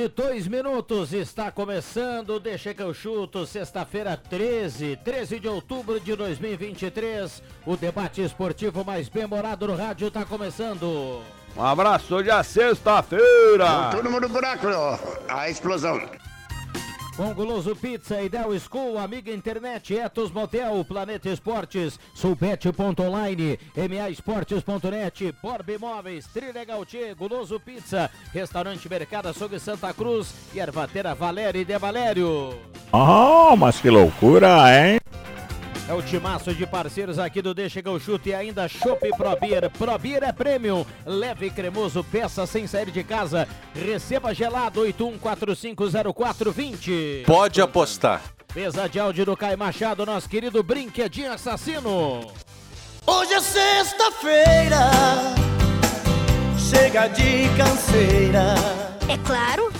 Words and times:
E 0.00 0.08
dois 0.08 0.48
minutos, 0.48 1.12
está 1.12 1.50
começando, 1.50 2.40
deixa 2.40 2.72
que 2.72 2.82
eu 2.82 2.94
chuto, 2.94 3.44
sexta-feira 3.44 4.16
13, 4.16 4.98
13 5.04 5.38
de 5.38 5.46
outubro 5.46 6.00
de 6.00 6.16
2023, 6.16 7.42
o 7.66 7.76
debate 7.76 8.22
esportivo 8.22 8.82
mais 8.82 9.10
bem-humorado 9.10 9.66
no 9.66 9.76
rádio 9.76 10.08
está 10.08 10.24
começando. 10.24 11.20
Um 11.54 11.62
abraço, 11.62 12.14
hoje 12.14 12.30
é 12.30 12.42
sexta-feira. 12.42 13.90
Todo 13.90 14.10
mundo 14.10 14.28
buraco, 14.28 14.68
ó, 14.68 14.98
a 15.28 15.50
explosão. 15.50 16.00
Com 17.20 17.34
Guloso 17.34 17.76
Pizza, 17.76 18.22
Ideal 18.22 18.58
School, 18.58 18.96
Amiga 18.96 19.30
Internet, 19.30 19.92
Etos 19.92 20.32
Motel, 20.32 20.82
Planeta 20.86 21.28
Esportes, 21.28 22.00
Sulpet.online, 22.14 23.58
MAEsportes.net, 23.76 25.34
Borb 25.42 25.68
Imóveis, 25.68 26.26
Trilegal 26.28 26.86
Tchê, 26.86 27.12
Guloso 27.12 27.60
Pizza, 27.60 28.10
Restaurante 28.32 28.88
Mercado 28.88 29.28
Açougue 29.28 29.60
Santa 29.60 29.92
Cruz 29.92 30.32
e 30.54 30.60
Ervatera 30.60 31.14
Valério 31.14 31.60
e 31.60 31.64
De 31.66 31.76
Valério. 31.76 32.58
Oh, 32.90 33.54
mas 33.54 33.78
que 33.78 33.90
loucura, 33.90 34.74
hein? 34.74 34.99
É 35.90 35.92
o 35.92 36.00
timaço 36.00 36.54
de 36.54 36.64
parceiros 36.64 37.18
aqui 37.18 37.42
do 37.42 37.52
Deixa 37.52 37.82
que 37.82 37.88
eu 37.88 37.98
chuto 37.98 38.28
e 38.28 38.32
ainda 38.32 38.68
Chopp 38.68 39.10
Probir. 39.16 39.68
Probir 39.70 40.22
é 40.22 40.30
premium, 40.30 40.86
leve 41.04 41.46
e 41.46 41.50
cremoso, 41.50 42.04
peça 42.04 42.46
sem 42.46 42.68
sair 42.68 42.92
de 42.92 43.02
casa. 43.02 43.48
Receba 43.74 44.32
gelado 44.32 44.82
81450420. 44.82 47.24
Pode 47.26 47.60
apostar. 47.60 48.22
Mesa 48.54 48.88
de 48.88 49.00
áudio 49.00 49.26
do 49.26 49.36
Caio 49.36 49.58
Machado, 49.58 50.06
nosso 50.06 50.28
querido 50.28 50.62
Brinquedinho 50.62 51.32
Assassino. 51.32 52.24
Hoje 53.04 53.34
é 53.34 53.40
sexta-feira, 53.40 54.90
chega 56.70 57.08
de 57.08 57.48
canseira. 57.56 58.54
É 59.08 59.18
claro. 59.26 59.72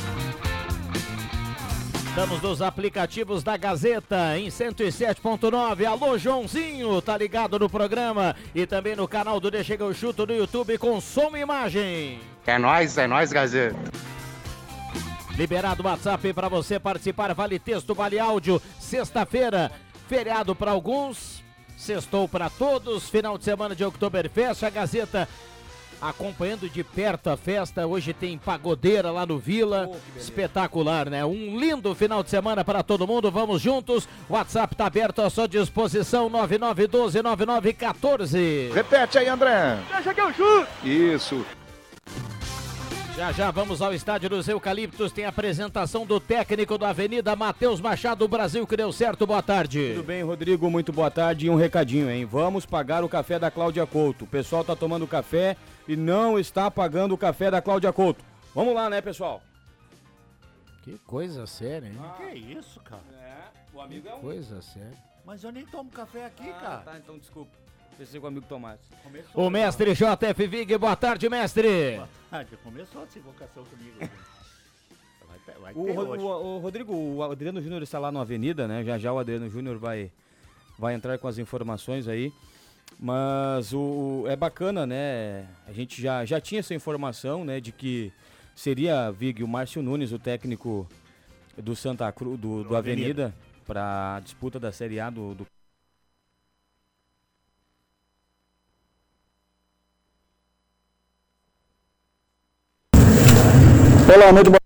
Estamos 2.11 2.43
nos 2.43 2.61
aplicativos 2.61 3.45
da 3.45 3.57
Gazeta 3.57 4.37
em 4.37 4.49
107.9. 4.49 5.85
Alô, 5.85 6.19
Joãozinho, 6.19 7.01
tá 7.01 7.17
ligado 7.17 7.57
no 7.57 7.71
programa 7.71 8.35
e 8.53 8.67
também 8.67 8.97
no 8.97 9.07
canal 9.07 9.39
do 9.39 9.49
Deixa 9.49 9.77
que 9.77 9.83
eu 9.83 9.95
chuto 9.95 10.27
no 10.27 10.35
YouTube 10.35 10.77
com 10.77 11.01
som 11.01 11.37
e 11.37 11.41
imagem. 11.41 12.21
É 12.45 12.59
nóis, 12.59 12.99
é 12.99 13.07
nóis, 13.07 13.33
Gazeta. 13.33 13.79
Liberado 15.37 15.85
o 15.85 15.87
WhatsApp 15.87 16.33
para 16.33 16.49
você 16.49 16.81
participar, 16.81 17.33
vale 17.33 17.61
texto, 17.61 17.95
vale 17.95 18.19
áudio. 18.19 18.61
Sexta-feira, 18.81 19.71
feriado 20.09 20.53
para 20.57 20.73
alguns, 20.73 21.45
sextou 21.77 22.29
para 22.29 22.51
todos. 22.51 23.09
Final 23.09 23.39
de 23.39 23.45
semana 23.45 23.75
de 23.75 23.85
Oktoberfest, 23.85 24.65
a 24.65 24.71
Gazeta 24.71 25.29
acompanhando 26.01 26.69
de 26.69 26.83
perto 26.83 27.31
a 27.31 27.37
festa. 27.37 27.87
Hoje 27.87 28.13
tem 28.13 28.39
pagodeira 28.39 29.11
lá 29.11 29.27
no 29.27 29.39
Vila. 29.39 29.91
Espetacular, 30.17 31.11
né? 31.11 31.25
Um 31.25 31.59
lindo 31.59 31.95
final 31.95 32.23
de 32.23 32.31
semana 32.31 32.65
para 32.65 32.83
todo 32.83 33.07
mundo. 33.07 33.31
Vamos 33.31 33.61
juntos. 33.61 34.09
O 34.29 34.35
WhatsApp 34.35 34.75
tá 34.75 34.87
aberto 34.87 35.23
à 35.23 35.31
sua 35.31 35.47
disposição 35.47 36.31
99129914. 36.31 38.73
Repete 38.73 39.19
aí, 39.19 39.29
André. 39.29 39.79
Deixa 39.93 40.15
que 40.15 40.21
eu 40.21 40.33
chuto! 40.33 40.67
Isso. 40.85 41.45
Já 43.21 43.33
já 43.33 43.51
vamos 43.51 43.83
ao 43.83 43.93
estádio 43.93 44.31
dos 44.31 44.49
Eucaliptos. 44.49 45.13
Tem 45.13 45.27
a 45.27 45.29
apresentação 45.29 46.07
do 46.07 46.19
técnico 46.19 46.79
da 46.79 46.89
Avenida, 46.89 47.37
Matheus 47.37 47.79
Machado, 47.79 48.27
Brasil, 48.27 48.67
que 48.67 48.75
deu 48.79 48.91
certo. 48.95 49.27
Boa 49.27 49.43
tarde. 49.43 49.93
Tudo 49.95 50.07
bem, 50.07 50.23
Rodrigo? 50.23 50.71
Muito 50.71 50.91
boa 50.91 51.11
tarde. 51.11 51.45
E 51.45 51.51
um 51.51 51.55
recadinho, 51.55 52.11
hein? 52.11 52.25
Vamos 52.25 52.65
pagar 52.65 53.05
o 53.05 53.11
café 53.11 53.39
da 53.39 53.51
Cláudia 53.51 53.87
Couto. 53.87 54.25
O 54.25 54.27
pessoal 54.27 54.65
tá 54.65 54.75
tomando 54.75 55.07
café 55.07 55.55
e 55.87 55.97
não 55.97 56.39
está 56.39 56.71
pagando 56.71 57.13
o 57.13 57.19
café 57.19 57.51
da 57.51 57.61
Cláudia 57.61 57.93
Couto. 57.93 58.25
Vamos 58.55 58.75
lá, 58.75 58.89
né, 58.89 59.03
pessoal? 59.03 59.43
Que 60.83 60.97
coisa 61.07 61.47
séria, 61.47 61.89
hein? 61.89 61.99
Que 62.17 62.39
isso, 62.39 62.81
cara? 62.81 63.03
É, 63.23 63.77
o 63.77 63.83
amigo 63.83 64.09
é 64.09 64.13
Coisa 64.13 64.63
séria. 64.63 64.97
Mas 65.27 65.45
eu 65.45 65.53
nem 65.53 65.67
tomo 65.67 65.91
café 65.91 66.25
aqui, 66.25 66.49
Ah, 66.49 66.55
cara. 66.59 66.79
tá, 66.79 66.97
então 66.97 67.19
desculpa. 67.19 67.51
Pensei 67.99 68.19
com 68.19 68.25
o 68.25 68.29
amigo 68.31 68.47
Tomás. 68.49 68.81
Começou, 69.03 69.47
O 69.47 69.51
mestre 69.51 69.93
JF 69.95 70.47
Vig, 70.47 70.79
boa 70.79 70.97
tarde, 70.97 71.29
mestre. 71.29 72.01
Ah, 72.03 72.09
já 72.33 72.45
começou 72.63 73.03
essa 73.05 73.19
invocação 73.19 73.65
comigo. 73.65 73.97
Vai, 75.29 75.39
ter- 75.47 75.61
vai 75.61 75.73
O, 75.77 75.85
ter 75.85 75.93
Ro- 75.93 76.09
hoje. 76.09 76.25
o- 76.25 76.57
o 76.57 76.59
Rodrigo, 76.59 76.93
o 76.93 77.23
Adriano 77.23 77.63
Júnior 77.63 77.83
está 77.85 78.01
lá 78.01 78.11
na 78.11 78.21
Avenida, 78.21 78.67
né? 78.67 78.83
Já 78.83 78.99
já 78.99 79.13
o 79.13 79.19
Adriano 79.19 79.49
Júnior 79.49 79.79
vai, 79.79 80.11
vai 80.77 80.93
entrar 80.95 81.19
com 81.19 81.29
as 81.29 81.39
informações 81.39 82.09
aí. 82.09 82.33
Mas 82.99 83.73
o, 83.73 84.25
é 84.27 84.35
bacana, 84.35 84.85
né? 84.87 85.47
A 85.69 85.73
gente 85.73 86.03
já, 86.03 86.25
já 86.25 86.41
tinha 86.41 86.59
essa 86.59 86.75
informação, 86.75 87.45
né? 87.45 87.61
De 87.61 87.71
que 87.71 88.13
seria, 88.57 89.13
Vig, 89.13 89.45
o 89.45 89.49
Márcio 89.49 89.81
Nunes, 89.83 90.11
o 90.11 90.19
técnico 90.19 90.85
do 91.57 91.77
Santa 91.77 92.11
Cruz, 92.11 92.37
do, 92.39 92.65
do 92.65 92.75
Avenida, 92.77 93.33
para 93.65 94.17
a 94.17 94.21
disputa 94.21 94.59
da 94.59 94.73
Série 94.73 94.99
A 94.99 95.11
do, 95.11 95.33
do 95.37 95.47
Olá, 104.13 104.33
muito 104.33 104.51
boa 104.51 104.59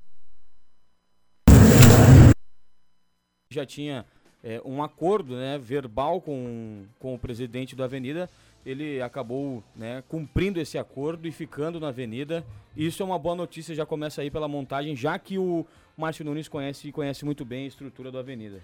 já 3.51 3.67
tinha 3.67 4.07
é, 4.43 4.59
um 4.65 4.83
acordo 4.83 5.37
né, 5.37 5.59
verbal 5.59 6.19
com, 6.21 6.87
com 6.99 7.15
o 7.15 7.19
presidente 7.19 7.77
da 7.77 7.85
Avenida. 7.85 8.29
Ele 8.65 9.03
acabou 9.03 9.63
né, 9.77 10.03
cumprindo 10.09 10.59
esse 10.59 10.79
acordo 10.79 11.29
e 11.29 11.31
ficando 11.31 11.79
na 11.79 11.89
Avenida. 11.89 12.43
Isso 12.75 13.03
é 13.03 13.07
uma 13.07 13.19
boa 13.19 13.35
notícia, 13.35 13.75
já 13.75 13.85
começa 13.85 14.23
aí 14.23 14.31
pela 14.31 14.49
montagem, 14.49 14.97
já 14.97 15.19
que 15.19 15.39
o 15.39 15.67
Márcio 15.95 16.25
Nunes 16.25 16.49
conhece, 16.49 16.91
conhece 16.91 17.25
muito 17.25 17.45
bem 17.45 17.67
a 17.67 17.69
estrutura 17.69 18.11
da 18.11 18.21
Avenida. 18.21 18.63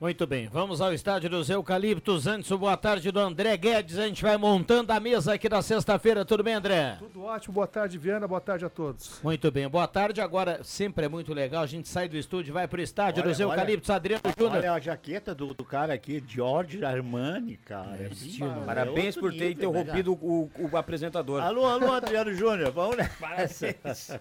Muito 0.00 0.28
bem, 0.28 0.46
vamos 0.46 0.80
ao 0.80 0.92
estádio 0.94 1.28
dos 1.28 1.50
Eucaliptos. 1.50 2.28
Antes, 2.28 2.48
boa 2.52 2.76
tarde 2.76 3.10
do 3.10 3.18
André 3.18 3.56
Guedes. 3.56 3.98
A 3.98 4.06
gente 4.06 4.22
vai 4.22 4.36
montando 4.36 4.92
a 4.92 5.00
mesa 5.00 5.34
aqui 5.34 5.48
da 5.48 5.60
sexta-feira. 5.60 6.24
Tudo 6.24 6.44
bem, 6.44 6.54
André? 6.54 6.94
Tudo 7.00 7.24
ótimo, 7.24 7.54
boa 7.54 7.66
tarde, 7.66 7.98
Viana, 7.98 8.28
boa 8.28 8.40
tarde 8.40 8.64
a 8.64 8.68
todos. 8.68 9.20
Muito 9.24 9.50
bem, 9.50 9.68
boa 9.68 9.88
tarde. 9.88 10.20
Agora, 10.20 10.60
sempre 10.62 11.06
é 11.06 11.08
muito 11.08 11.34
legal. 11.34 11.64
A 11.64 11.66
gente 11.66 11.88
sai 11.88 12.08
do 12.08 12.16
estúdio, 12.16 12.54
vai 12.54 12.68
pro 12.68 12.80
estádio 12.80 13.24
Olha, 13.24 13.32
dos 13.32 13.40
olha. 13.40 13.50
Eucaliptos. 13.50 13.90
Adriano 13.90 14.22
Júnior. 14.38 14.58
Olha 14.58 14.72
a 14.74 14.78
jaqueta 14.78 15.34
do, 15.34 15.52
do 15.52 15.64
cara 15.64 15.94
aqui, 15.94 16.22
George 16.28 16.84
Armani, 16.84 17.56
cara. 17.56 18.04
É 18.04 18.08
estilo. 18.12 18.62
Parabéns 18.64 19.16
é 19.16 19.20
por 19.20 19.32
ter 19.32 19.48
nível, 19.48 19.72
né, 19.72 19.80
interrompido 19.80 20.12
o, 20.12 20.48
o 20.60 20.76
apresentador. 20.76 21.42
Alô, 21.42 21.66
alô, 21.66 21.92
Adriano 21.92 22.32
Júnior, 22.32 22.70
vamos 22.70 22.96
nessa. 22.96 24.20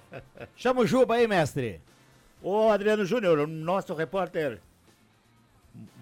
Chama 0.55 0.81
o 0.81 0.87
Juba 0.87 1.13
aí, 1.17 1.27
mestre. 1.27 1.79
Ô, 2.41 2.69
Adriano 2.71 3.05
Júnior, 3.05 3.37
o 3.37 3.45
nosso 3.45 3.93
repórter, 3.93 4.59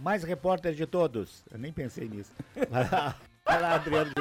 mais 0.01 0.24
repórter 0.24 0.74
de 0.74 0.86
todos. 0.86 1.44
Eu 1.51 1.60
nem 1.60 1.72
pensei 1.72 2.07
nisso. 2.07 2.31
Vai 2.69 3.62
lá, 3.62 3.75
Adriano. 3.75 4.12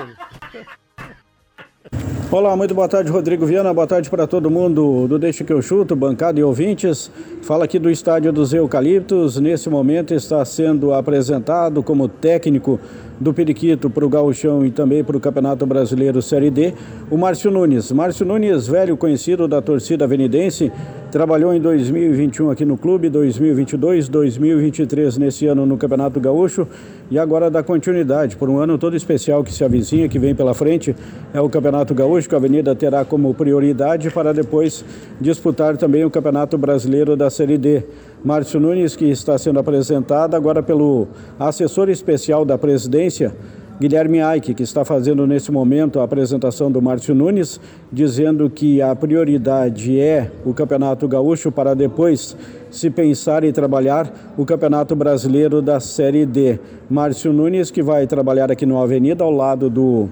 Olá, 2.31 2.57
muito 2.57 2.75
boa 2.75 2.89
tarde, 2.89 3.11
Rodrigo 3.11 3.47
Viana. 3.47 3.73
Boa 3.73 3.87
tarde 3.87 4.11
para 4.11 4.27
todo 4.27 4.51
mundo 4.51 5.07
do 5.07 5.19
Deixa 5.19 5.45
que 5.45 5.53
eu 5.53 5.63
chuto, 5.63 5.95
bancada 5.95 6.41
e 6.41 6.43
ouvintes. 6.43 7.11
Fala 7.43 7.65
aqui 7.65 7.79
do 7.79 7.91
estádio 7.91 8.33
dos 8.33 8.53
Eucaliptos. 8.53 9.39
Nesse 9.39 9.69
momento 9.69 10.13
está 10.15 10.45
sendo 10.45 10.93
apresentado 10.93 11.83
como 11.83 12.09
técnico 12.09 12.81
do 13.25 13.33
Periquito 13.33 13.89
para 13.89 14.05
o 14.05 14.09
Gauchão 14.09 14.67
e 14.67 14.71
também 14.71 15.03
para 15.03 15.17
o 15.17 15.21
Campeonato 15.21 15.65
Brasileiro 15.65 16.21
Série 16.21 16.51
D, 16.51 16.75
o 17.11 17.17
Márcio 17.17 17.51
Nunes. 17.51 17.91
Márcio 17.91 18.27
Nunes, 18.27 18.69
velho 18.69 18.99
conhecido 18.99 19.49
da 19.49 19.63
torcida 19.63 20.05
avenidense, 20.05 20.71
trabalhou 21.11 21.55
em 21.55 21.61
2021 21.61 22.51
aqui 22.51 22.67
no 22.67 22.77
clube, 22.77 23.09
2022, 23.09 24.09
2023 24.09 25.17
nesse 25.17 25.47
ano 25.47 25.65
no 25.65 25.79
Campeonato 25.79 26.21
Gaúcho 26.21 26.69
e 27.11 27.19
agora 27.19 27.51
dá 27.51 27.63
continuidade 27.63 28.37
por 28.37 28.51
um 28.51 28.59
ano 28.59 28.77
todo 28.77 28.95
especial 28.95 29.43
que 29.43 29.53
se 29.53 29.65
avizinha, 29.65 30.09
que 30.09 30.19
vem 30.19 30.35
pela 30.35 30.53
frente, 30.53 30.95
é 31.33 31.41
o 31.41 31.49
Campeonato 31.49 31.95
Gaúcho, 31.95 32.29
que 32.29 32.35
a 32.35 32.39
Avenida 32.39 32.75
terá 32.75 33.07
como 33.07 33.33
prioridade 33.33 34.11
para 34.11 34.35
depois 34.35 34.85
disputar 35.19 35.79
também 35.79 36.05
o 36.05 36.11
Campeonato 36.11 36.59
Brasileiro 36.59 37.17
da 37.17 37.31
Série 37.31 37.57
D. 37.57 37.85
Márcio 38.25 38.59
Nunes, 38.59 38.97
que 38.97 39.05
está 39.05 39.37
sendo 39.37 39.59
apresentado 39.59 40.35
agora 40.35 40.63
pelo 40.63 41.07
assessor 41.39 41.91
especial 41.91 42.43
da 42.43 42.57
presidência, 42.57 43.37
Guilherme 43.79 44.23
Aike, 44.23 44.55
que 44.55 44.63
está 44.63 44.83
fazendo 44.83 45.27
nesse 45.27 45.53
momento 45.53 46.01
a 46.01 46.05
apresentação 46.05 46.73
do 46.73 46.81
Márcio 46.81 47.15
Nunes, 47.15 47.61
dizendo 47.93 48.49
que 48.49 48.81
a 48.81 48.97
prioridade 48.97 50.01
é 50.01 50.31
o 50.43 50.55
Campeonato 50.55 51.07
Gaúcho 51.07 51.53
para 51.53 51.75
depois 51.75 52.35
se 52.71 52.89
pensar 52.89 53.45
e 53.45 53.53
trabalhar 53.53 54.11
o 54.39 54.47
Campeonato 54.47 54.97
Brasileiro 54.97 55.61
da 55.61 55.79
Série 55.79 56.25
D. 56.25 56.59
Márcio 56.89 57.31
Nunes, 57.31 57.71
que 57.71 57.83
vai 57.83 58.07
trabalhar 58.07 58.51
aqui 58.51 58.65
no 58.65 58.79
Avenida, 58.79 59.23
ao 59.23 59.31
lado 59.31 59.69
do 59.69 60.09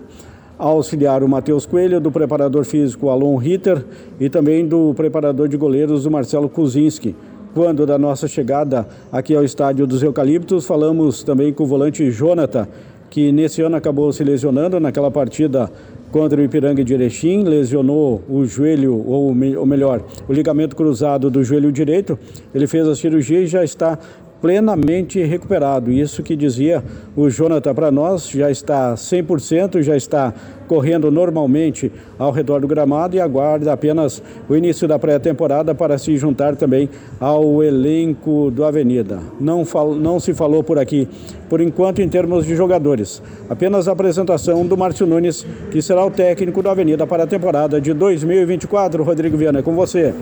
auxiliar 0.59 1.23
o 1.23 1.29
Matheus 1.29 1.65
Coelho, 1.65 1.99
do 1.99 2.13
preparador 2.13 2.67
físico 2.67 3.09
Alon 3.09 3.37
Ritter 3.37 3.83
e 4.21 4.29
também 4.29 4.69
do 4.69 4.93
preparador 4.93 5.49
de 5.49 5.57
goleiros 5.57 6.05
o 6.05 6.11
Marcelo 6.11 6.49
Kuzinski 6.49 7.17
quando 7.55 7.85
da 7.85 7.99
nossa 7.99 8.27
chegada 8.27 8.87
aqui 9.11 9.35
ao 9.35 9.45
estádio 9.45 9.87
dos 9.87 10.03
Eucaliptos, 10.03 10.67
falamos 10.67 11.23
também 11.23 11.53
com 11.53 11.65
o 11.65 11.67
volante 11.67 12.11
Jonathan, 12.11 12.67
que 13.11 13.31
nesse 13.31 13.61
ano 13.61 13.77
acabou 13.77 14.13
se 14.13 14.25
lesionando 14.25 14.81
naquela 14.81 15.11
partida 15.11 15.71
contra 16.11 16.41
o 16.41 16.45
Ipiranga 16.45 16.83
de 16.85 16.95
Erechim, 16.95 17.43
lesionou 17.43 18.23
o 18.29 18.45
joelho, 18.45 19.03
ou, 19.07 19.29
ou 19.29 19.67
melhor, 19.67 20.03
o 20.29 20.33
ligamento 20.33 20.77
cruzado 20.77 21.31
do 21.31 21.43
joelho 21.45 21.73
direito. 21.73 22.19
Ele 22.55 22.67
fez 22.67 22.87
a 22.87 22.95
cirurgia 22.95 23.41
e 23.41 23.47
já 23.47 23.65
está 23.65 23.99
plenamente 24.43 25.23
recuperado. 25.23 25.93
Isso 25.93 26.23
que 26.23 26.35
dizia 26.35 26.83
o 27.17 27.31
Jonathan 27.31 27.73
para 27.73 27.93
nós, 27.93 28.29
já 28.29 28.51
está 28.51 28.95
100%, 28.95 29.81
já 29.83 29.97
está 29.97 30.35
correndo 30.67 31.11
normalmente 31.11 31.93
ao 32.19 32.33
redor 32.33 32.61
do 32.61 32.67
gramado 32.67 33.15
e 33.15 33.21
aguarda 33.21 33.73
apenas 33.73 34.23
o 34.49 34.57
início 34.57 34.89
da 34.89 34.99
pré-temporada 34.99 35.75
para 35.75 35.97
se 35.97 36.17
juntar 36.17 36.57
também 36.57 36.91
ao 37.21 37.63
elenco 37.63 38.51
do 38.51 38.65
Avenida. 38.65 39.21
Não, 39.39 39.65
fal, 39.65 39.95
não 39.95 40.19
se 40.19 40.35
falou 40.35 40.65
por 40.65 40.79
aqui, 40.79 41.09
por 41.49 41.61
enquanto, 41.61 42.03
em 42.03 42.09
termos 42.09 42.45
de 42.45 42.57
jogadores. 42.57 43.23
Apenas 43.49 43.87
a 43.87 43.93
apresentação 43.93 44.67
do 44.67 44.77
Márcio 44.77 45.07
Nunes, 45.07 45.47
que 45.71 45.81
será 45.81 46.05
o 46.05 46.11
técnico 46.11 46.63
do 46.63 46.69
Avenida 46.69 47.07
para 47.07 47.25
a 47.25 47.27
temporada 47.27 47.81
de 47.81 47.93
2024. 47.93 49.05
Rodrigo 49.05 49.37
Viana, 49.37 49.61
é 49.61 49.63
com 49.63 49.75
você. 49.75 50.13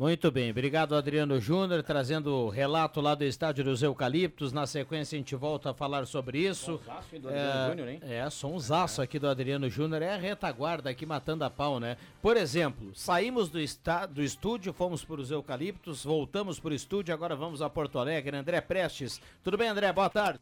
Muito 0.00 0.30
bem, 0.30 0.50
obrigado 0.50 0.96
Adriano 0.96 1.38
Júnior, 1.38 1.82
trazendo 1.82 2.34
o 2.34 2.48
relato 2.48 3.02
lá 3.02 3.14
do 3.14 3.22
estádio 3.22 3.62
dos 3.62 3.82
Eucaliptos. 3.82 4.50
Na 4.50 4.66
sequência 4.66 5.14
a 5.14 5.18
gente 5.18 5.36
volta 5.36 5.72
a 5.72 5.74
falar 5.74 6.06
sobre 6.06 6.38
isso. 6.38 6.80
do 7.20 7.28
é, 7.28 7.68
Júnior, 7.68 7.86
hein? 7.86 8.00
É, 8.00 8.30
sonsaço 8.30 9.02
aqui 9.02 9.18
do 9.18 9.28
Adriano 9.28 9.68
Júnior. 9.68 10.00
É 10.00 10.14
a 10.14 10.16
retaguarda 10.16 10.88
aqui 10.88 11.04
matando 11.04 11.44
a 11.44 11.50
pau, 11.50 11.78
né? 11.78 11.98
Por 12.22 12.38
exemplo, 12.38 12.94
saímos 12.94 13.50
do, 13.50 13.60
está, 13.60 14.06
do 14.06 14.22
estúdio, 14.22 14.72
fomos 14.72 15.04
para 15.04 15.20
os 15.20 15.30
Eucaliptos, 15.30 16.02
voltamos 16.02 16.58
para 16.58 16.70
o 16.70 16.74
estúdio, 16.74 17.12
agora 17.12 17.36
vamos 17.36 17.60
a 17.60 17.68
Porto 17.68 17.98
Alegre. 17.98 18.34
André 18.34 18.62
Prestes. 18.62 19.20
Tudo 19.44 19.58
bem, 19.58 19.68
André? 19.68 19.92
Boa 19.92 20.08
tarde. 20.08 20.40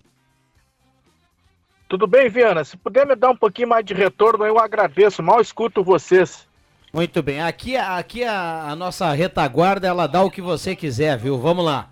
Tudo 1.89 2.07
bem, 2.07 2.29
Viana? 2.29 2.63
Se 2.63 2.77
puder 2.77 3.05
me 3.05 3.17
dar 3.17 3.31
um 3.31 3.37
pouquinho 3.37 3.71
mais 3.71 3.85
de 3.85 3.93
retorno, 3.93 4.47
eu 4.47 4.57
agradeço. 4.57 5.21
Mal 5.21 5.41
escuto 5.41 5.83
vocês. 5.83 6.48
Muito 6.93 7.23
bem. 7.23 7.43
Aqui, 7.43 7.77
aqui 7.77 8.25
a, 8.25 8.71
a, 8.71 8.77
nossa 8.77 9.13
retaguarda, 9.13 9.87
ela 9.87 10.07
dá 10.07 10.23
o 10.23 10.31
que 10.31 10.41
você 10.41 10.75
quiser, 10.75 11.19
viu? 11.19 11.39
Vamos 11.39 11.65
lá. 11.65 11.89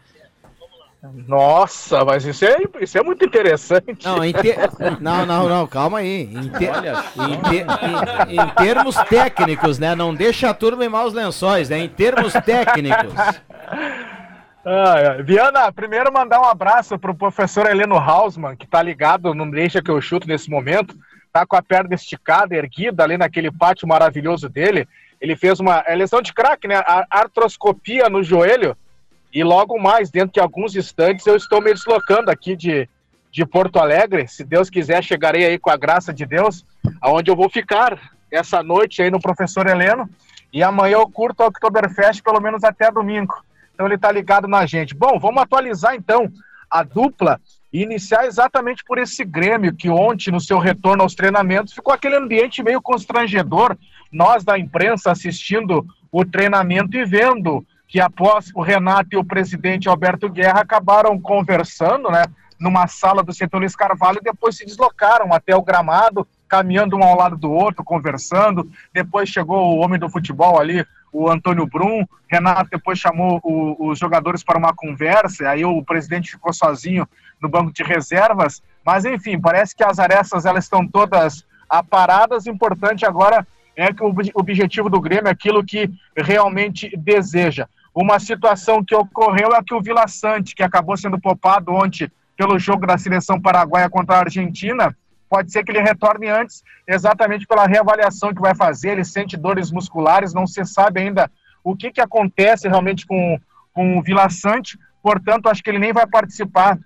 Nossa, 1.29 2.05
mas 2.05 2.25
isso 2.25 2.45
é, 2.45 2.57
isso 2.81 2.99
é 2.99 3.03
muito 3.03 3.25
interessante. 3.25 4.05
Não, 4.05 4.21
te... 4.21 4.57
não, 5.01 5.25
não, 5.25 5.49
não, 5.49 5.67
calma 5.67 5.99
aí. 5.99 6.23
Em, 6.23 6.49
te... 6.49 6.65
em, 6.65 7.41
te... 7.43 8.33
em, 8.33 8.41
em, 8.41 8.49
termos 8.57 8.97
técnicos, 9.09 9.79
né? 9.79 9.95
Não 9.95 10.15
deixa 10.15 10.51
a 10.51 10.55
turma 10.55 10.85
em 10.85 10.89
maus 10.89 11.13
lençóis, 11.13 11.69
né? 11.69 11.79
Em 11.79 11.89
termos 11.89 12.33
técnicos. 12.45 13.13
Ah, 14.65 15.23
Viana, 15.23 15.71
primeiro 15.71 16.13
mandar 16.13 16.41
um 16.41 16.45
abraço 16.45 16.99
para 16.99 17.13
o 17.13 17.17
professor 17.17 17.71
Heleno 17.71 17.97
Hausmann, 17.97 18.57
que 18.57 18.65
está 18.65 18.83
ligado, 18.83 19.33
não 19.33 19.49
deixa 19.49 19.81
que 19.81 19.91
eu 19.91 20.01
chuto 20.01 20.27
nesse 20.27 20.51
momento 20.51 20.97
tá 21.37 21.47
com 21.47 21.57
a 21.57 21.63
perna 21.63 21.95
esticada, 21.95 22.57
erguida 22.57 23.05
ali 23.05 23.19
naquele 23.19 23.51
pátio 23.51 23.87
maravilhoso 23.87 24.49
dele. 24.49 24.89
Ele 25.21 25.37
fez 25.37 25.61
uma 25.61 25.85
é 25.87 25.95
lesão 25.95 26.23
de 26.23 26.33
craque, 26.33 26.67
né? 26.67 26.83
Artroscopia 27.11 28.09
no 28.09 28.23
joelho. 28.23 28.77
E 29.33 29.45
logo 29.45 29.79
mais, 29.79 30.11
dentro 30.11 30.33
de 30.33 30.41
alguns 30.41 30.75
instantes, 30.75 31.27
eu 31.27 31.37
estou 31.37 31.61
me 31.61 31.73
deslocando 31.75 32.31
aqui 32.31 32.57
de, 32.57 32.89
de 33.31 33.45
Porto 33.45 33.79
Alegre. 33.79 34.27
Se 34.27 34.45
Deus 34.45 34.71
quiser, 34.71 35.05
chegarei 35.05 35.45
aí 35.45 35.59
com 35.59 35.69
a 35.69 35.77
graça 35.77 36.13
de 36.13 36.25
Deus, 36.25 36.65
aonde 37.03 37.31
eu 37.31 37.37
vou 37.37 37.51
ficar 37.51 37.99
essa 38.31 38.63
noite 38.63 39.03
aí 39.03 39.11
no 39.11 39.21
Professor 39.21 39.67
Heleno. 39.67 40.09
E 40.53 40.63
amanhã 40.63 40.95
eu 40.95 41.11
curto 41.11 41.43
o 41.43 41.47
Oktoberfest 41.47 42.23
pelo 42.23 42.41
menos 42.41 42.65
até 42.65 42.91
domingo. 42.91 43.35
Então 43.75 43.85
ele 43.85 43.99
tá 43.99 44.11
ligado 44.11 44.49
na 44.49 44.65
gente. 44.65 44.95
Bom, 44.95 45.19
vamos 45.19 45.43
atualizar 45.43 45.95
então 45.95 46.33
a 46.71 46.83
dupla 46.83 47.39
iniciar 47.83 48.27
exatamente 48.27 48.85
por 48.85 48.99
esse 48.99 49.25
Grêmio 49.25 49.75
que 49.75 49.91
ontem, 49.91 50.31
no 50.31 50.41
seu 50.41 50.59
retorno 50.59 51.03
aos 51.03 51.15
treinamentos, 51.15 51.75
ficou 51.75 51.93
aquele 51.93 52.17
ambiente 52.17 52.63
meio 52.63 52.81
constrangedor. 52.81 53.77
Nós 54.11 54.45
da 54.45 54.59
imprensa 54.59 55.11
assistindo 55.11 55.85
o 56.11 56.25
treinamento 56.25 56.97
e 56.97 57.05
vendo 57.05 57.67
que 57.89 58.01
após 58.01 58.51
o 58.55 58.63
Renato 58.63 59.09
e 59.13 59.17
o 59.17 59.25
presidente 59.25 59.89
Alberto 59.89 60.29
Guerra 60.29 60.61
acabaram 60.61 61.21
conversando, 61.21 62.11
né, 62.11 62.25
numa 62.59 62.87
sala 62.87 63.23
do 63.23 63.33
setor 63.33 63.59
Luiz 63.59 63.77
Carvalho 63.77 64.19
e 64.21 64.25
depois 64.25 64.57
se 64.57 64.65
deslocaram 64.65 65.33
até 65.33 65.55
o 65.55 65.63
gramado, 65.63 66.27
caminhando 66.49 66.97
um 66.97 67.03
ao 67.03 67.17
lado 67.17 67.37
do 67.37 67.51
outro, 67.51 67.85
conversando. 67.85 68.71
Depois 68.93 69.29
chegou 69.29 69.59
o 69.59 69.79
homem 69.79 69.99
do 69.99 70.09
futebol 70.09 70.59
ali, 70.59 70.85
o 71.13 71.31
Antônio 71.31 71.67
Brum. 71.67 72.05
Renato 72.29 72.71
depois 72.71 72.99
chamou 72.99 73.41
o, 73.43 73.89
os 73.89 73.99
jogadores 73.99 74.43
para 74.43 74.59
uma 74.59 74.75
conversa, 74.75 75.49
aí 75.49 75.65
o 75.65 75.83
presidente 75.85 76.33
ficou 76.33 76.53
sozinho 76.53 77.07
no 77.41 77.49
banco 77.49 77.73
de 77.73 77.83
reservas. 77.83 78.63
Mas, 78.85 79.05
enfim, 79.05 79.41
parece 79.41 79.75
que 79.75 79.85
as 79.85 79.99
arestas 79.99 80.47
elas 80.47 80.65
estão 80.65 80.87
todas 80.87 81.45
aparadas. 81.69 82.47
O 82.47 82.51
importante 82.51 83.05
agora 83.05 83.47
é 83.75 83.93
que 83.93 84.03
o 84.03 84.15
objetivo 84.35 84.89
do 84.89 85.01
Grêmio 85.01 85.29
é 85.29 85.33
aquilo 85.33 85.65
que 85.65 85.91
realmente 86.17 86.91
deseja. 86.97 87.69
Uma 87.95 88.19
situação 88.19 88.85
que 88.85 88.95
ocorreu 88.95 89.55
é 89.55 89.63
que 89.63 89.75
o 89.75 89.81
Vila 89.81 90.07
Sante, 90.07 90.55
que 90.55 90.63
acabou 90.63 90.97
sendo 90.97 91.21
poupado 91.21 91.73
ontem 91.73 92.11
pelo 92.37 92.59
jogo 92.59 92.87
da 92.87 92.99
seleção 92.99 93.41
paraguaia 93.41 93.89
contra 93.89 94.17
a 94.17 94.21
Argentina, 94.21 94.95
pode 95.29 95.51
ser 95.51 95.65
que 95.65 95.73
ele 95.73 95.81
retorne 95.81 96.29
antes, 96.29 96.63
exatamente 96.87 97.47
pela 97.47 97.67
reavaliação 97.67 98.35
que 98.35 98.41
vai 98.41 98.55
fazer. 98.55 98.91
Ele 98.91 99.05
sente 99.05 99.37
dores 99.37 99.71
musculares, 99.71 100.35
não 100.35 100.47
se 100.47 100.65
sabe 100.65 101.01
ainda 101.01 101.31
o 101.65 101.75
que, 101.75 101.91
que 101.91 102.01
acontece 102.01 102.69
realmente 102.69 103.07
com, 103.07 103.41
com 103.73 103.99
o 103.99 104.03
Vila 104.03 104.29
Sante, 104.31 104.79
portanto, 105.03 105.49
acho 105.49 105.63
que 105.63 105.71
ele 105.71 105.79
nem 105.79 105.93
vai 105.93 106.07
participar 106.07 106.79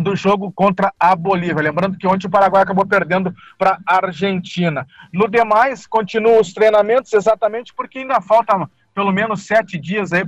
do 0.00 0.16
jogo 0.16 0.50
contra 0.52 0.92
a 0.98 1.14
Bolívia. 1.14 1.62
Lembrando 1.62 1.98
que 1.98 2.06
ontem 2.06 2.26
o 2.26 2.30
Paraguai 2.30 2.62
acabou 2.62 2.86
perdendo 2.86 3.34
para 3.58 3.78
a 3.86 3.96
Argentina. 3.96 4.86
No 5.12 5.28
demais, 5.28 5.86
continuam 5.86 6.40
os 6.40 6.52
treinamentos, 6.52 7.12
exatamente 7.12 7.74
porque 7.74 7.98
ainda 7.98 8.20
falta 8.20 8.68
pelo 8.94 9.12
menos 9.12 9.46
sete 9.46 9.78
dias 9.78 10.12
aí 10.12 10.22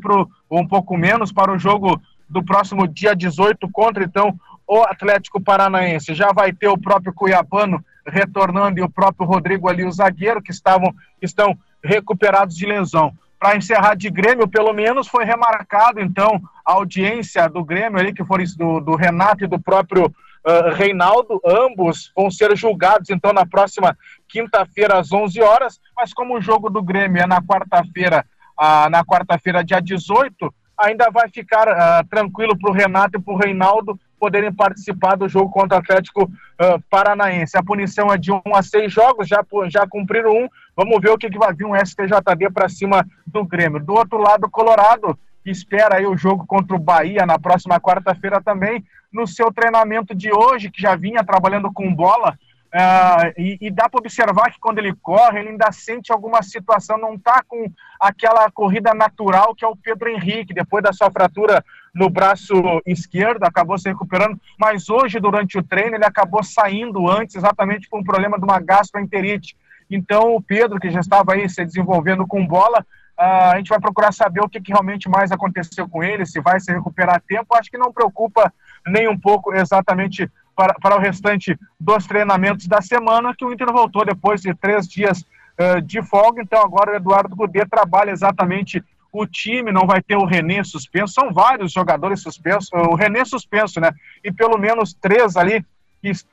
ou 0.48 0.60
um 0.60 0.66
pouco 0.66 0.96
menos 0.96 1.32
para 1.32 1.52
o 1.52 1.58
jogo 1.58 2.00
do 2.28 2.42
próximo 2.42 2.88
dia 2.88 3.14
18 3.14 3.68
contra 3.70 4.04
então 4.04 4.38
o 4.66 4.82
Atlético 4.82 5.40
Paranaense. 5.40 6.14
Já 6.14 6.32
vai 6.32 6.52
ter 6.52 6.68
o 6.68 6.78
próprio 6.78 7.12
Cuiabano 7.12 7.84
retornando 8.06 8.78
e 8.78 8.82
o 8.82 8.88
próprio 8.88 9.26
Rodrigo 9.26 9.68
ali, 9.68 9.84
o 9.84 9.92
zagueiro, 9.92 10.42
que 10.42 10.50
estavam 10.50 10.94
estão 11.20 11.56
recuperados 11.82 12.56
de 12.56 12.66
lesão. 12.66 13.12
Para 13.44 13.58
encerrar 13.58 13.94
de 13.94 14.08
Grêmio, 14.08 14.48
pelo 14.48 14.72
menos 14.72 15.06
foi 15.06 15.22
remarcado 15.22 16.00
então 16.00 16.40
a 16.64 16.72
audiência 16.72 17.46
do 17.46 17.62
Grêmio 17.62 18.00
ali, 18.00 18.14
que 18.14 18.24
foi 18.24 18.42
do, 18.56 18.80
do 18.80 18.96
Renato 18.96 19.44
e 19.44 19.46
do 19.46 19.60
próprio 19.60 20.06
uh, 20.06 20.74
Reinaldo, 20.74 21.42
ambos 21.44 22.10
vão 22.16 22.30
ser 22.30 22.56
julgados 22.56 23.10
então 23.10 23.34
na 23.34 23.44
próxima 23.44 23.94
quinta-feira 24.26 24.98
às 24.98 25.12
11 25.12 25.42
horas, 25.42 25.78
mas 25.94 26.14
como 26.14 26.38
o 26.38 26.40
jogo 26.40 26.70
do 26.70 26.82
Grêmio 26.82 27.20
é 27.20 27.26
na 27.26 27.42
quarta-feira, 27.42 28.24
uh, 28.58 28.88
na 28.88 29.04
quarta-feira 29.04 29.62
dia 29.62 29.78
18, 29.78 30.50
ainda 30.78 31.10
vai 31.10 31.28
ficar 31.28 31.68
uh, 31.68 32.08
tranquilo 32.08 32.58
para 32.58 32.70
o 32.70 32.74
Renato 32.74 33.18
e 33.18 33.20
para 33.20 33.34
o 33.34 33.36
Reinaldo 33.36 34.00
poderem 34.18 34.52
participar 34.52 35.16
do 35.16 35.28
jogo 35.28 35.50
contra 35.50 35.78
o 35.78 35.80
Atlético 35.80 36.24
uh, 36.24 36.82
Paranaense. 36.90 37.56
A 37.56 37.62
punição 37.62 38.12
é 38.12 38.16
de 38.16 38.32
um 38.32 38.40
a 38.54 38.62
seis 38.62 38.92
jogos, 38.92 39.28
já, 39.28 39.44
já 39.68 39.86
cumpriram 39.86 40.32
um. 40.32 40.48
Vamos 40.76 41.00
ver 41.00 41.10
o 41.10 41.18
que, 41.18 41.30
que 41.30 41.38
vai 41.38 41.52
vir 41.52 41.66
um 41.66 41.74
STJD 41.74 42.50
para 42.52 42.68
cima 42.68 43.06
do 43.26 43.44
Grêmio. 43.44 43.80
Do 43.80 43.94
outro 43.94 44.18
lado, 44.18 44.50
Colorado, 44.50 45.18
que 45.42 45.50
espera 45.50 45.96
aí 45.96 46.06
o 46.06 46.16
jogo 46.16 46.46
contra 46.46 46.74
o 46.74 46.80
Bahia 46.80 47.26
na 47.26 47.38
próxima 47.38 47.78
quarta-feira 47.78 48.40
também, 48.42 48.84
no 49.12 49.26
seu 49.26 49.52
treinamento 49.52 50.14
de 50.14 50.32
hoje, 50.32 50.70
que 50.70 50.80
já 50.80 50.96
vinha 50.96 51.22
trabalhando 51.22 51.72
com 51.72 51.94
bola, 51.94 52.36
Uh, 52.74 53.30
e, 53.38 53.56
e, 53.60 53.70
dá 53.70 53.88
para 53.88 54.00
observar 54.00 54.50
que 54.50 54.58
quando 54.58 54.80
ele 54.80 54.92
corre, 55.00 55.38
ele 55.38 55.50
ainda 55.50 55.70
sente 55.70 56.10
alguma 56.10 56.42
situação, 56.42 56.98
não 56.98 57.14
está 57.14 57.40
com 57.46 57.70
aquela 58.00 58.50
corrida 58.50 58.92
natural 58.92 59.54
que 59.54 59.64
é 59.64 59.68
o 59.68 59.76
Pedro 59.76 60.08
Henrique, 60.08 60.52
depois 60.52 60.82
da 60.82 60.92
sua 60.92 61.08
fratura 61.08 61.64
no 61.94 62.10
braço 62.10 62.54
esquerdo, 62.84 63.44
acabou 63.44 63.78
se 63.78 63.88
recuperando, 63.88 64.38
mas 64.58 64.90
hoje, 64.90 65.20
durante 65.20 65.56
o 65.56 65.62
treino, 65.62 65.94
ele 65.94 66.04
acabou 66.04 66.42
saindo 66.42 67.08
antes, 67.08 67.36
exatamente 67.36 67.88
com 67.88 68.00
um 68.00 68.04
problema 68.04 68.36
de 68.36 68.44
uma 68.44 68.58
gastroenterite. 68.58 69.56
Então, 69.88 70.34
o 70.34 70.42
Pedro, 70.42 70.80
que 70.80 70.90
já 70.90 71.00
estava 71.00 71.34
aí 71.34 71.48
se 71.48 71.64
desenvolvendo 71.64 72.26
com 72.26 72.44
bola, 72.44 72.84
uh, 73.18 73.52
a 73.52 73.56
gente 73.56 73.68
vai 73.68 73.78
procurar 73.78 74.12
saber 74.12 74.40
o 74.40 74.48
que, 74.48 74.60
que 74.60 74.72
realmente 74.72 75.08
mais 75.08 75.30
aconteceu 75.30 75.88
com 75.88 76.02
ele, 76.02 76.26
se 76.26 76.40
vai 76.40 76.58
se 76.58 76.72
recuperar 76.72 77.16
a 77.16 77.20
tempo. 77.20 77.54
Acho 77.54 77.70
que 77.70 77.78
não 77.78 77.92
preocupa 77.92 78.52
nem 78.86 79.08
um 79.08 79.18
pouco 79.18 79.54
exatamente 79.54 80.28
para, 80.56 80.74
para 80.74 80.96
o 80.96 81.00
restante 81.00 81.56
dos 81.78 82.06
treinamentos 82.06 82.66
da 82.66 82.80
semana, 82.80 83.34
que 83.36 83.44
o 83.44 83.52
Inter 83.52 83.72
voltou 83.72 84.04
depois 84.04 84.40
de 84.40 84.52
três 84.54 84.88
dias 84.88 85.20
uh, 85.20 85.80
de 85.80 86.02
folga. 86.02 86.42
Então, 86.42 86.60
agora 86.60 86.92
o 86.92 86.96
Eduardo 86.96 87.36
Gudê 87.36 87.64
trabalha 87.66 88.10
exatamente 88.10 88.82
o 89.22 89.26
time, 89.26 89.70
não 89.70 89.86
vai 89.86 90.02
ter 90.02 90.16
o 90.16 90.24
René 90.24 90.64
suspenso. 90.64 91.14
São 91.14 91.32
vários 91.32 91.72
jogadores 91.72 92.20
suspensos, 92.20 92.70
o 92.72 92.94
René 92.94 93.24
suspenso, 93.24 93.80
né? 93.80 93.92
E 94.22 94.32
pelo 94.32 94.58
menos 94.58 94.92
três 94.94 95.36
ali, 95.36 95.64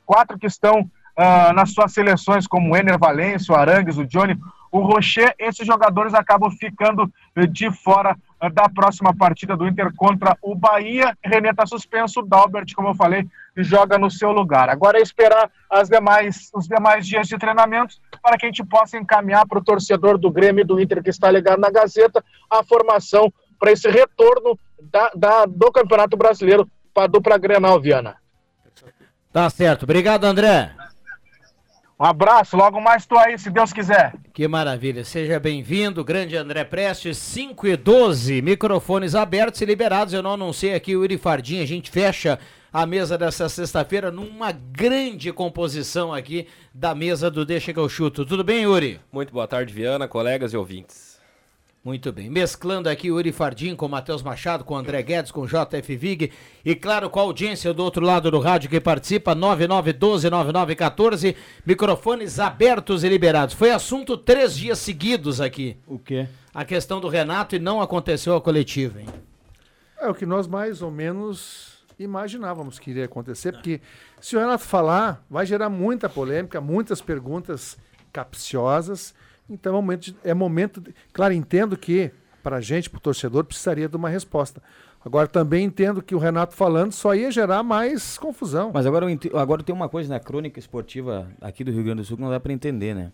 quatro 0.04 0.38
que 0.38 0.46
estão 0.46 0.80
uh, 0.80 1.52
nas 1.54 1.72
suas 1.72 1.92
seleções, 1.92 2.46
como 2.46 2.72
o 2.72 2.76
Ener 2.76 2.98
Valência, 2.98 3.54
o 3.54 3.56
Arangues, 3.56 3.96
o 3.96 4.06
Johnny, 4.06 4.36
o 4.70 4.80
Rocher, 4.80 5.34
esses 5.38 5.66
jogadores 5.66 6.14
acabam 6.14 6.50
ficando 6.50 7.12
de 7.50 7.70
fora 7.70 8.16
da 8.50 8.68
próxima 8.68 9.14
partida 9.14 9.56
do 9.56 9.66
Inter 9.66 9.92
contra 9.94 10.36
o 10.42 10.54
Bahia. 10.54 11.16
René 11.24 11.50
está 11.50 11.66
suspenso, 11.66 12.20
o 12.20 12.26
Dalbert, 12.26 12.72
como 12.74 12.88
eu 12.88 12.94
falei, 12.94 13.26
joga 13.56 13.98
no 13.98 14.10
seu 14.10 14.32
lugar. 14.32 14.68
Agora 14.68 14.98
é 14.98 15.02
esperar 15.02 15.50
as 15.70 15.88
demais, 15.88 16.50
os 16.54 16.66
demais 16.66 17.06
dias 17.06 17.28
de 17.28 17.38
treinamento 17.38 17.96
para 18.22 18.36
que 18.36 18.46
a 18.46 18.48
gente 18.48 18.64
possa 18.64 18.96
encaminhar 18.96 19.46
para 19.46 19.58
o 19.58 19.64
torcedor 19.64 20.18
do 20.18 20.30
Grêmio 20.30 20.62
e 20.62 20.66
do 20.66 20.80
Inter 20.80 21.02
que 21.02 21.10
está 21.10 21.30
ligado 21.30 21.60
na 21.60 21.70
Gazeta 21.70 22.24
a 22.50 22.62
formação 22.62 23.32
para 23.58 23.72
esse 23.72 23.88
retorno 23.88 24.58
da, 24.90 25.10
da, 25.14 25.46
do 25.46 25.70
Campeonato 25.70 26.16
Brasileiro 26.16 26.68
para 26.92 27.04
a 27.04 27.06
dupla 27.08 27.38
Grenal, 27.38 27.80
Viana. 27.80 28.16
Tá 29.32 29.48
certo. 29.48 29.84
Obrigado, 29.84 30.24
André. 30.24 30.72
Um 32.02 32.04
abraço, 32.04 32.56
logo 32.56 32.80
mais 32.80 33.02
estou 33.04 33.16
aí, 33.16 33.38
se 33.38 33.48
Deus 33.48 33.72
quiser. 33.72 34.12
Que 34.34 34.48
maravilha, 34.48 35.04
seja 35.04 35.38
bem-vindo, 35.38 36.02
grande 36.02 36.36
André 36.36 36.64
Prestes, 36.64 37.16
5 37.16 37.64
e 37.68 37.76
12, 37.76 38.42
microfones 38.42 39.14
abertos 39.14 39.60
e 39.60 39.64
liberados. 39.64 40.12
Eu 40.12 40.20
não 40.20 40.32
anunciei 40.32 40.74
aqui 40.74 40.96
o 40.96 41.00
Uri 41.02 41.16
Fardim, 41.16 41.60
a 41.60 41.64
gente 41.64 41.92
fecha 41.92 42.40
a 42.72 42.84
mesa 42.84 43.16
dessa 43.16 43.48
sexta-feira 43.48 44.10
numa 44.10 44.50
grande 44.50 45.32
composição 45.32 46.12
aqui 46.12 46.48
da 46.74 46.92
mesa 46.92 47.30
do 47.30 47.46
Deixa 47.46 47.72
que 47.72 47.78
eu 47.78 47.88
chuto. 47.88 48.26
Tudo 48.26 48.42
bem, 48.42 48.62
Yuri? 48.62 48.98
Muito 49.12 49.32
boa 49.32 49.46
tarde, 49.46 49.72
Viana, 49.72 50.08
colegas 50.08 50.52
e 50.52 50.56
ouvintes. 50.56 51.11
Muito 51.84 52.12
bem. 52.12 52.30
Mesclando 52.30 52.88
aqui 52.88 53.10
o 53.10 53.16
Uri 53.16 53.32
Fardim 53.32 53.74
com 53.74 53.86
o 53.86 53.88
Matheus 53.88 54.22
Machado, 54.22 54.62
com 54.62 54.74
o 54.74 54.76
André 54.76 55.02
Guedes, 55.02 55.32
com 55.32 55.40
o 55.40 55.48
JF 55.48 55.96
Vig 55.96 56.30
e, 56.64 56.76
claro, 56.76 57.10
com 57.10 57.18
a 57.18 57.24
audiência 57.24 57.74
do 57.74 57.82
outro 57.82 58.06
lado 58.06 58.30
do 58.30 58.38
rádio 58.38 58.70
que 58.70 58.80
participa, 58.80 59.34
9912-9914, 59.34 61.34
microfones 61.66 62.38
abertos 62.38 63.02
e 63.02 63.08
liberados. 63.08 63.56
Foi 63.56 63.72
assunto 63.72 64.16
três 64.16 64.56
dias 64.56 64.78
seguidos 64.78 65.40
aqui. 65.40 65.76
O 65.84 65.98
quê? 65.98 66.28
A 66.54 66.64
questão 66.64 67.00
do 67.00 67.08
Renato 67.08 67.56
e 67.56 67.58
não 67.58 67.82
aconteceu 67.82 68.36
a 68.36 68.40
coletiva, 68.40 69.00
hein? 69.00 69.08
É 70.00 70.08
o 70.08 70.14
que 70.14 70.24
nós 70.24 70.46
mais 70.46 70.82
ou 70.82 70.90
menos 70.90 71.82
imaginávamos 71.98 72.78
que 72.78 72.92
iria 72.92 73.06
acontecer, 73.06 73.50
porque 73.52 73.80
se 74.20 74.36
o 74.36 74.38
Renato 74.38 74.62
falar, 74.62 75.20
vai 75.28 75.44
gerar 75.44 75.68
muita 75.68 76.08
polêmica, 76.08 76.60
muitas 76.60 77.00
perguntas 77.00 77.76
capciosas 78.12 79.12
então 79.52 79.72
é 79.72 79.74
momento, 79.74 80.00
de, 80.00 80.16
é 80.24 80.34
momento 80.34 80.80
de, 80.80 80.94
claro, 81.12 81.32
entendo 81.32 81.76
que 81.76 82.10
para 82.42 82.56
a 82.56 82.60
gente, 82.60 82.90
para 82.90 82.98
o 82.98 83.00
torcedor, 83.00 83.44
precisaria 83.44 83.88
de 83.88 83.96
uma 83.96 84.08
resposta. 84.08 84.62
Agora 85.04 85.26
também 85.26 85.64
entendo 85.64 86.02
que 86.02 86.14
o 86.14 86.18
Renato 86.18 86.54
falando 86.54 86.92
só 86.92 87.14
ia 87.14 87.30
gerar 87.30 87.62
mais 87.62 88.16
confusão. 88.18 88.70
Mas 88.72 88.86
agora, 88.86 89.06
agora 89.34 89.62
tem 89.62 89.74
uma 89.74 89.88
coisa 89.88 90.08
na 90.08 90.20
crônica 90.20 90.58
esportiva 90.58 91.28
aqui 91.40 91.64
do 91.64 91.72
Rio 91.72 91.84
Grande 91.84 92.02
do 92.02 92.04
Sul 92.04 92.16
que 92.16 92.22
não 92.22 92.30
dá 92.30 92.38
para 92.38 92.52
entender, 92.52 92.94
né? 92.94 93.12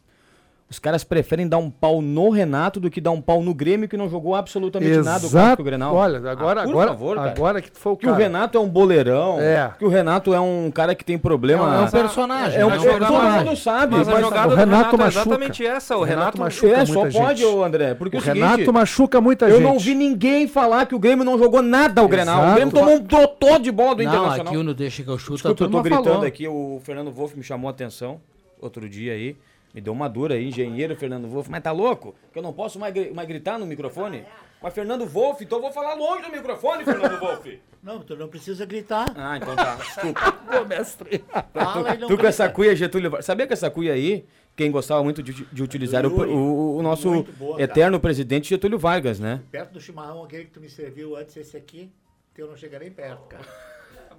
Os 0.70 0.78
caras 0.78 1.02
preferem 1.02 1.48
dar 1.48 1.56
um 1.56 1.70
pau 1.70 2.02
no 2.02 2.28
Renato 2.28 2.78
do 2.78 2.90
que 2.90 3.00
dar 3.00 3.10
um 3.10 3.22
pau 3.22 3.42
no 3.42 3.54
Grêmio 3.54 3.88
que 3.88 3.96
não 3.96 4.06
jogou 4.06 4.34
absolutamente 4.34 4.98
Exato. 4.98 5.34
nada 5.34 5.62
o 5.62 5.64
Grenal. 5.64 5.94
Olha, 5.94 6.18
agora, 6.30 6.60
ah, 6.60 6.64
agora, 6.64 6.88
favor, 6.90 7.18
agora 7.18 7.62
que 7.62 7.70
foi 7.72 7.92
o 7.92 7.96
que 7.96 8.04
cara. 8.04 8.14
o 8.14 8.20
Renato 8.20 8.58
é 8.58 8.60
um 8.60 8.68
boleirão, 8.68 9.40
é. 9.40 9.72
que 9.78 9.84
o 9.86 9.88
Renato 9.88 10.34
é 10.34 10.40
um 10.40 10.70
cara 10.70 10.94
que 10.94 11.02
tem 11.02 11.16
problema. 11.16 11.74
É 11.74 11.80
um 11.80 11.90
personagem. 11.90 12.60
É 12.60 12.66
um, 12.66 12.70
é 12.70 12.74
um 12.78 12.82
personagem. 12.82 13.06
Todo 13.08 13.46
mundo 13.46 13.56
sabe. 13.56 13.96
Mas, 13.96 14.06
mas 14.08 14.16
a 14.16 14.20
jogada 14.20 14.52
o 14.52 14.56
Renato, 14.56 14.96
Renato 14.96 15.02
é 15.02 15.06
exatamente 15.06 15.66
essa. 15.66 15.96
O, 15.96 16.00
o 16.00 16.04
Renato, 16.04 16.36
Renato 16.36 16.40
machuca 16.40 16.74
é, 16.74 16.76
muita 16.84 17.10
só 17.10 17.18
pode, 17.18 17.42
gente. 17.42 17.62
André. 17.62 17.94
Porque 17.94 18.16
o, 18.16 18.20
o 18.20 18.22
seguinte, 18.22 18.44
Renato 18.44 18.72
machuca 18.72 19.20
muita 19.22 19.46
eu 19.46 19.52
gente. 19.52 19.62
Eu 19.62 19.68
não 19.72 19.78
vi 19.78 19.94
ninguém 19.94 20.46
falar 20.46 20.84
que 20.84 20.94
o 20.94 20.98
Grêmio 20.98 21.24
não 21.24 21.38
jogou 21.38 21.62
nada 21.62 22.02
o 22.02 22.08
Grenal. 22.08 22.50
O 22.50 22.54
Grêmio 22.54 22.74
tomou 22.74 22.94
um 22.94 23.04
totó 23.04 23.56
de 23.56 23.72
bola 23.72 23.94
do 23.94 24.02
não, 24.02 24.10
Internacional. 24.10 24.52
aqui 24.52 24.56
o 24.58 24.74
Deixa 24.74 25.02
que 25.02 25.08
eu 25.08 25.18
chuto. 25.18 25.36
Desculpa, 25.36 25.64
eu 25.64 25.70
tô 25.70 25.82
gritando 25.82 26.26
aqui. 26.26 26.46
O 26.46 26.78
Fernando 26.84 27.10
Wolff 27.10 27.34
me 27.34 27.42
chamou 27.42 27.68
a 27.68 27.70
atenção 27.70 28.20
outro 28.60 28.86
dia 28.86 29.14
aí. 29.14 29.34
Me 29.74 29.80
deu 29.80 29.92
uma 29.92 30.08
dura 30.08 30.34
aí, 30.34 30.48
engenheiro 30.48 30.96
Fernando 30.96 31.28
Wolff. 31.28 31.50
Mas 31.50 31.62
tá 31.62 31.72
louco? 31.72 32.14
Que 32.32 32.38
eu 32.38 32.42
não 32.42 32.52
posso 32.52 32.78
mais, 32.78 32.94
mais 33.12 33.28
gritar 33.28 33.58
no 33.58 33.66
microfone? 33.66 34.24
Mas 34.60 34.74
Fernando 34.74 35.06
Wolff, 35.06 35.44
então 35.44 35.58
eu 35.58 35.62
vou 35.62 35.72
falar 35.72 35.94
longe 35.94 36.24
do 36.24 36.32
microfone, 36.32 36.84
Fernando 36.84 37.18
Wolff. 37.20 37.60
Não, 37.80 38.00
tu 38.00 38.16
não 38.16 38.26
precisa 38.26 38.66
gritar. 38.66 39.06
Ah, 39.16 39.36
então 39.36 39.54
tá. 39.54 39.76
Desculpa. 39.76 40.32
Pô, 40.50 40.64
mestre. 40.64 41.24
Fala 41.54 41.96
tu, 41.96 42.08
tu 42.08 42.18
com 42.18 42.26
essa 42.26 42.48
cuia, 42.48 42.74
Getúlio 42.74 43.08
Vargas. 43.08 43.24
Sabia 43.24 43.46
que 43.46 43.52
essa 43.52 43.70
cuia 43.70 43.92
aí, 43.92 44.26
quem 44.56 44.68
gostava 44.72 45.02
muito 45.04 45.22
de, 45.22 45.32
de 45.32 45.62
utilizar 45.62 46.04
o, 46.04 46.10
o, 46.10 46.76
o, 46.78 46.82
nosso 46.82 47.22
boa, 47.38 47.62
eterno 47.62 47.92
cara. 47.92 48.00
presidente 48.00 48.48
Getúlio 48.48 48.80
Vargas, 48.80 49.20
né? 49.20 49.40
Perto 49.52 49.74
do 49.74 49.80
chimarrão 49.80 50.24
aquele 50.24 50.46
que 50.46 50.50
tu 50.50 50.60
me 50.60 50.68
serviu 50.68 51.14
antes, 51.16 51.36
esse 51.36 51.56
aqui, 51.56 51.88
que 52.34 52.42
eu 52.42 52.48
não 52.48 52.56
cheguei 52.56 52.80
nem 52.80 52.90
perto, 52.90 53.28
cara. 53.28 53.44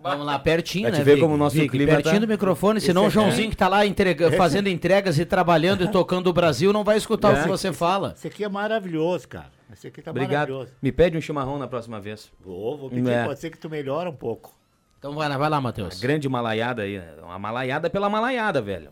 Vamos 0.01 0.25
lá, 0.25 0.39
pertinho, 0.39 0.89
né? 0.89 1.03
ver 1.03 1.19
como 1.19 1.33
o 1.33 1.38
nosso 1.38 1.57
Vic, 1.57 1.69
clima 1.69 1.91
pertinho 1.91 2.15
tá... 2.15 2.19
do 2.21 2.27
microfone, 2.27 2.79
senão 2.79 3.07
o 3.07 3.09
Joãozinho 3.09 3.49
que 3.49 3.57
tá 3.57 3.67
lá 3.67 3.85
entrega, 3.85 4.31
fazendo 4.31 4.69
entregas 4.69 5.19
e 5.19 5.25
trabalhando 5.25 5.83
e 5.83 5.91
tocando 5.91 6.27
o 6.27 6.33
Brasil 6.33 6.71
não 6.71 6.85
vai 6.85 6.97
escutar 6.97 7.35
é. 7.35 7.39
o 7.39 7.43
que 7.43 7.49
você 7.49 7.73
fala. 7.73 8.13
Esse 8.15 8.27
aqui 8.27 8.43
é 8.45 8.49
maravilhoso, 8.49 9.27
cara. 9.27 9.51
Esse 9.73 9.88
aqui 9.88 10.01
tá 10.01 10.11
Obrigado. 10.11 10.49
maravilhoso. 10.49 10.71
Me 10.81 10.91
pede 10.91 11.17
um 11.17 11.21
chimarrão 11.21 11.59
na 11.59 11.67
próxima 11.67 11.99
vez. 11.99 12.31
Vou, 12.39 12.77
vou 12.77 12.89
pedir, 12.89 13.09
é. 13.09 13.25
pode 13.25 13.39
ser 13.41 13.49
que 13.49 13.57
tu 13.57 13.69
melhore 13.69 14.09
um 14.09 14.15
pouco. 14.15 14.55
Então 14.97 15.13
vai 15.13 15.27
lá, 15.27 15.38
vai 15.38 15.49
lá, 15.49 15.59
Matheus. 15.59 15.95
Uma 15.95 16.01
grande 16.01 16.29
malaiada 16.29 16.83
aí, 16.83 16.97
né? 16.97 17.13
uma 17.21 17.38
malaiada 17.38 17.89
pela 17.89 18.09
malaiada, 18.09 18.61
velho. 18.61 18.91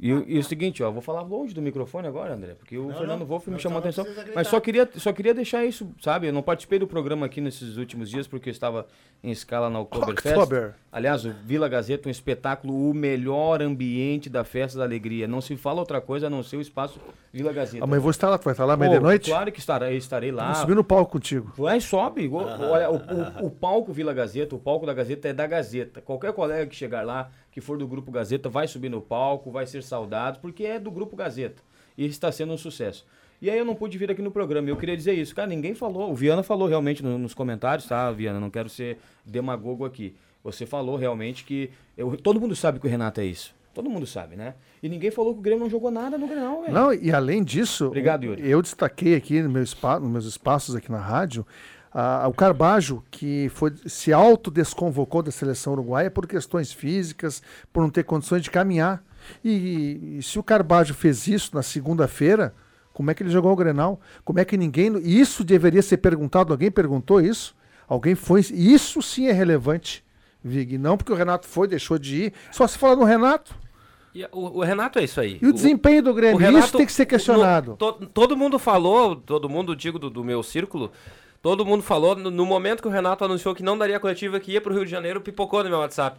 E, 0.00 0.10
e, 0.10 0.38
o 0.38 0.44
seguinte, 0.44 0.82
ó, 0.82 0.90
vou 0.90 1.02
falar 1.02 1.22
longe 1.22 1.54
do 1.54 1.62
microfone 1.62 2.06
agora, 2.06 2.34
André, 2.34 2.54
porque 2.54 2.76
o 2.76 2.88
não, 2.88 2.94
Fernando 2.94 3.20
não, 3.20 3.26
Wolff 3.26 3.50
me 3.50 3.58
chamou 3.58 3.78
a 3.78 3.80
atenção. 3.80 4.06
Mas 4.34 4.48
só 4.48 4.60
queria, 4.60 4.88
só 4.96 5.12
queria 5.12 5.32
deixar 5.32 5.64
isso, 5.64 5.88
sabe? 6.00 6.26
Eu 6.28 6.32
não 6.32 6.42
participei 6.42 6.78
do 6.78 6.86
programa 6.86 7.26
aqui 7.26 7.40
nesses 7.40 7.76
últimos 7.76 8.10
dias 8.10 8.26
porque 8.26 8.48
eu 8.48 8.52
estava 8.52 8.86
em 9.22 9.30
escala 9.30 9.70
na 9.70 9.80
Oktoberfest. 9.80 10.36
Oktober. 10.36 10.74
Aliás, 10.90 11.24
o 11.24 11.32
Vila 11.44 11.68
Gazeta, 11.68 12.08
um 12.08 12.10
espetáculo, 12.10 12.90
o 12.90 12.94
melhor 12.94 13.62
ambiente 13.62 14.30
da 14.30 14.44
festa 14.44 14.78
da 14.78 14.84
alegria. 14.84 15.26
Não 15.26 15.40
se 15.40 15.56
fala 15.56 15.80
outra 15.80 16.00
coisa 16.00 16.26
a 16.26 16.30
não 16.30 16.42
ser 16.42 16.56
o 16.56 16.60
espaço 16.60 17.00
Vila 17.32 17.52
Gazeta. 17.52 17.84
Amanhã 17.84 18.00
vou 18.00 18.10
estar 18.10 18.30
lá, 18.30 18.38
tu 18.38 18.44
vai 18.44 18.52
estar 18.52 18.64
lá 18.64 18.76
meia-noite? 18.76 19.30
Claro 19.30 19.52
que 19.52 19.58
estarei, 19.58 19.96
estarei 19.96 20.32
lá. 20.32 20.52
Vou 20.52 20.54
subir 20.62 20.74
no 20.74 20.84
palco 20.84 21.12
contigo. 21.12 21.52
Vai, 21.56 21.80
sobe. 21.80 22.28
Olha, 22.32 22.90
o, 22.90 22.96
o, 22.96 23.46
o 23.46 23.50
palco 23.50 23.92
Vila 23.92 24.14
Gazeta, 24.14 24.54
o 24.54 24.58
palco 24.58 24.86
da 24.86 24.94
Gazeta 24.94 25.28
é 25.28 25.32
da 25.32 25.46
Gazeta. 25.46 26.00
Qualquer 26.00 26.32
colega 26.32 26.66
que 26.66 26.74
chegar 26.74 27.04
lá, 27.04 27.30
que 27.56 27.60
for 27.62 27.78
do 27.78 27.88
Grupo 27.88 28.12
Gazeta, 28.12 28.50
vai 28.50 28.68
subir 28.68 28.90
no 28.90 29.00
palco, 29.00 29.50
vai 29.50 29.66
ser 29.66 29.82
saudado, 29.82 30.40
porque 30.40 30.64
é 30.64 30.78
do 30.78 30.90
Grupo 30.90 31.16
Gazeta. 31.16 31.62
E 31.96 32.04
está 32.04 32.30
sendo 32.30 32.52
um 32.52 32.58
sucesso. 32.58 33.06
E 33.40 33.48
aí 33.48 33.56
eu 33.56 33.64
não 33.64 33.74
pude 33.74 33.96
vir 33.96 34.10
aqui 34.10 34.20
no 34.20 34.30
programa. 34.30 34.68
Eu 34.68 34.76
queria 34.76 34.94
dizer 34.94 35.14
isso. 35.14 35.34
Cara, 35.34 35.48
ninguém 35.48 35.74
falou. 35.74 36.10
O 36.10 36.14
Viana 36.14 36.42
falou 36.42 36.68
realmente 36.68 37.02
no, 37.02 37.16
nos 37.16 37.32
comentários, 37.32 37.88
tá, 37.88 38.12
Viana? 38.12 38.38
Não 38.38 38.50
quero 38.50 38.68
ser 38.68 38.98
demagogo 39.24 39.86
aqui. 39.86 40.14
Você 40.44 40.66
falou 40.66 40.96
realmente 40.96 41.44
que. 41.44 41.70
Eu, 41.96 42.18
todo 42.18 42.38
mundo 42.38 42.54
sabe 42.54 42.78
que 42.78 42.86
o 42.86 42.90
Renato 42.90 43.22
é 43.22 43.24
isso. 43.24 43.54
Todo 43.72 43.88
mundo 43.88 44.06
sabe, 44.06 44.36
né? 44.36 44.54
E 44.82 44.88
ninguém 44.90 45.10
falou 45.10 45.32
que 45.32 45.38
o 45.38 45.42
Grêmio 45.42 45.60
não 45.64 45.70
jogou 45.70 45.90
nada 45.90 46.18
no 46.18 46.28
Grenal, 46.28 46.60
velho. 46.60 46.74
Não, 46.74 46.92
e 46.92 47.10
além 47.10 47.42
disso, 47.42 47.86
Obrigado, 47.86 48.24
Yuri. 48.24 48.46
eu 48.46 48.60
destaquei 48.60 49.14
aqui 49.14 49.40
no 49.40 49.48
meu 49.48 49.64
spa, 49.64 49.98
nos 49.98 50.10
meus 50.10 50.26
espaços 50.26 50.74
aqui 50.74 50.92
na 50.92 51.00
rádio 51.00 51.46
Uh, 51.96 52.28
o 52.28 52.34
Carbajo, 52.34 53.02
que 53.10 53.50
foi, 53.54 53.72
se 53.86 54.12
autodesconvocou 54.12 55.22
da 55.22 55.30
seleção 55.30 55.72
uruguaia 55.72 56.10
por 56.10 56.26
questões 56.26 56.70
físicas, 56.70 57.42
por 57.72 57.80
não 57.80 57.88
ter 57.88 58.04
condições 58.04 58.42
de 58.42 58.50
caminhar. 58.50 59.02
E, 59.42 60.18
e 60.18 60.22
se 60.22 60.38
o 60.38 60.42
Carbajo 60.42 60.92
fez 60.92 61.26
isso 61.26 61.52
na 61.54 61.62
segunda-feira, 61.62 62.54
como 62.92 63.10
é 63.10 63.14
que 63.14 63.22
ele 63.22 63.30
jogou 63.30 63.50
o 63.50 63.56
Grenal? 63.56 63.98
Como 64.26 64.38
é 64.38 64.44
que 64.44 64.58
ninguém. 64.58 64.94
Isso 65.04 65.42
deveria 65.42 65.80
ser 65.80 65.96
perguntado. 65.96 66.52
Alguém 66.52 66.70
perguntou 66.70 67.18
isso? 67.18 67.56
Alguém 67.88 68.14
foi. 68.14 68.40
Isso 68.40 69.00
sim 69.00 69.28
é 69.28 69.32
relevante, 69.32 70.04
Vig. 70.44 70.76
Não 70.76 70.98
porque 70.98 71.12
o 71.12 71.16
Renato 71.16 71.46
foi, 71.46 71.66
deixou 71.66 71.98
de 71.98 72.24
ir. 72.24 72.32
Só 72.52 72.66
se 72.66 72.76
fala 72.76 72.94
do 72.94 73.04
Renato. 73.04 73.54
O, 74.32 74.58
o, 74.58 74.62
Renato 74.62 74.98
é 74.98 75.04
isso 75.04 75.18
aí. 75.18 75.38
E 75.40 75.46
o, 75.46 75.48
o 75.48 75.52
desempenho 75.52 76.02
do 76.02 76.12
Grêmio, 76.12 76.38
Renato, 76.38 76.66
isso 76.66 76.76
tem 76.76 76.86
que 76.86 76.92
ser 76.92 77.06
questionado. 77.06 77.70
No, 77.70 77.76
to, 77.76 78.06
todo 78.06 78.36
mundo 78.36 78.58
falou, 78.58 79.16
todo 79.16 79.48
mundo, 79.48 79.74
digo, 79.74 79.98
do, 79.98 80.08
do 80.08 80.24
meu 80.24 80.42
círculo, 80.42 80.90
Todo 81.42 81.64
mundo 81.64 81.82
falou, 81.82 82.16
no, 82.16 82.30
no 82.30 82.44
momento 82.44 82.82
que 82.82 82.88
o 82.88 82.90
Renato 82.90 83.24
anunciou 83.24 83.54
que 83.54 83.62
não 83.62 83.76
daria 83.78 84.00
coletiva, 84.00 84.40
que 84.40 84.52
ia 84.52 84.60
pro 84.60 84.74
Rio 84.74 84.84
de 84.84 84.90
Janeiro, 84.90 85.20
pipocou 85.20 85.62
no 85.62 85.70
meu 85.70 85.78
WhatsApp. 85.78 86.18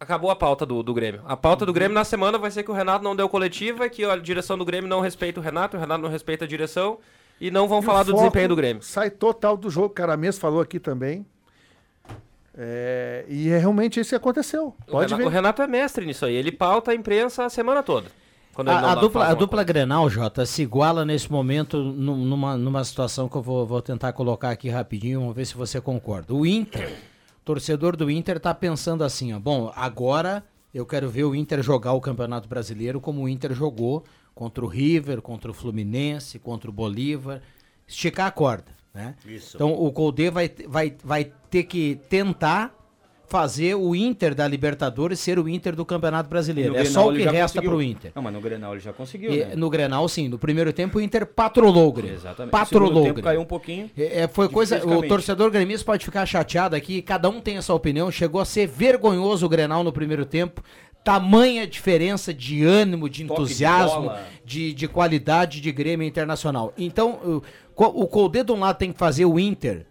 Acabou 0.00 0.30
a 0.30 0.36
pauta 0.36 0.64
do, 0.64 0.82
do 0.82 0.94
Grêmio. 0.94 1.22
A 1.26 1.36
pauta 1.36 1.66
do 1.66 1.72
Grêmio 1.72 1.94
na 1.94 2.04
semana 2.04 2.38
vai 2.38 2.50
ser 2.50 2.62
que 2.62 2.70
o 2.70 2.74
Renato 2.74 3.02
não 3.02 3.16
deu 3.16 3.28
coletiva, 3.28 3.88
que 3.88 4.04
a 4.04 4.16
direção 4.16 4.56
do 4.56 4.64
Grêmio 4.64 4.88
não 4.88 5.00
respeita 5.00 5.40
o 5.40 5.42
Renato, 5.42 5.76
o 5.76 5.80
Renato 5.80 6.02
não 6.02 6.08
respeita 6.08 6.44
a 6.44 6.48
direção, 6.48 6.98
e 7.40 7.50
não 7.50 7.66
vão 7.66 7.80
E 7.80 7.82
falar 7.82 8.02
o 8.02 8.04
do 8.04 8.14
desempenho 8.14 8.48
do 8.48 8.56
Grêmio. 8.56 8.82
Sai 8.82 9.10
total 9.10 9.56
do 9.56 9.68
jogo, 9.68 9.86
o 9.86 9.90
cara 9.90 10.16
mesmo 10.16 10.40
falou 10.40 10.60
aqui 10.60 10.78
também. 10.78 11.26
É, 12.56 13.24
e 13.28 13.50
é 13.50 13.58
realmente 13.58 13.98
isso 14.00 14.10
que 14.10 14.16
aconteceu. 14.16 14.74
O 14.86 14.92
Pode 14.92 15.12
Renato, 15.12 15.28
o 15.28 15.30
ver. 15.30 15.34
Renato 15.36 15.62
é 15.62 15.66
mestre 15.66 16.06
nisso 16.06 16.24
aí, 16.26 16.34
ele 16.34 16.52
pauta 16.52 16.90
a 16.92 16.94
imprensa 16.94 17.44
a 17.44 17.48
semana 17.50 17.82
toda. 17.82 18.08
A, 18.72 18.92
a 18.92 18.94
dupla, 19.00 19.24
a 19.26 19.34
dupla 19.34 19.64
Grenal, 19.64 20.10
Jota, 20.10 20.44
se 20.44 20.62
iguala 20.62 21.04
nesse 21.04 21.30
momento 21.30 21.78
num- 21.82 22.24
numa, 22.24 22.56
numa 22.56 22.82
situação 22.84 23.28
que 23.28 23.36
eu 23.36 23.42
vou, 23.42 23.66
vou 23.66 23.80
tentar 23.80 24.12
colocar 24.12 24.50
aqui 24.50 24.68
rapidinho, 24.68 25.20
vamos 25.20 25.36
ver 25.36 25.46
se 25.46 25.54
você 25.56 25.80
concorda. 25.80 26.34
O 26.34 26.44
Inter, 26.44 26.92
torcedor 27.44 27.96
do 27.96 28.10
Inter 28.10 28.40
tá 28.40 28.52
pensando 28.54 29.04
assim, 29.04 29.32
ó, 29.32 29.38
bom, 29.38 29.72
agora 29.76 30.44
eu 30.74 30.84
quero 30.84 31.08
ver 31.08 31.24
o 31.24 31.34
Inter 31.34 31.62
jogar 31.62 31.92
o 31.92 32.00
Campeonato 32.00 32.48
Brasileiro 32.48 33.00
como 33.00 33.22
o 33.22 33.28
Inter 33.28 33.54
jogou 33.54 34.04
contra 34.34 34.64
o 34.64 34.68
River, 34.68 35.20
contra 35.22 35.50
o 35.50 35.54
Fluminense, 35.54 36.38
contra 36.38 36.68
o 36.70 36.72
Bolívar, 36.72 37.40
esticar 37.86 38.26
a 38.26 38.30
corda, 38.30 38.72
né? 38.94 39.14
Isso. 39.26 39.56
Então 39.56 39.72
o 39.72 39.90
Colde 39.92 40.30
vai, 40.30 40.50
vai, 40.68 40.94
vai 41.02 41.32
ter 41.50 41.64
que 41.64 41.96
tentar 42.08 42.74
fazer 43.28 43.74
o 43.74 43.94
Inter 43.94 44.34
da 44.34 44.48
Libertadores 44.48 45.20
ser 45.20 45.38
o 45.38 45.48
Inter 45.48 45.76
do 45.76 45.84
Campeonato 45.84 46.28
Brasileiro. 46.30 46.72
No 46.72 46.78
É 46.78 46.82
Grenal 46.82 47.02
só 47.04 47.10
o 47.10 47.14
que 47.14 47.22
resta 47.22 47.40
conseguiu. 47.60 47.70
pro 47.70 47.82
Inter. 47.82 48.12
Não, 48.14 48.22
mas 48.22 48.32
no 48.32 48.40
Grenal 48.40 48.72
ele 48.72 48.80
já 48.80 48.92
conseguiu, 48.92 49.32
E, 49.32 49.44
né? 49.44 49.54
No 49.54 49.68
Grenal, 49.68 50.08
sim. 50.08 50.28
No 50.28 50.38
primeiro 50.38 50.72
tempo, 50.72 50.98
o 50.98 51.00
Inter 51.00 51.26
patrolou 51.26 51.88
o 51.88 51.92
Grêmio. 51.92 52.14
Exatamente. 52.16 52.50
Patrolou 52.52 53.02
o 53.02 53.06
tempo 53.06 53.22
caiu 53.22 53.40
um 53.40 53.44
pouquinho. 53.44 53.90
É, 53.96 54.22
é, 54.22 54.28
foi 54.28 54.48
coisa. 54.48 54.84
O 54.86 55.06
torcedor 55.06 55.50
gremista 55.50 55.84
pode 55.84 56.04
ficar 56.04 56.24
chateado 56.26 56.74
aqui. 56.74 57.02
Cada 57.02 57.28
um 57.28 57.40
tem 57.40 57.56
essa 57.58 57.74
opinião. 57.74 58.10
Chegou 58.10 58.40
a 58.40 58.44
ser 58.44 58.66
vergonhoso 58.66 59.44
o 59.46 59.48
Grenal 59.48 59.84
no 59.84 59.92
primeiro 59.92 60.24
tempo. 60.24 60.62
Tamanha 61.04 61.66
diferença 61.66 62.34
de 62.34 62.64
ânimo, 62.64 63.08
de 63.08 63.18
de 63.18 63.24
entusiasmo, 63.24 64.02
bola. 64.02 64.22
de, 64.44 64.72
de 64.74 64.88
qualidade 64.88 65.60
de 65.60 65.72
Grêmio 65.72 66.06
Internacional. 66.06 66.72
Então, 66.76 67.12
o, 67.24 67.42
o 68.02 68.06
Colde 68.06 68.42
de 68.42 68.52
um 68.52 68.58
lado 68.60 68.76
tem 68.76 68.92
que 68.92 68.98
fazer 68.98 69.24
o 69.24 69.38
Inter 69.38 69.86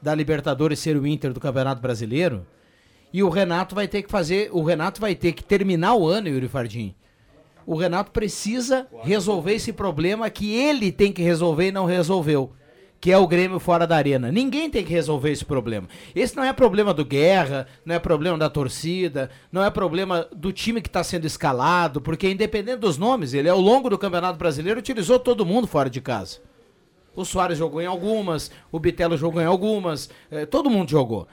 da 0.00 0.14
Libertadores 0.14 0.78
ser 0.78 0.96
o 0.96 1.06
Inter 1.06 1.32
do 1.32 1.40
Campeonato 1.40 1.80
Brasileiro. 1.82 2.46
E 3.16 3.22
o 3.22 3.30
Renato 3.30 3.74
vai 3.74 3.88
ter 3.88 4.02
que 4.02 4.10
fazer. 4.10 4.50
O 4.52 4.62
Renato 4.62 5.00
vai 5.00 5.14
ter 5.14 5.32
que 5.32 5.42
terminar 5.42 5.94
o 5.94 6.06
ano, 6.06 6.28
Yuri 6.28 6.48
Fardim. 6.48 6.94
O 7.64 7.74
Renato 7.74 8.10
precisa 8.10 8.86
resolver 9.02 9.54
esse 9.54 9.72
problema 9.72 10.28
que 10.28 10.54
ele 10.54 10.92
tem 10.92 11.10
que 11.10 11.22
resolver 11.22 11.68
e 11.68 11.72
não 11.72 11.86
resolveu. 11.86 12.52
Que 13.00 13.10
é 13.10 13.16
o 13.16 13.26
Grêmio 13.26 13.58
fora 13.58 13.86
da 13.86 13.96
arena. 13.96 14.30
Ninguém 14.30 14.68
tem 14.68 14.84
que 14.84 14.92
resolver 14.92 15.30
esse 15.30 15.46
problema. 15.46 15.88
Esse 16.14 16.36
não 16.36 16.44
é 16.44 16.52
problema 16.52 16.92
do 16.92 17.06
Guerra, 17.06 17.66
não 17.86 17.94
é 17.94 17.98
problema 17.98 18.36
da 18.36 18.50
torcida, 18.50 19.30
não 19.50 19.64
é 19.64 19.70
problema 19.70 20.28
do 20.36 20.52
time 20.52 20.82
que 20.82 20.88
está 20.90 21.02
sendo 21.02 21.26
escalado, 21.26 22.02
porque 22.02 22.30
independente 22.30 22.80
dos 22.80 22.98
nomes, 22.98 23.32
ele 23.32 23.48
ao 23.48 23.58
longo 23.58 23.88
do 23.88 23.96
Campeonato 23.96 24.38
Brasileiro 24.38 24.78
utilizou 24.78 25.18
todo 25.18 25.46
mundo 25.46 25.66
fora 25.66 25.88
de 25.88 26.02
casa. 26.02 26.40
O 27.14 27.24
Soares 27.24 27.56
jogou 27.56 27.80
em 27.80 27.86
algumas, 27.86 28.50
o 28.70 28.78
Bitelo 28.78 29.16
jogou 29.16 29.40
em 29.40 29.46
algumas, 29.46 30.10
eh, 30.30 30.44
todo 30.44 30.68
mundo 30.68 30.90
jogou. 30.90 31.26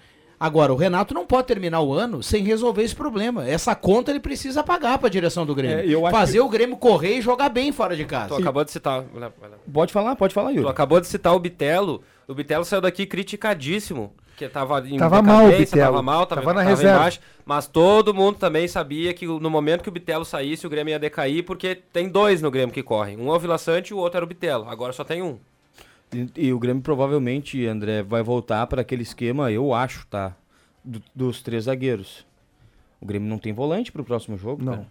Agora, 0.45 0.73
o 0.73 0.75
Renato 0.75 1.13
não 1.13 1.25
pode 1.25 1.47
terminar 1.47 1.79
o 1.81 1.93
ano 1.93 2.21
sem 2.21 2.43
resolver 2.43 2.83
esse 2.83 2.93
problema. 2.95 3.47
Essa 3.47 3.73
conta 3.73 4.11
ele 4.11 4.19
precisa 4.19 4.61
pagar 4.63 4.97
para 4.97 5.07
a 5.07 5.09
direção 5.11 5.45
do 5.45 5.55
Grêmio. 5.55 6.07
É, 6.07 6.11
Fazer 6.11 6.33
que- 6.33 6.39
o 6.41 6.49
Grêmio 6.49 6.75
correr 6.75 7.17
e 7.17 7.21
jogar 7.21 7.47
bem 7.49 7.71
fora 7.71 7.95
de 7.95 8.03
casa. 8.03 8.27
Tu 8.27 8.35
acabou 8.41 8.63
de 8.65 8.71
citar. 8.71 9.05
Pode 9.71 9.93
falar, 9.93 10.15
pode 10.17 10.33
falar, 10.33 10.49
Tu 10.51 10.57
Yuri. 10.57 10.67
acabou 10.69 10.99
de 10.99 11.07
citar 11.07 11.33
o 11.33 11.39
Bitelo. 11.39 12.01
O 12.27 12.33
Bitelo 12.33 12.65
saiu 12.65 12.81
daqui 12.81 13.05
criticadíssimo. 13.05 14.13
Que 14.35 14.49
tava 14.49 14.79
em 14.87 14.97
Tava 14.97 15.21
mal 15.21 15.45
o 15.45 15.51
Bitelo. 15.51 15.85
Tava 15.85 16.01
mal, 16.01 16.25
tava, 16.25 16.41
Tava 16.41 16.53
na 16.55 16.59
tava 16.61 16.69
reserva. 16.71 16.95
embaixo, 16.97 17.19
mas 17.45 17.67
todo 17.67 18.13
mundo 18.13 18.37
também 18.37 18.67
sabia 18.67 19.13
que 19.13 19.27
no 19.27 19.49
momento 19.49 19.83
que 19.83 19.89
o 19.89 19.91
Bitelo 19.91 20.25
saísse, 20.25 20.65
o 20.65 20.69
Grêmio 20.69 20.91
ia 20.91 20.99
decair, 20.99 21.43
porque 21.45 21.75
tem 21.75 22.09
dois 22.09 22.41
no 22.41 22.49
Grêmio 22.49 22.73
que 22.73 22.81
correm. 22.81 23.15
Um 23.17 23.31
é 23.31 23.35
o 23.35 23.39
Vila 23.39 23.57
Sante 23.59 23.89
e 23.89 23.93
o 23.93 23.97
outro 23.97 24.17
era 24.17 24.25
o 24.25 24.27
Bitelo. 24.27 24.67
Agora 24.67 24.91
só 24.91 25.03
tem 25.03 25.21
um. 25.21 25.37
E, 26.13 26.47
e 26.47 26.53
o 26.53 26.59
Grêmio 26.59 26.81
provavelmente, 26.83 27.65
André, 27.65 28.03
vai 28.03 28.21
voltar 28.23 28.65
para 28.67 28.81
aquele 28.81 29.03
esquema, 29.03 29.51
eu 29.51 29.73
acho, 29.73 30.05
tá? 30.07 30.33
do- 30.83 31.01
dos 31.15 31.41
três 31.41 31.63
zagueiros. 31.65 32.25
O 32.99 33.05
Grêmio 33.05 33.29
não 33.29 33.37
tem 33.37 33.53
volante 33.53 33.91
pro 33.91 34.03
próximo 34.03 34.37
jogo, 34.37 34.63
Não. 34.63 34.73
cara. 34.73 34.87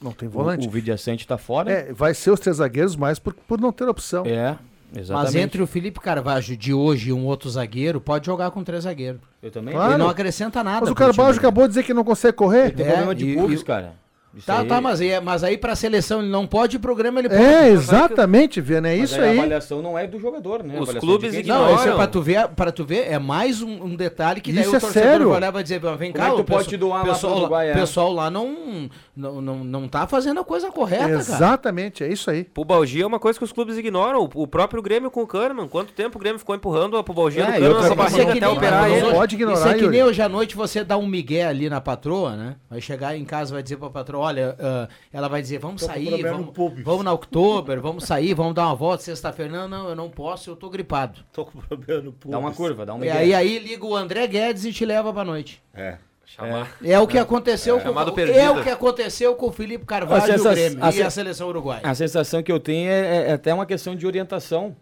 Não 0.00 0.12
tem 0.12 0.28
O, 0.28 0.30
volante. 0.30 0.66
o 0.66 0.70
Vidiaçante 0.70 1.26
tá 1.26 1.36
fora. 1.38 1.70
É, 1.70 1.92
vai 1.92 2.14
ser 2.14 2.30
os 2.30 2.40
três 2.40 2.56
zagueiros, 2.56 2.96
mas 2.96 3.18
por, 3.18 3.32
por 3.34 3.60
não 3.60 3.70
ter 3.72 3.86
opção. 3.88 4.24
É, 4.26 4.58
exatamente. 4.94 5.10
Mas 5.12 5.34
entre 5.34 5.62
o 5.62 5.66
Felipe 5.66 6.00
Carvalho 6.00 6.56
de 6.56 6.72
hoje 6.74 7.10
e 7.10 7.12
um 7.12 7.24
outro 7.26 7.48
zagueiro, 7.50 8.00
pode 8.00 8.26
jogar 8.26 8.50
com 8.50 8.64
três 8.64 8.84
zagueiros. 8.84 9.20
Eu 9.42 9.50
também. 9.50 9.74
Claro. 9.74 9.92
Ele 9.92 9.98
não 9.98 10.08
acrescenta 10.08 10.62
nada. 10.64 10.80
Mas 10.80 10.90
o 10.90 10.94
Carvalho 10.94 11.28
dele. 11.28 11.38
acabou 11.38 11.64
de 11.64 11.68
dizer 11.68 11.84
que 11.84 11.94
não 11.94 12.04
consegue 12.04 12.36
correr. 12.36 12.70
Tem 12.74 12.84
É, 12.86 12.88
problema 12.90 13.14
de 13.14 13.26
e- 13.30 13.34
pubis, 13.36 13.60
e- 13.60 13.64
cara. 13.64 13.94
Isso 14.36 14.46
Tá, 14.46 14.60
aí- 14.60 14.66
tá, 14.66 14.80
mas, 14.80 15.00
aí- 15.00 15.20
mas 15.20 15.44
aí 15.44 15.56
pra 15.56 15.76
seleção 15.76 16.20
ele 16.20 16.28
não 16.30 16.46
pode, 16.46 16.78
pro 16.78 16.94
Grêmio 16.94 17.20
ele 17.20 17.28
pode. 17.28 17.40
É, 17.42 17.68
exatamente, 17.68 18.60
Viana, 18.60 18.88
é 18.88 18.96
Mas 18.98 19.10
isso 19.10 19.20
A 19.20 19.24
aí. 19.24 19.38
avaliação 19.38 19.80
não 19.82 19.98
é 19.98 20.06
do 20.06 20.18
jogador, 20.18 20.62
né? 20.64 20.74
A 20.76 20.82
Os 20.82 20.88
avaliação 20.88 21.00
clubes 21.08 21.34
ignoram. 21.34 21.66
Não, 21.66 21.74
isso 21.76 21.88
é 21.88 21.94
pra 21.94 22.06
tu 22.06 22.20
ver, 22.22 22.48
pra 22.48 22.72
tu 22.72 22.84
ver, 22.84 23.10
é 23.12 23.18
mais 23.18 23.62
um, 23.62 23.84
um 23.84 23.94
detalhe 23.96 24.40
que 24.40 24.52
daí 24.52 24.62
Isso 24.62 24.72
o 24.72 24.76
é 24.76 24.80
torcedor 24.80 25.08
sério. 25.08 25.28
vai 25.28 25.36
olhar 25.36 25.48
e 25.48 25.52
vai 25.52 25.62
dizer, 25.62 25.80
vem 25.96 26.12
cá, 26.12 26.22
Como 26.30 26.32
é 26.32 26.36
tu 26.36 26.40
o 26.40 26.44
pode 26.44 26.64
pessoal- 26.68 26.78
doar 26.80 26.98
lá 26.98 27.04
pro 27.04 27.12
pessoal, 27.12 27.36
Uruguai, 27.38 27.70
é? 27.70 27.74
pessoal 27.74 28.12
lá 28.12 28.30
não, 28.30 28.88
não, 29.16 29.40
não, 29.40 29.64
não 29.64 29.88
tá 29.88 30.06
fazendo 30.06 30.40
a 30.40 30.44
coisa 30.44 30.70
correta, 30.70 31.02
cara. 31.04 31.14
Exatamente, 31.14 32.02
é 32.02 32.08
isso 32.08 32.30
aí. 32.30 32.44
Pubalgia 32.44 33.04
é 33.04 33.06
uma 33.06 33.18
coisa 33.18 33.38
que 33.38 33.44
os 33.44 33.52
clubes 33.52 33.76
ignoram. 33.78 34.20
O, 34.34 34.42
o 34.42 34.46
próprio 34.46 34.82
Grêmio 34.82 35.10
com 35.10 35.22
o 35.22 35.26
Kahneman. 35.26 35.68
Quanto 35.68 35.92
tempo 35.92 36.16
o 36.18 36.20
Grêmio 36.20 36.38
ficou 36.38 36.54
empurrando 36.54 36.96
a 36.96 37.04
pubalgia 37.04 37.42
É, 37.44 37.46
do 37.46 37.52
Kahneman 37.52 37.70
a 37.70 37.78
coisa- 37.80 37.94
barriga 37.94 38.24
que 38.32 38.38
até 38.38 38.46
nem- 38.46 38.56
operar 38.56 38.90
ele? 38.90 39.02
Não 39.02 39.12
pode 39.12 39.34
ignorar, 39.36 39.58
Isso 39.58 39.68
é 39.68 39.74
que 39.74 39.86
nem 39.86 40.02
hoje 40.02 40.20
à 40.22 40.28
noite 40.28 40.56
você 40.56 40.82
dá 40.82 40.96
um 40.96 41.06
migué 41.06 41.44
ali 41.46 41.68
na 41.70 41.80
patroa, 41.80 42.34
né? 42.36 42.56
Vai 42.68 42.80
chegar 42.80 43.16
em 43.16 43.24
casa 43.24 43.52
vai 43.54 43.62
dizer 43.62 43.76
pra 43.76 43.90
patroa, 43.90 44.23
olha, 44.24 44.56
ah, 44.58 44.88
ela 45.12 45.28
vai 45.28 45.40
dizer, 45.42 45.58
vamos 45.58 45.82
Tô 45.82 45.88
com 45.88 45.94
sair, 45.94 46.22
vamos, 46.22 46.52
vamos 46.82 47.04
na 47.04 47.12
Oktober, 47.12 47.80
vamos 47.80 48.04
sair, 48.04 48.34
vamos 48.34 48.54
dar 48.54 48.66
uma 48.66 48.74
volta 48.74 49.02
sexta-feira. 49.02 49.52
Não, 49.52 49.68
não, 49.68 49.88
eu 49.90 49.94
não 49.96 50.10
posso, 50.10 50.50
eu 50.50 50.56
tô 50.56 50.68
gripado. 50.68 51.20
Tô 51.32 51.44
com 51.44 51.60
problema 51.60 52.02
no 52.02 52.12
pulso. 52.12 52.32
Dá 52.32 52.38
uma 52.38 52.52
curva, 52.52 52.84
dá 52.84 52.94
uma 52.94 53.04
E 53.04 53.10
aí, 53.10 53.32
aí 53.34 53.58
liga 53.58 53.84
o 53.84 53.94
André 53.94 54.26
Guedes 54.26 54.64
e 54.64 54.72
te 54.72 54.84
leva 54.84 55.12
pra 55.12 55.24
noite. 55.24 55.62
É. 55.72 55.98
Chamar. 56.26 56.76
É 56.82 56.98
o 56.98 57.06
que 57.06 57.18
aconteceu 57.18 57.76
com 57.78 57.82
Chamado 57.88 58.18
é 58.20 58.50
o 58.50 58.62
que 58.62 58.70
aconteceu 58.70 59.34
com 59.36 59.46
o 59.46 59.52
Felipe 59.52 59.84
Carvalho 59.84 60.22
A 60.22 60.26
e 60.26 60.30
o 60.30 60.38
sensa- 60.38 60.54
Grêmio 60.54 60.78
a 60.84 60.88
e 60.88 60.92
sen- 60.92 61.02
a 61.02 61.10
seleção 61.10 61.48
uruguaia. 61.48 61.80
A 61.84 61.94
sensação 61.94 62.42
que 62.42 62.50
eu 62.50 62.58
tenho 62.58 62.90
é, 62.90 63.28
é 63.28 63.32
até 63.34 63.52
uma 63.52 63.66
questão 63.66 63.94
de 63.94 64.06
orientação 64.06 64.74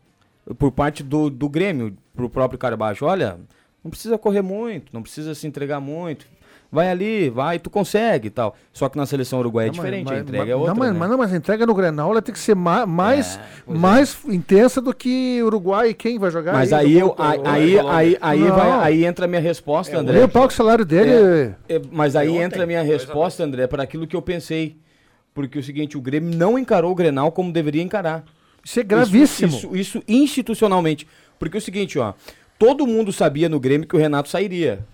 por 0.58 0.70
parte 0.72 1.02
do, 1.02 1.28
do 1.28 1.48
Grêmio 1.48 1.96
pro 2.14 2.30
próprio 2.30 2.58
Carvalho. 2.58 2.96
Olha, 3.02 3.38
não 3.82 3.90
precisa 3.90 4.16
correr 4.16 4.42
muito, 4.42 4.92
não 4.94 5.02
precisa 5.02 5.34
se 5.34 5.46
entregar 5.46 5.80
muito. 5.80 6.26
Vai 6.74 6.88
ali, 6.88 7.28
vai, 7.28 7.58
tu 7.58 7.68
consegue 7.68 8.28
e 8.28 8.30
tal. 8.30 8.56
Só 8.72 8.88
que 8.88 8.96
na 8.96 9.04
seleção 9.04 9.38
uruguaia 9.40 9.66
é 9.66 9.70
diferente, 9.70 10.06
mas- 10.06 10.16
a 10.16 10.20
entrega 10.22 10.42
mas- 10.44 10.50
é 10.50 10.56
outra. 10.56 10.72
Não, 10.72 10.78
mas, 10.80 10.92
né? 10.94 10.98
mas 10.98 11.10
não, 11.10 11.18
mas 11.18 11.32
a 11.34 11.36
entrega 11.36 11.66
no 11.66 11.74
Grenal 11.74 12.10
ela 12.10 12.22
tem 12.22 12.32
que 12.32 12.38
ser 12.40 12.56
ma- 12.56 12.86
mais, 12.86 13.38
pois 13.66 13.76
é. 13.76 13.80
mais 13.80 14.18
intensa 14.26 14.80
do 14.80 14.94
que 14.94 15.42
Uruguai 15.42 15.90
e 15.90 15.94
quem 15.94 16.18
vai 16.18 16.30
jogar. 16.30 16.54
Mas 16.54 16.72
aí, 16.72 16.86
aí, 16.86 16.98
eu, 16.98 17.08
do- 17.08 17.22
aí, 17.22 17.40
aí, 17.44 17.78
aí, 17.78 18.18
aí, 18.22 18.40
Não. 18.40 18.56
vai, 18.56 18.70
aí 18.86 19.04
entra 19.04 19.26
a 19.26 19.28
minha 19.28 19.40
resposta, 19.42 19.98
André. 19.98 20.14
Nem 20.14 20.24
o 20.24 20.28
pau 20.30 20.48
que 20.48 20.54
o 20.54 20.56
salário 20.56 20.86
dele. 20.86 21.54
É, 21.68 21.78
mas 21.90 22.16
aí 22.16 22.30
ontem, 22.30 22.42
entra 22.42 22.62
a 22.62 22.66
minha 22.66 22.82
resposta, 22.82 23.44
André, 23.44 23.66
para 23.66 23.82
aquilo 23.82 24.06
que 24.06 24.16
eu 24.16 24.22
pensei. 24.22 24.78
Porque 25.34 25.58
é 25.58 25.60
o 25.60 25.64
seguinte, 25.64 25.98
o 25.98 26.00
Grêmio 26.00 26.34
não 26.34 26.58
encarou 26.58 26.90
o 26.90 26.94
Grenal 26.94 27.30
como 27.32 27.52
deveria 27.52 27.82
encarar. 27.82 28.24
Isso 28.64 28.80
é 28.80 28.82
gravíssimo. 28.82 29.48
Isso, 29.48 29.66
isso, 29.76 29.98
isso 29.98 30.02
institucionalmente. 30.08 31.06
Porque 31.38 31.56
é 31.56 31.58
o 31.58 31.62
seguinte, 31.62 31.98
ó. 31.98 32.14
Todo 32.58 32.86
mundo 32.86 33.12
sabia 33.12 33.48
no 33.48 33.58
Grêmio 33.60 33.86
que 33.86 33.94
o 33.96 33.98
Renato 33.98 34.28
sairia. 34.30 34.86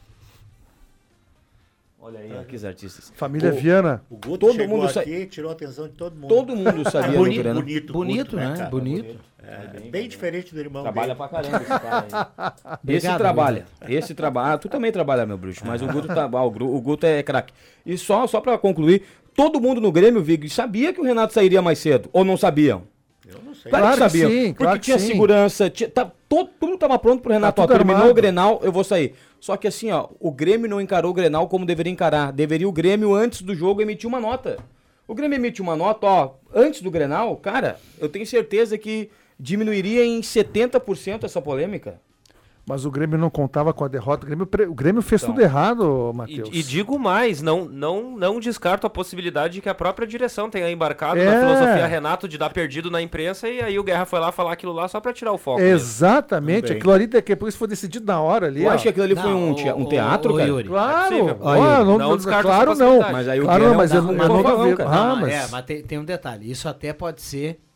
Olha 2.08 2.20
aí, 2.20 2.32
ó, 2.40 2.42
que 2.42 2.66
artistas. 2.66 3.12
Família 3.14 3.50
O- 3.50 3.54
Viana. 3.54 4.02
O 4.08 4.14
Guto 4.16 4.38
Todo 4.38 4.54
chegou 4.54 4.78
mundo 4.78 4.98
aqui 4.98 5.26
tirou 5.26 5.50
a 5.50 5.52
atenção 5.52 5.86
de 5.88 5.92
todo 5.92 6.14
mundo. 6.16 6.28
Todo 6.28 6.56
mundo 6.56 6.90
sabia 6.90 7.10
no 7.10 7.18
bonito, 7.18 7.42
Grenal. 7.42 7.62
bonito, 7.62 7.92
Bonito, 7.92 8.24
Guto, 8.24 8.36
né? 8.36 8.54
cara? 8.56 8.70
Bonito. 8.70 9.16
É, 9.42 9.80
bem, 9.90 10.08
diferente 10.08 10.54
do 10.54 10.58
irmão 10.60 10.82
Trabalha 10.84 11.14
dele. 11.14 11.18
pra 11.18 11.28
caramba 11.28 11.56
esse 11.58 11.66
cara 11.68 12.06
aí. 12.08 12.78
esse 12.96 13.16
trabalha. 13.18 13.66
Esse 13.86 14.14
trabalha. 14.14 14.54
Ah, 14.54 14.58
tu 14.58 14.70
também 14.70 14.90
trabalha, 14.90 15.26
meu 15.26 15.36
bruxo. 15.36 15.62
Mas 15.66 15.82
o 15.82 15.86
Guto, 15.86 16.08
tá, 16.08 16.24
ah, 16.32 16.44
o, 16.44 16.80
Guto 16.80 17.04
é 17.04 17.22
craque. 17.22 17.52
E 17.84 17.98
só, 17.98 18.26
só 18.26 18.40
pra 18.40 18.56
concluir, 18.56 19.02
todo 19.34 19.60
mundo 19.60 19.78
no 19.78 19.92
Grêmio, 19.92 20.22
Vig, 20.22 20.48
sabia 20.48 20.94
que 20.94 21.00
o 21.02 21.04
Renato 21.04 21.34
sairia 21.34 21.60
mais 21.60 21.78
cedo. 21.78 22.08
Ou 22.10 22.24
não 22.24 22.38
sabiam? 22.38 22.84
Eu 23.30 23.42
não 23.42 23.54
sei. 23.54 23.70
Claro, 23.70 23.84
Claro 23.84 23.96
que 23.96 24.04
que 24.04 24.10
sabiam. 24.10 24.30
sim, 24.30 24.46
porque 24.54 24.64
claro 24.64 24.78
que 24.80 24.84
tinha 24.86 24.98
sim. 24.98 25.06
segurança, 25.08 25.68
tinha, 25.68 25.90
tá, 25.90 26.10
todo, 26.28 26.50
tudo 26.60 26.76
tava 26.78 26.98
pronto 26.98 27.22
pro 27.22 27.32
Renato. 27.32 27.56
Tá 27.56 27.62
ó, 27.62 27.66
terminou 27.66 27.96
armado. 27.96 28.10
o 28.10 28.14
Grenal, 28.14 28.60
eu 28.62 28.70
vou 28.70 28.84
sair. 28.84 29.14
Só 29.40 29.56
que 29.56 29.66
assim, 29.66 29.90
ó, 29.90 30.08
o 30.20 30.30
Grêmio 30.30 30.68
não 30.68 30.80
encarou 30.80 31.10
o 31.10 31.14
Grenal 31.14 31.48
como 31.48 31.64
deveria 31.64 31.92
encarar. 31.92 32.32
Deveria 32.32 32.68
o 32.68 32.72
Grêmio, 32.72 33.14
antes 33.14 33.42
do 33.42 33.54
jogo, 33.54 33.80
emitir 33.80 34.08
uma 34.08 34.20
nota. 34.20 34.58
O 35.06 35.14
Grêmio 35.14 35.36
emite 35.36 35.62
uma 35.62 35.74
nota, 35.74 36.06
ó, 36.06 36.34
antes 36.54 36.82
do 36.82 36.90
Grenal, 36.90 37.34
cara, 37.36 37.80
eu 37.98 38.10
tenho 38.10 38.26
certeza 38.26 38.76
que 38.76 39.08
diminuiria 39.40 40.04
em 40.04 40.20
70% 40.20 41.24
essa 41.24 41.40
polêmica. 41.40 41.98
Mas 42.68 42.84
o 42.84 42.90
Grêmio 42.90 43.16
não 43.18 43.30
contava 43.30 43.72
com 43.72 43.84
a 43.84 43.88
derrota. 43.88 44.24
O 44.24 44.26
Grêmio, 44.26 44.48
o 44.70 44.74
Grêmio 44.74 45.00
fez 45.02 45.22
Então. 45.22 45.34
tudo 45.34 45.42
errado, 45.42 46.10
E, 46.12 46.16
Matheus. 46.16 46.48
e 46.52 46.62
digo 46.62 46.98
mais, 46.98 47.40
não, 47.40 47.64
não, 47.64 48.16
não 48.16 48.38
descarto 48.38 48.86
a 48.86 48.90
possibilidade 48.90 49.54
de 49.54 49.60
que 49.60 49.68
a 49.68 49.74
própria 49.74 50.06
direção 50.06 50.50
tenha 50.50 50.70
embarcado 50.70 51.18
É. 51.18 51.24
na 51.24 51.40
filosofia 51.40 51.86
Renato 51.86 52.28
de 52.28 52.36
dar 52.36 52.50
perdido 52.50 52.90
na 52.90 53.00
imprensa 53.00 53.48
e 53.48 53.60
aí 53.60 53.78
o 53.78 53.82
Guerra 53.82 54.04
foi 54.04 54.18
lá 54.20 54.30
falar 54.30 54.52
aquilo 54.52 54.72
lá 54.72 54.86
só 54.88 55.00
pra 55.00 55.12
tirar 55.12 55.32
o 55.32 55.38
foco. 55.38 55.60
Exatamente. 55.60 56.72
Aquilo 56.72 56.92
ali, 56.92 57.06
daqui 57.06 57.32
a 57.32 57.36
pouco 57.36 57.48
isso 57.48 57.58
foi 57.58 57.68
decidido 57.68 58.04
na 58.06 58.20
hora 58.20 58.46
ali. 58.46 58.62
Eu 58.64 58.70
ó. 58.70 58.74
acho 58.74 58.82
que 58.82 58.88
aquilo 58.90 59.04
ali 59.04 59.14
foi 59.16 59.30
Não, 59.30 59.38
um, 59.38 59.50
o- 59.52 59.54
tea- 59.54 59.74
um 59.76 59.82
o- 59.84 59.88
teatro, 59.88 60.32
o 60.34 60.36
cara. 60.36 60.48
Yuri. 60.48 60.68
Claro, 60.68 61.14
É. 61.28 61.36
Olha, 61.40 61.84
não, 61.84 61.98
não 61.98 62.16
descarto 62.16 62.42
claro 62.46 62.74
não. 62.74 63.00
Mas 63.00 63.28
aí 63.28 63.40
o 63.40 63.44
Claro, 63.44 63.58
Guerra 63.60 63.70
não, 63.70 63.76
mas 63.78 63.90
é 63.92 63.94
um- 63.94 63.96
eu 63.98 64.02
não, 64.02 64.12
um 64.12 64.16
mas 64.16 64.28
não 64.28 64.42
pavão, 64.42 64.68
vi- 64.70 64.76
cara. 64.76 64.90
Ah, 64.90 65.08
Não, 65.08 65.20
mas... 65.20 65.32
É, 65.32 65.46
mas 65.50 65.64
tem, 65.64 65.82
tem 65.82 65.98
um 65.98 66.04
detalhe. 66.04 66.50
Isso 66.50 66.68
até 66.68 66.92
pode 66.92 67.22
ser. 67.22 67.48
eh, 67.48 67.67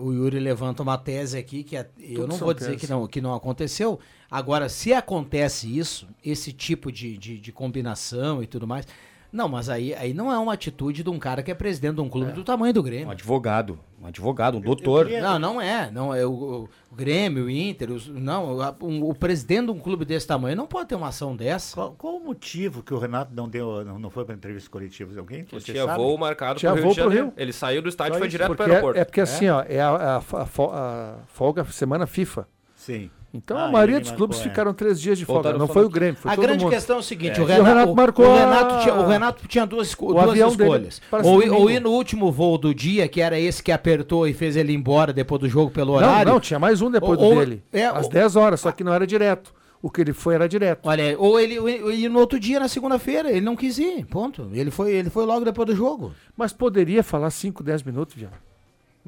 O 0.00 0.12
Yuri 0.12 0.38
levanta 0.40 0.82
uma 0.82 0.96
tese 0.96 1.36
aqui 1.36 1.62
que 1.62 1.76
é- 1.76 1.88
eu 1.98 2.22
Tudo 2.22 2.28
não 2.28 2.36
vou 2.38 2.54
dizer 2.54 2.76
que 2.76 2.86
não, 2.86 3.06
que 3.06 3.20
não 3.20 3.34
aconteceu. 3.34 3.98
Agora, 4.30 4.68
se 4.68 4.92
acontece 4.94 5.78
isso, 5.78 6.08
esse 6.24 6.52
tipo 6.52 6.90
de, 6.90 7.18
de, 7.18 7.38
de 7.38 7.52
combinação 7.52 8.42
e 8.42 8.46
tudo 8.46 8.66
mais. 8.66 8.86
Não, 9.30 9.46
mas 9.48 9.68
aí, 9.68 9.94
aí 9.94 10.14
não 10.14 10.32
é 10.32 10.38
uma 10.38 10.54
atitude 10.54 11.02
de 11.02 11.10
um 11.10 11.18
cara 11.18 11.42
que 11.42 11.50
é 11.50 11.54
presidente 11.54 11.96
de 11.96 12.00
um 12.00 12.08
clube 12.08 12.32
do 12.32 12.42
tamanho 12.42 12.72
do 12.72 12.80
Um 12.80 12.82
Grêmio. 12.82 13.10
advogado. 13.10 13.78
Um 14.00 14.06
advogado, 14.06 14.56
um 14.56 14.60
doutor. 14.60 15.06
Não, 15.10 15.38
não 15.38 15.60
é. 15.60 15.90
Não 15.90 16.14
é 16.14 16.24
o, 16.24 16.30
o- 16.32 16.68
o 16.90 16.94
Grêmio, 16.94 17.44
o 17.44 17.50
Inter, 17.50 17.90
os- 17.90 18.06
não. 18.08 18.60
a- 18.62 18.74
um- 18.80 19.04
o 19.04 19.14
presidente 19.14 19.66
de 19.66 19.70
um 19.72 19.78
clube 19.78 20.04
desse 20.04 20.26
tamanho 20.26 20.56
não 20.56 20.66
pode 20.66 20.88
ter 20.88 20.94
uma 20.94 21.08
ação 21.08 21.36
dessa. 21.36 21.74
Qual, 21.74 21.92
qual 21.92 22.16
o 22.16 22.24
motivo 22.24 22.82
que 22.82 22.94
o 22.94 22.98
Renato 22.98 23.34
não 23.34 23.48
deu, 23.48 23.84
não, 23.84 23.98
não 23.98 24.08
foi 24.08 24.24
para 24.24 24.34
entrevista 24.34 24.70
coletiva? 24.70 25.18
Alguém? 25.20 25.44
Que 25.44 25.54
Você 25.60 25.72
tinha 25.72 25.84
sabe? 25.84 25.98
voo 25.98 26.16
marcado 26.16 26.58
Tinha 26.58 26.72
pro 26.74 26.90
Rio 27.08 27.26
de. 27.26 27.32
Ele 27.42 27.52
saiu 27.52 27.82
do 27.82 27.88
estádio 27.88 28.14
e 28.14 28.18
foi 28.18 28.28
isso, 28.28 28.30
direto 28.30 28.46
Porque 28.48 28.62
pro 28.62 28.72
é, 28.72 28.74
aeroporto. 28.76 29.00
é 29.00 29.04
porque 29.04 29.20
assim, 29.20 29.48
ó, 29.48 29.62
é 29.68 29.80
a, 29.80 29.90
a- 30.16 30.22
a 30.42 31.16
folga 31.26 31.64
semana 31.64 32.06
FIFA. 32.06 32.46
Sim. 32.74 33.10
Então 33.32 33.58
Ah, 33.58 33.66
a 33.66 33.70
maioria 33.70 34.00
dos 34.00 34.08
marcou, 34.08 34.26
clubes 34.28 34.40
é. 34.40 34.48
ficaram 34.48 34.72
três 34.72 34.98
dias 34.98 35.18
de 35.18 35.26
folga. 35.26 35.42
Voltaram 35.42 35.58
Não 35.58 35.68
foi 35.68 35.84
o 35.84 35.88
Grêmio, 35.90 36.16
foi 36.18 36.30
a 36.30 36.34
todo 36.34 36.42
grande 36.46 36.64
mundo. 36.64 36.72
questão 36.72 36.96
é 36.96 36.98
o 36.98 37.02
seguinte, 37.02 37.38
É. 37.38 37.42
o, 37.42 37.42
E 37.42 37.44
o 37.44 37.46
Renato, 37.46 37.68
Renato 37.68 37.94
marcou 37.94 38.26
o 38.26 38.34
Renato 38.34 38.74
a- 38.74 38.78
tinha, 38.78 38.94
o 38.94 39.06
Renato 39.06 39.46
tinha 39.48 39.66
duas, 39.66 39.94
duas 39.94 40.38
escolhas. 40.52 41.02
Ou, 41.22 41.42
ir- 41.42 41.50
ou 41.50 41.70
ir 41.70 41.80
no 41.80 41.90
último 41.90 42.32
voo 42.32 42.56
do 42.56 42.74
dia, 42.74 43.06
que 43.06 43.20
era 43.20 43.38
esse 43.38 43.62
que 43.62 43.70
apertou 43.70 44.26
e 44.26 44.32
fez 44.32 44.56
ele 44.56 44.72
ir 44.72 44.76
embora 44.76 45.12
depois 45.12 45.40
do 45.42 45.48
jogo 45.48 45.70
pelo 45.70 45.92
Não, 45.92 45.98
horário. 45.98 46.32
não, 46.32 46.40
tinha 46.40 46.58
mais 46.58 46.80
um 46.80 46.90
depois 46.90 47.18
Ou- 47.20 47.28
do 47.28 47.34
ou- 47.34 47.40
dele. 47.44 47.62
é, 47.70 47.84
às 47.84 48.06
ou- 48.06 48.12
10 48.12 48.34
horas, 48.34 48.60
só 48.60 48.72
que 48.72 48.82
não 48.82 48.94
era 48.94 49.06
direto. 49.06 49.52
O 49.80 49.90
que 49.90 50.00
ele 50.00 50.12
foi 50.12 50.34
era 50.34 50.48
direto. 50.48 50.80
Olha, 50.88 51.14
ou 51.18 51.38
ele 51.38 51.56
ou 51.58 51.68
ele 51.68 51.94
ir 52.04 52.08
no 52.08 52.18
outro 52.18 52.40
dia, 52.40 52.58
na 52.58 52.66
segunda-feira. 52.66 53.30
Ele 53.30 53.42
não 53.42 53.54
quis 53.54 53.78
ir, 53.78 54.04
ponto. 54.06 54.48
Ele 54.52 54.72
foi, 54.72 54.90
ele 54.92 55.08
foi 55.08 55.24
logo 55.24 55.44
depois 55.44 55.66
do 55.68 55.76
jogo. 55.76 56.12
Mas 56.36 56.52
poderia 56.52 57.00
falar 57.04 57.30
5, 57.30 57.62
10 57.62 57.84
minutos, 57.84 58.16
Viana. 58.16 58.32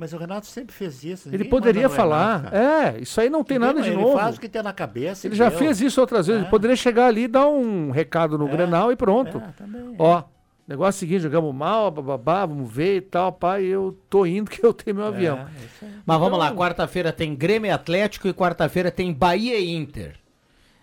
Mas 0.01 0.15
o 0.15 0.17
Renato 0.17 0.47
sempre 0.47 0.75
fez 0.75 1.05
isso. 1.05 1.29
Ele 1.31 1.45
poderia 1.45 1.87
falar. 1.91 2.39
Renato, 2.45 2.57
é, 2.57 3.01
isso 3.03 3.21
aí 3.21 3.29
não 3.29 3.45
tem 3.45 3.59
nada 3.59 3.83
de 3.83 3.91
ele 3.91 3.97
novo. 3.97 4.17
faz 4.17 4.39
o 4.39 4.41
que 4.41 4.49
tem 4.49 4.63
na 4.63 4.73
cabeça. 4.73 5.27
Ele 5.27 5.37
já 5.37 5.51
deu. 5.51 5.59
fez 5.59 5.79
isso 5.83 6.01
outras 6.01 6.27
vezes. 6.27 6.41
É. 6.41 6.45
Ele 6.45 6.51
poderia 6.51 6.75
chegar 6.75 7.09
ali 7.09 7.25
e 7.25 7.29
dar 7.29 7.47
um 7.47 7.91
recado 7.91 8.39
no 8.39 8.49
É. 8.49 8.51
Grenal 8.51 8.91
e 8.91 8.97
pronto. 8.97 9.37
É, 9.37 9.53
também. 9.59 9.95
Ó, 9.99 10.23
negócio 10.67 10.97
é 10.97 10.97
o 10.97 11.01
seguinte, 11.01 11.21
jogamos 11.21 11.55
mal, 11.55 11.91
bababá, 11.91 12.47
vamos 12.47 12.73
ver 12.73 12.97
e 12.97 13.01
tal, 13.03 13.31
pai, 13.31 13.65
eu 13.65 13.95
tô 14.09 14.25
indo 14.25 14.51
que 14.51 14.65
eu 14.65 14.73
tenho 14.73 14.97
meu 14.97 15.05
avião. 15.05 15.37
É, 15.37 15.43
aí. 15.83 15.91
Mas 16.07 16.19
vamos 16.19 16.39
lá, 16.39 16.51
quarta-feira 16.55 17.13
tem 17.13 17.37
Grêmio 17.37 17.69
e 17.69 17.71
Atlético 17.71 18.27
e 18.27 18.33
quarta-feira 18.33 18.91
tem 18.91 19.13
Bahia 19.13 19.59
e 19.59 19.71
Inter. 19.71 20.15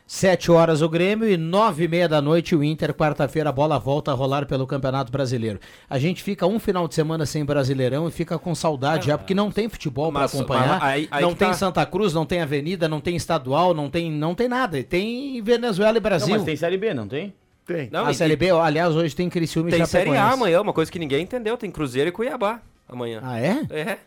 Sete 0.10 0.50
horas 0.50 0.82
o 0.82 0.88
Grêmio 0.88 1.28
e 1.30 1.36
nove 1.36 1.84
e 1.84 1.88
meia 1.90 2.08
da 2.08 2.22
noite 2.22 2.56
o 2.56 2.64
Inter. 2.64 2.94
Quarta-feira 2.94 3.50
a 3.50 3.52
bola 3.52 3.78
volta 3.78 4.10
a 4.10 4.14
rolar 4.14 4.46
pelo 4.46 4.66
Campeonato 4.66 5.12
Brasileiro. 5.12 5.60
A 5.90 6.00
gente 6.00 6.24
fica 6.24 6.48
um 6.48 6.58
final 6.60 6.88
de 6.88 6.96
semana 6.96 7.26
sem 7.26 7.44
Brasileirão 7.44 8.08
e 8.08 8.12
fica 8.12 8.40
com 8.40 8.56
saudade 8.56 9.08
já, 9.08 9.18
porque 9.18 9.34
não 9.34 9.52
tem 9.52 9.68
futebol 9.68 10.10
para 10.10 10.24
acompanhar. 10.26 10.80
mas 10.80 10.84
aí- 10.84 11.08
aí 11.12 11.22
não 11.22 11.34
que 11.34 11.40
tem 11.40 11.50
tá. 11.50 11.54
Santa 11.56 11.86
Cruz, 11.86 12.14
não 12.14 12.26
tem 12.26 12.40
Avenida, 12.42 12.88
não 12.88 13.02
tem 13.02 13.18
Estadual, 13.18 13.74
não 13.74 13.90
tem, 13.90 14.10
não 14.10 14.34
tem 14.34 14.48
nada. 14.48 14.82
Tem 14.82 15.42
Venezuela 15.42 15.92
e 15.98 16.00
Não, 16.00 16.02
Brasil. 16.02 16.36
mas 16.36 16.44
tem 16.46 16.56
Série 16.56 16.78
B, 16.78 16.94
não 16.94 17.06
tem? 17.06 17.34
Tem. 17.66 17.90
Não, 17.92 18.06
a 18.06 18.12
e- 18.12 18.16
Série 18.16 18.38
B, 18.38 18.50
aliás, 18.50 18.96
hoje 18.96 19.14
tem 19.14 19.30
Criciúma 19.30 19.68
e 19.68 19.74
Tem 19.74 19.86
Série 19.86 20.16
A 20.16 20.32
amanhã, 20.32 20.62
uma 20.62 20.72
coisa 20.72 20.90
que 20.90 21.00
ninguém 21.00 21.24
entendeu. 21.24 21.58
Tem 21.58 21.70
Cruzeiro 21.70 22.08
e 22.08 22.14
Cuiabá 22.14 22.62
amanhã. 22.88 23.20
Ah, 23.22 23.38
é? 23.42 23.60
É, 23.70 23.98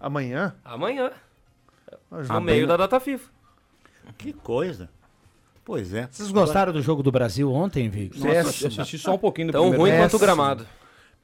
Amanhã? 0.00 0.54
amanhã, 0.64 1.10
vamos- 2.10 2.42
meio 2.44 2.66
da 2.66 2.78
data 2.78 2.98
FIFA. 2.98 3.28
Que 4.16 4.32
coisa. 4.32 4.88
Pois 5.64 5.94
é. 5.94 6.08
Vocês 6.10 6.30
gostaram 6.30 6.72
do 6.72 6.82
jogo 6.82 7.02
do 7.02 7.10
Brasil 7.10 7.50
ontem, 7.52 7.88
Vic? 7.88 8.18
Nossa, 8.20 8.64
eu 8.64 8.68
assisti 8.68 8.98
só 8.98 9.14
um 9.14 9.18
pouquinho 9.18 9.48
do 9.48 9.52
Tão 9.52 9.62
primeiro 9.62 9.80
ruim 9.82 9.90
tempo. 9.92 10.02
quanto 10.04 10.16
o 10.16 10.18
gramado. 10.18 10.66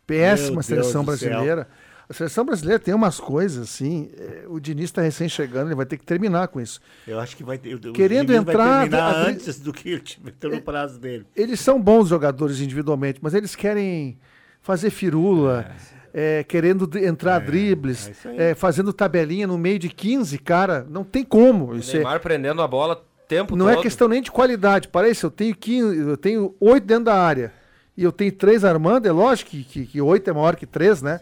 Péssima 0.07 0.55
Meu 0.55 0.62
seleção 0.62 1.05
Deus 1.05 1.20
brasileira. 1.20 1.68
A 2.09 2.12
seleção 2.12 2.44
brasileira 2.44 2.81
tem 2.81 2.92
umas 2.92 3.20
coisas 3.20 3.68
assim. 3.68 4.11
eh, 4.18 4.44
O 4.48 4.59
Diniz 4.59 4.87
está 4.87 5.00
recém 5.03 5.29
chegando, 5.29 5.68
ele 5.68 5.76
vai 5.76 5.87
ter 5.87 5.96
que 5.96 6.05
terminar 6.05 6.48
com 6.48 6.61
isso. 6.61 6.81
Eu 7.07 7.20
acho 7.20 7.37
que 7.37 7.44
vai 7.44 7.57
ter. 7.59 7.74
o 7.76 7.92
Querendo 7.92 8.33
entrar, 8.35 8.81
terminar 8.81 9.14
abrir- 9.20 9.33
antes 9.35 9.61
do 9.61 9.72
que 9.72 9.90
ele 9.90 10.03
meteu 10.24 10.50
no 10.50 10.61
prazo 10.61 10.98
dele. 10.98 11.24
Eles 11.37 11.61
são 11.61 11.81
bons 11.81 12.09
jogadores 12.09 12.61
individualmente, 12.61 13.20
mas 13.22 13.33
eles 13.35 13.55
querem 13.55 14.18
fazer 14.61 14.90
firula, 14.90 15.70
eh, 16.12 16.44
querendo 16.48 16.85
dri- 16.87 17.07
entrar 17.07 17.38
dribles, 17.38 18.09
é 18.09 18.11
isso 18.11 18.29
aí. 18.29 18.37
eh, 18.38 18.55
fazendo 18.57 18.92
tabelinha 18.92 19.46
no 19.46 19.57
meio 19.57 19.79
de 19.79 19.88
15, 19.88 20.37
cara. 20.38 20.85
Não 20.90 21.05
tem 21.05 21.24
como. 21.24 21.76
Isso 21.76 21.92
é- 21.92 22.00
Neymar 22.00 22.18
prendendo 22.18 22.61
a 22.61 22.66
bola 22.66 22.94
o 22.94 23.10
tempo 23.31 23.55
não 23.55 23.66
todo. 23.66 23.79
é 23.79 23.83
questão 23.83 24.09
nem 24.09 24.21
de 24.21 24.31
qualidade. 24.31 24.88
Parece, 24.88 25.25
eu 25.25 25.31
tenho 25.31 25.55
15, 25.55 25.99
eu 25.99 26.16
tenho 26.16 26.55
8 26.59 26.85
dentro 26.85 27.05
da 27.05 27.14
área. 27.14 27.53
E 27.97 28.03
eu 28.03 28.11
tenho 28.11 28.33
três 28.33 28.64
armando, 28.64 29.07
é 29.07 29.12
lógico 29.12 29.51
que, 29.51 29.62
que, 29.62 29.87
que 29.87 30.01
8 30.01 30.29
é 30.29 30.33
maior 30.33 30.57
que 30.57 30.66
3, 30.66 31.03
né? 31.03 31.21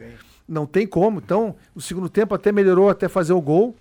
Não 0.48 0.64
tem 0.64 0.86
como. 0.86 1.18
Então, 1.18 1.54
no 1.74 1.80
segundo 1.80 2.08
tempo 2.08 2.34
até 2.34 2.50
melhorou 2.50 2.88
até 2.88 3.08
fazer 3.08 3.32
o 3.32 3.40
gol. 3.40 3.76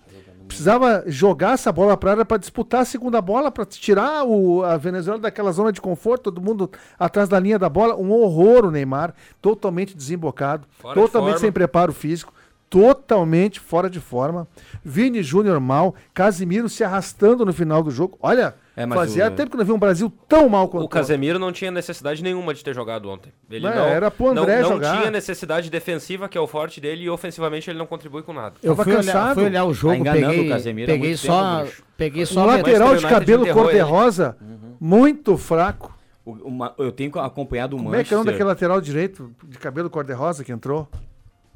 Precisava 0.46 1.04
jogar 1.06 1.52
essa 1.52 1.70
bola 1.70 1.96
para 1.96 2.10
área 2.12 2.24
para 2.24 2.38
disputar 2.38 2.80
a 2.80 2.84
segunda 2.84 3.20
bola, 3.20 3.50
para 3.50 3.66
tirar 3.66 4.24
o, 4.24 4.64
a 4.64 4.78
Venezuela 4.78 5.20
daquela 5.20 5.52
zona 5.52 5.70
de 5.70 5.80
conforto, 5.80 6.24
todo 6.24 6.40
mundo 6.40 6.70
atrás 6.98 7.28
da 7.28 7.38
linha 7.38 7.58
da 7.58 7.68
bola. 7.68 7.94
Um 7.94 8.10
horror 8.12 8.64
o 8.64 8.70
Neymar, 8.70 9.14
totalmente 9.42 9.94
desembocado, 9.94 10.66
Fora 10.78 10.94
totalmente 10.94 11.40
sem 11.40 11.52
preparo 11.52 11.92
físico, 11.92 12.32
totalmente 12.70 13.60
fora 13.60 13.88
de 13.88 14.00
forma. 14.00 14.46
Vini 14.84 15.22
Júnior 15.22 15.58
mal, 15.60 15.94
Casimiro 16.14 16.68
se 16.68 16.84
arrastando 16.84 17.44
no 17.44 17.52
final 17.52 17.82
do 17.82 17.90
jogo. 17.90 18.18
Olha, 18.22 18.54
É, 18.76 18.86
fazia 18.86 19.26
o- 19.26 19.30
tempo 19.32 19.50
que 19.50 19.56
não 19.56 19.64
vi 19.64 19.72
um 19.72 19.78
Brasil 19.78 20.12
tão 20.28 20.48
mal 20.48 20.68
quanto 20.68 20.84
O 20.84 20.88
Casemiro 20.88 21.38
não 21.38 21.50
tinha 21.50 21.70
necessidade 21.70 22.22
nenhuma 22.22 22.54
de 22.54 22.62
ter 22.62 22.74
jogado 22.74 23.08
ontem. 23.08 23.32
Ele 23.50 23.66
Não, 23.68 23.74
não, 23.74 23.84
era 23.86 24.10
pro 24.10 24.28
André 24.28 24.56
não, 24.62 24.62
não 24.62 24.76
jogar. 24.76 24.98
tinha 24.98 25.10
necessidade 25.10 25.68
defensiva, 25.70 26.28
que 26.28 26.38
é 26.38 26.40
o 26.40 26.46
forte 26.46 26.80
dele, 26.80 27.04
e 27.04 27.10
ofensivamente 27.10 27.68
ele 27.68 27.78
não 27.78 27.86
contribui 27.86 28.22
com 28.22 28.32
nada. 28.32 28.54
Eu 28.62 28.76
Tava 28.76 28.84
fui 28.84 28.96
olhar, 28.96 29.34
fui 29.34 29.44
olhar 29.44 29.64
o 29.64 29.74
jogo, 29.74 30.04
Tá 30.04 30.12
peguei, 30.12 30.46
o 30.46 30.48
Casemiro 30.50 30.86
peguei 30.92 31.16
só, 31.16 31.64
tempo, 31.64 31.72
peguei 31.96 32.22
Um 32.22 32.26
só 32.26 32.40
a 32.42 32.46
lateral 32.46 32.96
de 32.96 33.06
cabelo 33.06 33.46
cor-de-rosa, 33.52 34.36
muito 34.80 35.36
fraco. 35.36 35.96
O- 36.24 36.32
uma- 36.46 36.74
eu 36.78 36.92
tenho 36.92 37.18
acompanhado 37.18 37.74
o 37.74 37.78
Como 37.82 37.94
é 37.94 38.04
que 38.04 38.12
é 38.12 38.16
o 38.16 38.18
nome 38.20 38.26
Manchester 38.30 38.46
daquele 38.46 38.48
lateral 38.48 38.80
direito 38.82 39.32
de 39.44 39.58
cabelo 39.58 39.88
cor-de-rosa 39.88 40.44
que 40.44 40.52
entrou? 40.52 40.86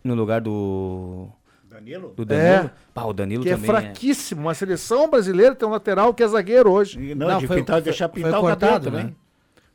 No 0.04 0.14
lugar 0.14 0.40
do, 0.40 1.28
Danilo? 1.70 2.12
do 2.16 2.24
Danilo. 2.24 2.66
É. 2.66 2.70
Pá, 2.92 3.04
o 3.04 3.12
Danilo 3.12 3.42
Que 3.42 3.50
é 3.50 3.54
também 3.54 3.70
fraquíssimo. 3.70 4.42
Uma 4.42 4.54
seleção 4.54 5.08
brasileira 5.08 5.54
tem 5.54 5.66
um 5.68 5.72
lateral 5.72 6.12
que 6.12 6.22
é 6.22 6.28
zagueiro 6.28 6.70
hoje. 6.70 7.14
Não, 7.14 7.28
Não, 7.28 7.38
de 7.38 7.46
foi- 7.46 7.56
pintar, 7.56 7.76
foi- 7.76 7.82
deixar 7.82 8.08
foi 8.08 8.22
pintar 8.22 8.38
o 8.38 8.42
cortado, 8.42 8.84
também. 8.90 9.04
né? 9.06 9.12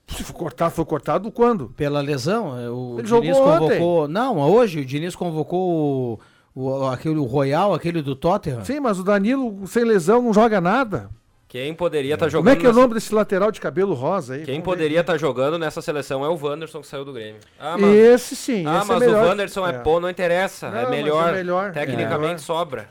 Se 0.09 0.23
for 0.23 0.33
cortado, 0.33 0.71
foi 0.71 0.85
cortado 0.85 1.31
quando? 1.31 1.69
Pela 1.75 1.99
lesão, 1.99 2.57
é, 2.57 2.69
o 2.69 2.93
Ele 2.99 3.03
Diniz 3.07 3.35
jogou 3.37 3.59
convocou. 3.59 4.07
Não, 4.07 4.37
hoje 4.39 4.79
o 4.79 4.85
Diniz 4.85 5.15
convocou 5.15 6.19
o, 6.55 6.61
o- 6.63 6.87
aquele 6.87 7.17
o 7.17 7.25
Royal, 7.25 7.73
aquele 7.73 8.01
do 8.01 8.15
Tottenham. 8.15 8.63
Sim, 8.63 8.79
mas 8.79 8.99
o 8.99 9.03
Danilo 9.03 9.67
sem 9.67 9.83
lesão 9.83 10.21
não 10.21 10.33
joga 10.33 10.61
nada. 10.61 11.09
Quem 11.47 11.73
poderia 11.73 12.15
estar 12.15 12.27
jogando 12.27 12.43
Como 12.45 12.57
é 12.57 12.59
que 12.59 12.65
é 12.65 12.69
o 12.69 12.71
nessa- 12.73 12.81
nome 12.81 12.93
desse 12.93 13.13
lateral 13.15 13.51
de 13.51 13.61
cabelo 13.61 13.93
rosa 13.93 14.33
aí? 14.33 14.43
Quem 14.43 14.55
Vamos 14.55 14.65
poderia 14.65 14.99
estar 14.99 15.17
jogando 15.17 15.57
nessa 15.57 15.81
seleção 15.81 16.25
é 16.25 16.27
o 16.27 16.35
Wanderson 16.35 16.81
que 16.81 16.87
saiu 16.87 17.05
do 17.05 17.13
Grêmio. 17.13 17.39
Ah, 17.57 17.77
mas, 17.77 17.95
Esse 17.95 18.35
sim, 18.35 18.65
ah, 18.67 18.79
esse 18.79 18.87
mas 18.87 19.01
é 19.01 19.05
melhor. 19.05 19.23
o 19.23 19.27
Wanderson 19.29 19.67
é, 19.67 19.81
bom, 19.81 19.99
não 20.01 20.09
interessa. 20.09 20.69
Não, 20.69 20.77
é 20.77 20.89
melhor. 20.89 21.29
é 21.29 21.37
melhor. 21.37 21.71
Tecnicamente 21.71 22.35
É. 22.35 22.37
sobra. 22.39 22.89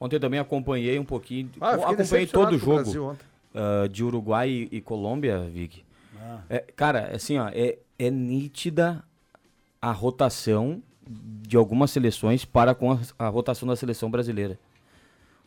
Ontem 0.00 0.16
eu 0.16 0.20
também 0.20 0.40
acompanhei 0.40 0.98
um 0.98 1.04
pouquinho. 1.04 1.50
Ah, 1.60 1.74
acompanhei 1.74 2.26
todo 2.26 2.52
o 2.54 2.58
jogo 2.58 3.16
ah, 3.54 3.86
de 3.88 4.02
Uruguai 4.02 4.48
e, 4.48 4.68
e 4.72 4.80
Colômbia, 4.80 5.38
Vig. 5.40 5.84
Ah. 6.20 6.38
É, 6.50 6.64
cara, 6.74 7.10
assim, 7.14 7.38
ó, 7.38 7.48
é, 7.52 7.78
é 7.98 8.10
nítida 8.10 9.04
a 9.80 9.92
rotação 9.92 10.82
de 11.06 11.56
algumas 11.56 11.90
seleções 11.92 12.44
para 12.44 12.74
com 12.74 12.92
a, 12.92 12.98
a 13.18 13.28
rotação 13.28 13.68
da 13.68 13.76
seleção 13.76 14.10
brasileira. 14.10 14.58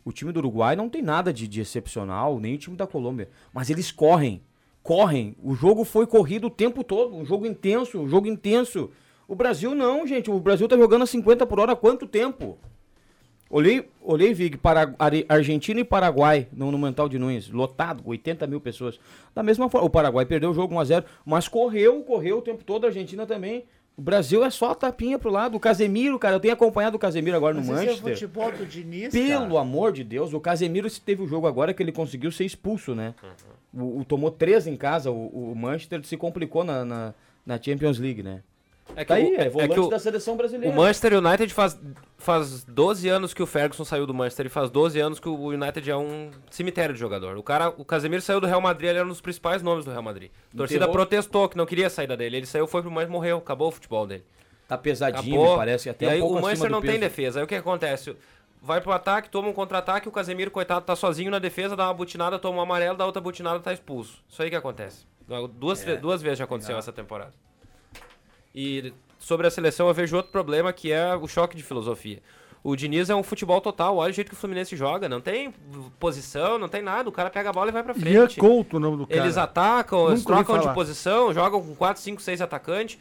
O 0.04 0.12
time 0.12 0.32
do 0.32 0.38
Uruguai 0.38 0.76
não 0.76 0.90
tem 0.90 1.02
nada 1.02 1.32
de, 1.32 1.48
de 1.48 1.62
excepcional, 1.62 2.40
nem 2.40 2.56
o 2.56 2.58
time 2.58 2.76
da 2.76 2.88
Colômbia. 2.88 3.30
Mas 3.54 3.70
eles 3.70 3.92
correm, 3.92 4.42
correm. 4.82 5.36
O 5.42 5.54
jogo 5.54 5.84
foi 5.84 6.08
corrido 6.08 6.48
o 6.48 6.50
tempo 6.50 6.84
todo, 6.84 7.16
um 7.16 7.26
jogo 7.26 7.46
intenso, 7.46 8.00
um 8.00 8.08
jogo 8.08 8.28
intenso. 8.28 8.90
O 9.28 9.36
Brasil 9.36 9.76
não, 9.76 10.06
gente. 10.06 10.30
O 10.30 10.40
Brasil 10.40 10.68
tá 10.68 10.76
jogando 10.76 11.04
a 11.04 11.08
50 11.08 11.46
por 11.46 11.60
hora 11.60 11.74
há 11.74 11.76
quanto 11.76 12.08
tempo? 12.08 12.58
Olhei, 13.52 13.86
olhei 14.02 14.34
Vig, 14.34 14.58
para 14.58 14.96
Argentina 15.28 15.82
e 15.82 15.84
Paraguai 15.84 16.48
no 16.54 16.68
Monumental 16.68 17.10
de 17.10 17.20
Nunes, 17.20 17.50
lotado, 17.50 18.02
80 18.06 18.48
mil 18.48 18.62
pessoas. 18.62 18.98
Da 19.36 19.44
mesma 19.44 19.70
forma, 19.70 19.86
o 19.86 19.90
Paraguai 19.90 20.26
perdeu 20.26 20.52
o 20.52 20.54
jogo 20.54 20.74
1x0, 20.74 21.04
mas 21.26 21.50
correu, 21.50 22.02
correu 22.04 22.38
o 22.38 22.42
tempo 22.42 22.64
todo, 22.64 22.86
a 22.86 22.88
Argentina 22.88 23.26
também. 23.26 23.66
O 23.98 24.02
Brasil 24.02 24.44
é 24.44 24.50
só 24.50 24.74
tapinha 24.74 25.20
pro 25.20 25.30
lado. 25.30 25.56
O 25.56 25.60
Casemiro, 25.60 26.18
cara, 26.18 26.36
eu 26.36 26.40
tenho 26.40 26.54
acompanhado 26.54 26.96
o 26.96 27.00
Casemiro 27.00 27.36
agora 27.38 27.56
Mas 27.56 27.68
no 27.68 27.74
é 27.74 27.76
Manchester. 27.76 28.14
futebol 28.14 28.52
do 28.52 28.66
Diniz, 28.66 29.12
Pelo 29.12 29.48
cara. 29.50 29.60
amor 29.62 29.92
de 29.92 30.04
Deus, 30.04 30.34
o 30.34 30.40
Casemiro 30.40 30.90
se 30.90 31.00
teve 31.02 31.22
o 31.22 31.28
jogo 31.28 31.46
agora 31.46 31.74
que 31.74 31.84
ele 31.84 31.92
conseguiu 31.92 32.32
ser 32.32 32.46
expulso, 32.46 32.96
né? 32.96 33.14
O, 33.74 34.00
o- 34.00 34.06
tomou 34.06 34.32
três 34.32 34.66
em 34.66 34.76
casa, 34.76 35.12
o, 35.12 35.52
o 35.52 35.56
Manchester 35.56 36.04
se 36.06 36.18
complicou 36.18 36.64
na, 36.64 36.84
na, 36.84 37.14
na 37.46 37.62
Champions 37.62 38.00
League, 38.00 38.24
né? 38.24 38.42
É 38.96 39.06
tá 39.06 39.16
aí, 39.16 39.32
o- 39.36 39.42
é 39.42 39.50
volante 39.50 39.74
que 39.74 39.80
o- 39.80 39.88
da 39.90 40.00
seleção 40.00 40.36
brasileira. 40.36 40.74
O 40.74 40.78
Manchester 40.78 41.14
United 41.18 41.54
faz, 41.54 41.80
faz 42.18 42.64
12 42.64 43.08
anos 43.10 43.34
que 43.34 43.42
o 43.42 43.46
Ferguson 43.46 43.86
saiu 43.86 44.06
do 44.06 44.14
Manchester 44.14 44.46
e 44.46 44.50
faz 44.50 44.70
12 44.70 45.00
anos 45.00 45.20
que 45.20 45.30
o 45.30 45.48
United 45.48 45.90
é 45.90 45.96
um 45.96 46.30
cemitério 46.50 46.94
de 46.94 47.00
jogador. 47.00 47.38
O 47.38 47.44
cara, 47.44 47.70
o 47.70 47.86
Casemiro 47.86 48.22
saiu 48.22 48.40
do 48.42 48.48
Real 48.48 48.62
Madrid, 48.62 48.90
ele 48.90 48.98
era 49.00 49.06
um 49.06 49.10
dos 49.10 49.22
principais 49.22 49.62
nomes 49.62 49.86
do 49.86 49.92
Real 49.92 50.04
Madrid. 50.04 50.30
A 50.54 50.58
torcida 50.58 50.80
Enterrou. 50.86 50.94
protestou 50.94 51.48
que 51.50 51.58
não 51.58 51.66
queria 51.66 51.88
a 51.88 51.90
saída 51.90 52.16
dele. 52.18 52.38
Ele 52.38 52.46
saiu, 52.46 52.68
foi 52.68 52.82
pro 52.82 52.92
Manchester, 52.92 53.12
morreu, 53.14 53.38
acabou 53.38 53.70
o 53.70 53.72
futebol 53.72 54.06
dele. 54.06 54.24
Tá 54.68 54.78
pesadinho, 54.78 55.36
Acabou. 55.36 55.52
me 55.52 55.58
parece, 55.58 55.90
até 55.90 56.06
e 56.06 56.08
um 56.08 56.12
aí 56.12 56.20
pouco 56.20 56.38
o 56.38 56.42
Manchester 56.42 56.70
não 56.72 56.82
tem 56.82 56.92
peso. 56.92 57.02
defesa. 57.02 57.40
Aí 57.40 57.44
o 57.44 57.48
que 57.48 57.56
acontece? 57.56 58.16
Vai 58.62 58.80
pro 58.80 58.92
ataque, 58.92 59.30
toma 59.30 59.48
um 59.50 59.54
contra-ataque, 59.54 60.08
o 60.08 60.12
Casemiro, 60.12 60.52
coitado, 60.52 60.86
tá 60.86 60.96
sozinho 60.96 61.32
na 61.32 61.40
defesa, 61.40 61.76
dá 61.76 61.88
uma 61.88 61.94
butinada, 61.94 62.38
toma 62.38 62.60
um 62.60 62.62
amarelo, 62.62 62.96
dá 62.98 63.06
outra 63.06 63.22
butinada, 63.22 63.60
tá 63.60 63.74
expulso. 63.74 64.24
Isso 64.30 64.42
aí 64.42 64.50
que 64.50 64.56
acontece. 64.56 65.06
Duas, 65.56 65.84
ve- 65.84 65.98
duas 65.98 66.22
vezes 66.22 66.38
já 66.40 66.46
aconteceu 66.46 66.78
essa 66.78 66.92
temporada. 66.94 67.34
E 68.54 68.94
sobre 69.20 69.48
a 69.48 69.52
seleção 69.52 69.88
eu 69.88 69.94
vejo 69.94 70.16
outro 70.16 70.32
problema 70.32 70.74
que 70.74 70.92
é 70.92 71.16
o 71.16 71.28
choque 71.28 71.56
de 71.56 71.64
filosofia. 71.64 72.22
O 72.64 72.76
Diniz 72.76 73.10
é 73.10 73.16
um 73.16 73.24
futebol 73.24 73.60
total, 73.60 73.98
olha 73.98 74.12
o 74.12 74.14
jeito 74.14 74.30
que 74.30 74.36
o 74.36 74.38
Fluminense 74.38 74.76
joga, 74.76 75.10
não 75.10 75.20
tem 75.20 75.52
posição, 76.00 76.60
não 76.60 76.70
tem 76.70 76.82
nada, 76.84 77.10
o 77.10 77.12
cara 77.12 77.30
pega 77.30 77.50
a 77.50 77.54
bola 77.54 77.70
e 77.70 77.74
vai 77.74 77.82
pra 77.82 77.94
Ian 77.96 78.28
frente. 78.28 78.40
Couto, 78.40 78.78
o 78.78 78.80
nome 78.80 78.98
do 78.98 79.08
cara. 79.08 79.20
Eles 79.20 79.36
atacam, 79.36 80.10
eles 80.10 80.20
Nunca 80.24 80.44
trocam 80.44 80.60
de 80.60 80.74
posição, 80.74 81.34
jogam 81.34 81.60
com 81.60 81.74
4, 81.74 82.02
5, 82.02 82.22
6 82.22 82.40
atacantes. 82.40 83.00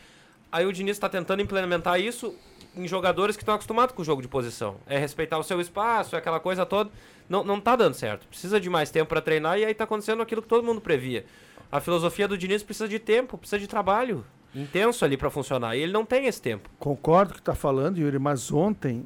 Aí 0.50 0.64
o 0.64 0.72
Diniz 0.72 0.96
está 0.96 1.10
tentando 1.10 1.42
implementar 1.42 2.00
isso 2.00 2.34
em 2.74 2.88
jogadores 2.88 3.36
que 3.36 3.42
estão 3.42 3.54
acostumados 3.54 3.94
com 3.94 4.00
o 4.00 4.04
jogo 4.04 4.22
de 4.22 4.28
posição. 4.28 4.76
É 4.86 4.98
respeitar 4.98 5.36
o 5.38 5.44
seu 5.44 5.60
espaço, 5.60 6.16
é 6.16 6.18
aquela 6.18 6.40
coisa 6.40 6.64
toda. 6.64 6.90
Não, 7.28 7.44
não 7.44 7.60
tá 7.60 7.76
dando 7.76 7.94
certo. 7.94 8.26
Precisa 8.28 8.58
de 8.58 8.70
mais 8.70 8.90
tempo 8.90 9.10
para 9.10 9.20
treinar 9.20 9.58
e 9.58 9.64
aí 9.64 9.74
tá 9.74 9.84
acontecendo 9.84 10.22
aquilo 10.22 10.40
que 10.40 10.48
todo 10.48 10.64
mundo 10.64 10.80
previa. 10.80 11.26
A 11.70 11.80
filosofia 11.80 12.26
do 12.26 12.36
Diniz 12.38 12.62
precisa 12.62 12.88
de 12.88 12.98
tempo, 12.98 13.36
precisa 13.36 13.58
de 13.58 13.66
trabalho 13.66 14.24
intenso 14.54 15.04
ali 15.04 15.16
para 15.16 15.30
funcionar. 15.30 15.76
E 15.76 15.80
ele 15.80 15.92
não 15.92 16.04
tem 16.04 16.26
esse 16.26 16.40
tempo. 16.40 16.68
Concordo 16.78 17.34
que 17.34 17.42
tá 17.42 17.54
falando, 17.54 17.98
Yuri, 17.98 18.18
mas 18.18 18.50
ontem, 18.52 19.04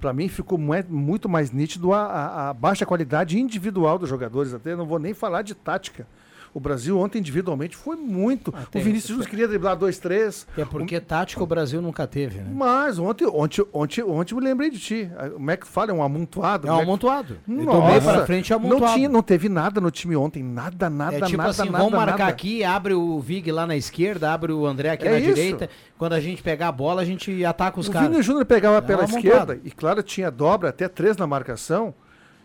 pra 0.00 0.12
mim, 0.12 0.28
ficou 0.28 0.58
muito 0.58 1.28
mais 1.28 1.50
nítido 1.52 1.92
a, 1.92 2.02
a- 2.06 2.50
a 2.50 2.54
baixa 2.54 2.84
qualidade 2.86 3.38
individual 3.38 3.98
dos 3.98 4.08
jogadores. 4.08 4.52
Até 4.54 4.74
não 4.74 4.86
vou 4.86 4.98
nem 4.98 5.14
falar 5.14 5.42
de 5.42 5.54
tática. 5.54 6.06
O 6.52 6.58
Brasil 6.58 6.98
ontem, 6.98 7.18
individualmente, 7.20 7.76
foi 7.76 7.94
muito. 7.96 8.52
tem- 8.70 8.82
o 8.82 8.84
Vinícius 8.84 9.10
Júnior 9.10 9.28
queria 9.28 9.46
driblar 9.48 9.76
dois, 9.76 9.98
três. 9.98 10.46
É 10.58 10.64
porque 10.64 10.98
tática 11.00 11.42
o 11.42 11.46
Brasil 11.46 11.80
nunca 11.80 12.06
teve, 12.06 12.38
né? 12.40 12.50
Mas 12.52 12.98
ontem, 12.98 13.24
ontem, 13.26 13.64
ontem, 13.72 14.02
ontem 14.02 14.34
eu 14.34 14.38
me 14.40 14.44
lembrei 14.44 14.68
de 14.70 14.78
ti. 14.78 15.10
Ah, 15.16 15.30
Como 15.30 15.50
é 15.50 15.56
que 15.56 15.66
fala? 15.66 15.90
É 15.90 15.94
um 15.94 16.02
amontoado. 16.02 16.66
É 16.66 16.70
um 16.72 16.74
Como 16.74 16.84
que- 16.84 16.90
amontoado. 16.90 17.36
Do 17.46 17.54
Nossa, 17.62 17.86
meio 17.88 18.02
pra 18.02 18.26
frente 18.26 18.52
é 18.52 18.58
não, 18.58 18.66
amontoado. 18.66 18.94
tinha, 18.94 19.08
não 19.08 19.22
teve 19.22 19.48
nada 19.48 19.80
no 19.80 19.90
time 19.90 20.16
ontem. 20.16 20.42
Nada, 20.42 20.90
nada, 20.90 21.16
É 21.16 21.20
tipo 21.20 21.36
nada, 21.36 21.50
assim, 21.50 21.66
nada, 21.66 21.78
vamos 21.78 21.92
marcar 21.92 22.18
nada. 22.18 22.30
aqui, 22.30 22.64
abre 22.64 22.94
o 22.94 23.20
Vig 23.20 23.50
lá 23.52 23.66
na 23.66 23.76
esquerda, 23.76 24.32
abre 24.32 24.52
o 24.52 24.66
André 24.66 24.90
aqui 24.90 25.06
É 25.06 25.10
na 25.12 25.18
isso. 25.18 25.34
direita. 25.34 25.70
Quando 25.96 26.14
a 26.14 26.20
gente 26.20 26.42
pegar 26.42 26.68
a 26.68 26.72
bola, 26.72 27.02
a 27.02 27.04
gente 27.04 27.44
ataca 27.44 27.78
os 27.78 27.86
o 27.88 27.92
caras. 27.92 28.08
Vini 28.10 28.22
Júnior 28.22 28.44
pegava 28.44 28.78
É 28.78 28.80
pela 28.80 29.04
esquerda 29.04 29.60
e, 29.64 29.70
claro, 29.70 30.02
tinha 30.02 30.30
dobra, 30.30 30.70
até 30.70 30.88
três 30.88 31.16
na 31.16 31.26
marcação. 31.26 31.94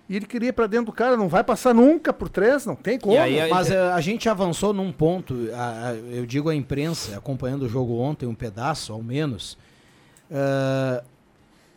E 0.07 0.15
ele 0.15 0.25
queria 0.27 0.49
ir 0.49 0.53
pra 0.53 0.67
dentro 0.67 0.87
do 0.87 0.91
cara, 0.91 1.17
não 1.17 1.27
vai 1.27 1.43
passar 1.43 1.73
nunca 1.73 2.13
por 2.13 2.29
três, 2.29 2.65
não 2.65 2.75
tem 2.75 2.99
como. 2.99 3.15
Mas 3.49 3.71
eh, 3.71 3.91
a 3.91 3.99
gente 4.01 4.29
avançou 4.29 4.71
num 4.71 4.91
ponto, 4.91 5.49
a- 5.53 5.89
a- 5.89 5.95
eu 5.95 6.25
digo 6.27 6.47
a 6.49 6.53
imprensa, 6.55 7.17
acompanhando 7.17 7.63
o 7.63 7.69
jogo 7.69 7.97
ontem, 7.97 8.25
um 8.27 8.35
pedaço 8.35 8.93
ao 8.93 9.01
menos. 9.01 9.57
eh, 10.29 11.03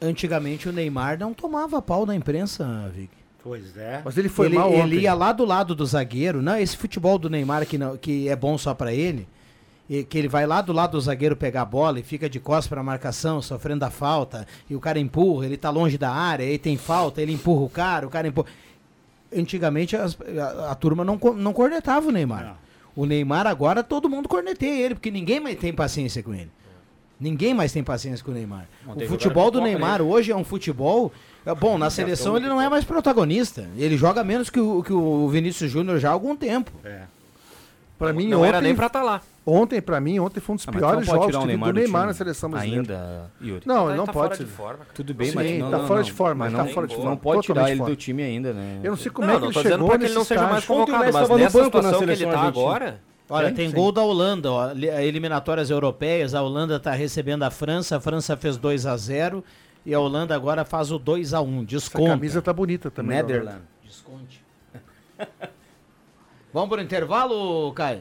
antigamente 0.01 0.69
o 0.69 0.73
Neymar 0.73 1.19
não 1.19 1.35
tomava 1.35 1.81
pau 1.83 2.07
da 2.07 2.15
imprensa, 2.15 2.91
Vig. 2.95 3.11
Pois 3.43 3.77
é. 3.77 4.03
Mas 4.05 4.17
ele 4.19 4.29
foi 4.29 4.47
ele, 4.47 4.57
mal 4.57 4.71
ele 4.73 4.83
ontem. 4.83 5.01
ia 5.01 5.15
lá 5.15 5.33
do 5.33 5.45
lado 5.45 5.75
do 5.75 5.85
zagueiro, 5.87 6.43
não, 6.43 6.57
esse 6.57 6.77
futebol 6.77 7.19
do 7.19 7.31
Neymar 7.31 7.67
que, 7.67 7.79
não, 7.79 7.97
que 7.97 8.29
é 8.29 8.37
bom 8.37 8.57
só 8.59 8.75
pra 8.75 8.93
ele, 8.93 9.27
e 9.89 10.05
que 10.05 10.19
ele 10.19 10.29
vai 10.29 10.47
lá 10.47 10.61
do 10.61 10.73
lado 10.73 10.93
do 10.93 11.01
zagueiro 11.01 11.35
pegar 11.37 11.63
a 11.63 11.65
bola 11.65 11.99
e 11.99 12.03
fica 12.03 12.29
de 12.29 12.39
costas 12.39 12.67
pra 12.69 12.83
marcação, 12.83 13.41
sofrendo 13.41 13.85
a 13.85 13.91
falta, 13.91 14.47
e 14.69 14.75
o 14.77 14.81
cara 14.81 14.99
empurra, 14.99 15.47
ele 15.47 15.57
tá 15.57 15.71
longe 15.71 15.97
da 15.97 16.11
área, 16.11 16.45
aí 16.45 16.59
tem 16.59 16.77
falta, 16.77 17.23
ele 17.23 17.33
empurra 17.33 17.63
o 17.65 17.69
cara, 17.71 18.07
o 18.07 18.11
cara 18.11 18.29
empurra. 18.29 18.49
Antigamente 19.35 19.95
as- 19.97 20.17
a, 20.39 20.73
a 20.73 20.75
turma 20.75 21.05
não, 21.05 21.17
não 21.37 21.53
cornetava 21.53 22.09
o 22.09 22.13
Neymar. 22.13 22.57
O 22.97 23.05
Neymar 23.05 23.47
agora 23.47 23.83
todo 23.85 24.09
mundo 24.09 24.29
corneteia 24.29 24.85
ele, 24.87 24.95
porque 24.95 25.11
ninguém 25.11 25.39
mais 25.39 25.57
tem 25.59 25.73
paciência 25.73 26.23
com 26.23 26.35
ele. 26.35 26.51
Ninguém 27.21 27.53
mais 27.53 27.73
tem 27.73 27.83
paciência 27.83 28.25
com 28.25 28.31
o 28.31 28.35
Neymar. 28.35 28.69
Ontem 28.87 29.05
o 29.05 29.09
futebol 29.09 29.51
do 29.51 29.61
Neymar 29.61 30.01
hoje 30.03 30.31
é 30.33 30.37
um 30.37 30.45
futebol. 30.45 31.13
é 31.45 31.55
Bom, 31.55 31.77
na 31.77 31.91
seleção 31.91 32.37
ele 32.37 32.47
não 32.49 32.61
é 32.61 32.69
mais 32.69 32.85
protagonista. 32.85 33.69
Ele 33.77 33.97
joga 33.97 34.23
menos 34.25 34.49
que 34.51 34.61
o, 34.61 34.83
que 34.83 34.93
o 34.93 35.29
Vinícius 35.29 35.71
Júnior 35.71 35.99
já 35.99 36.11
há 36.11 36.13
algum 36.13 36.37
tempo. 36.37 36.71
É. 36.85 37.03
Pra 37.99 38.13
mim, 38.13 38.29
Não 38.29 38.39
ontem, 38.39 38.49
era 38.49 38.61
nem 38.61 38.75
pra 38.75 38.87
estar 38.87 39.03
lá. 39.03 39.21
Ontem, 39.51 39.81
pra 39.81 39.99
mim, 39.99 40.19
ontem 40.19 40.41
foi 40.41 40.53
um 40.53 40.57
dos 40.57 40.69
Ah, 40.69 40.73
piores 40.73 41.07
não 41.09 41.15
jogos 41.15 41.35
que 41.35 41.41
vi 41.41 41.47
Neymar 41.47 41.73
do 41.73 41.75
Neymar 41.81 42.01
time 42.03 42.07
na 42.09 42.13
seleção 42.15 42.51
brasileira. 42.51 42.81
Ainda, 42.83 43.31
Yuri. 43.41 43.63
Não, 43.65 43.83
Ele 43.85 43.91
ele 43.93 43.97
não 43.99 44.05
tá 44.07 44.13
pode. 44.13 44.35
fora 44.37 44.45
de 44.45 44.51
forma, 44.53 44.79
cara. 44.79 44.91
Tudo 44.95 45.15
bem, 45.15 45.29
Sim, 45.31 45.35
mas 45.37 45.59
não, 45.59 45.71
tá 45.71 45.79
não, 45.79 45.87
fora 45.87 46.01
não. 46.01 46.05
de 46.05 46.13
forma, 46.13 46.45
Mas 46.45 46.53
tá 46.53 46.65
não, 46.65 46.71
fora 46.73 46.87
de 46.87 46.95
não 46.97 47.03
forma, 47.03 47.17
pode 47.17 47.43
tirar 47.43 47.69
ele 47.71 47.79
fora. 47.79 47.91
do 47.91 47.97
time 47.97 48.23
ainda, 48.23 48.53
né? 48.53 48.81
Eu 48.83 48.91
não 48.91 48.97
sei 48.99 49.11
como 49.11 49.27
Não, 49.27 49.35
é 49.35 49.37
que 49.37 49.43
não 49.43 49.51
ele 49.51 49.63
chegou 49.63 49.89
pra 49.89 49.89
que 49.89 49.95
ele 49.95 50.03
nesse 50.05 50.15
não 50.17 50.25
seja 50.25 50.47
mais 50.47 50.65
convocado, 50.67 50.99
mas 50.99 51.15
nessa 51.15 51.29
banco 51.29 51.39
na 51.39 51.65
situação 51.65 51.99
que 52.07 52.11
ele 52.13 52.27
tá 52.27 52.41
agora... 52.43 53.01
Olha, 53.31 53.49
Sim, 53.49 53.55
tem 53.55 53.69
sim. 53.71 53.75
gol 53.75 53.93
da 53.93 54.03
Holanda, 54.03 54.51
ó, 54.51 54.73
li- 54.73 54.87
eliminatórias 54.89 55.69
europeias, 55.71 56.35
a 56.35 56.43
Holanda 56.43 56.81
tá 56.81 56.93
recebendo 56.93 57.43
a 57.43 57.51
França, 57.51 57.97
a 57.99 58.01
França 58.01 58.37
fez 58.39 58.57
2 58.57 58.87
a 58.87 58.97
0 58.97 59.45
e 59.85 59.93
a 59.95 60.01
Holanda 60.01 60.35
agora 60.35 60.65
faz 60.65 60.91
o 60.91 60.99
2 60.99 61.35
a 61.35 61.41
1 61.43 61.57
Essa 61.59 61.65
Desconto. 61.67 62.07
camisa 62.07 62.41
tá 62.43 62.53
bonita 62.55 62.91
também. 62.91 63.17
Netherlands. 63.19 63.61
Desconte. 63.85 64.43
Vamos 66.53 66.69
pro 66.71 66.81
intervalo, 66.81 67.71
Caio? 67.75 68.01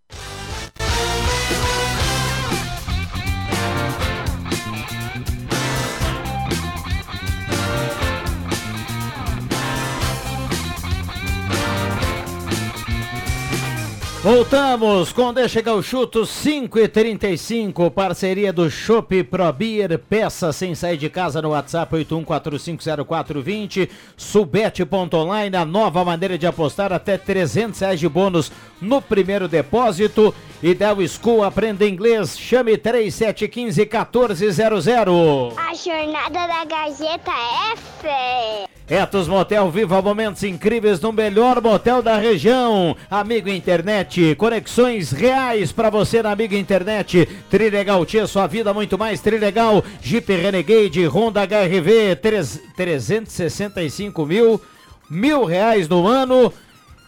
Voltamos 14.23 15.11
com 15.11 15.33
Deixa 15.33 15.63
eu 15.65 15.81
chuto 15.81 16.27
5 16.27 16.77
e 16.77 16.87
35 16.87 17.89
parceria 17.89 18.53
do 18.53 18.69
Chopp 18.69 19.23
Pro 19.23 19.51
Beer, 19.51 19.97
peça 19.97 20.53
sem 20.53 20.75
sair 20.75 20.95
de 20.95 21.09
casa 21.09 21.41
no 21.41 21.49
WhatsApp 21.49 21.91
81450420, 21.95 23.89
subete.online, 24.15 25.55
a 25.57 25.65
nova 25.65 26.05
maneira 26.05 26.37
de 26.37 26.45
apostar 26.45 26.93
até 26.93 27.17
300 27.17 27.79
reais 27.79 27.99
de 27.99 28.07
bônus 28.07 28.51
no 28.79 29.01
primeiro 29.01 29.47
depósito. 29.47 30.31
Ideal 30.63 30.95
School, 31.07 31.43
aprenda 31.43 31.87
inglês, 31.87 32.37
chame 32.37 32.77
3715 32.77 33.81
1400. 33.81 35.57
A 35.57 35.73
jornada 35.73 36.47
da 36.47 36.65
Gazeta 36.65 37.31
é 37.31 37.75
fé. 37.99 38.65
Etos 38.87 39.27
Motel 39.27 39.71
viva 39.71 39.99
momentos 40.03 40.43
incríveis 40.43 41.01
no 41.01 41.11
melhor 41.11 41.59
motel 41.63 42.03
da 42.03 42.15
região. 42.17 42.95
Amigo 43.09 43.49
Internet, 43.49 44.35
conexões 44.35 45.11
reais 45.11 45.71
para 45.71 45.89
você 45.89 46.21
na 46.21 46.31
Amigo 46.31 46.53
Internet. 46.53 47.27
Trilegal 47.49 48.05
Tia, 48.05 48.27
sua 48.27 48.45
vida 48.45 48.71
muito 48.71 48.99
mais 48.99 49.19
Trilegal. 49.19 49.83
Jeep 49.99 50.31
Renegade, 50.31 51.03
Honda 51.07 51.41
HRV, 51.41 52.17
3, 52.17 52.61
365 52.75 54.25
mil, 54.27 54.61
mil 55.09 55.43
reais 55.43 55.89
no 55.89 56.05
ano. 56.05 56.53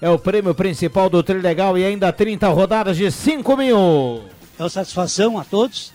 É 0.01 0.09
o 0.09 0.19
prêmio 0.19 0.53
principal 0.53 1.09
do 1.09 1.23
Trilegal 1.23 1.77
e 1.77 1.85
ainda 1.85 2.11
30 2.11 2.47
rodadas 2.49 2.97
de 2.97 3.09
5 3.09 3.57
mil. 3.57 4.23
É 4.59 4.63
uma 4.63 4.69
satisfação 4.69 5.39
a 5.39 5.43
todos, 5.43 5.91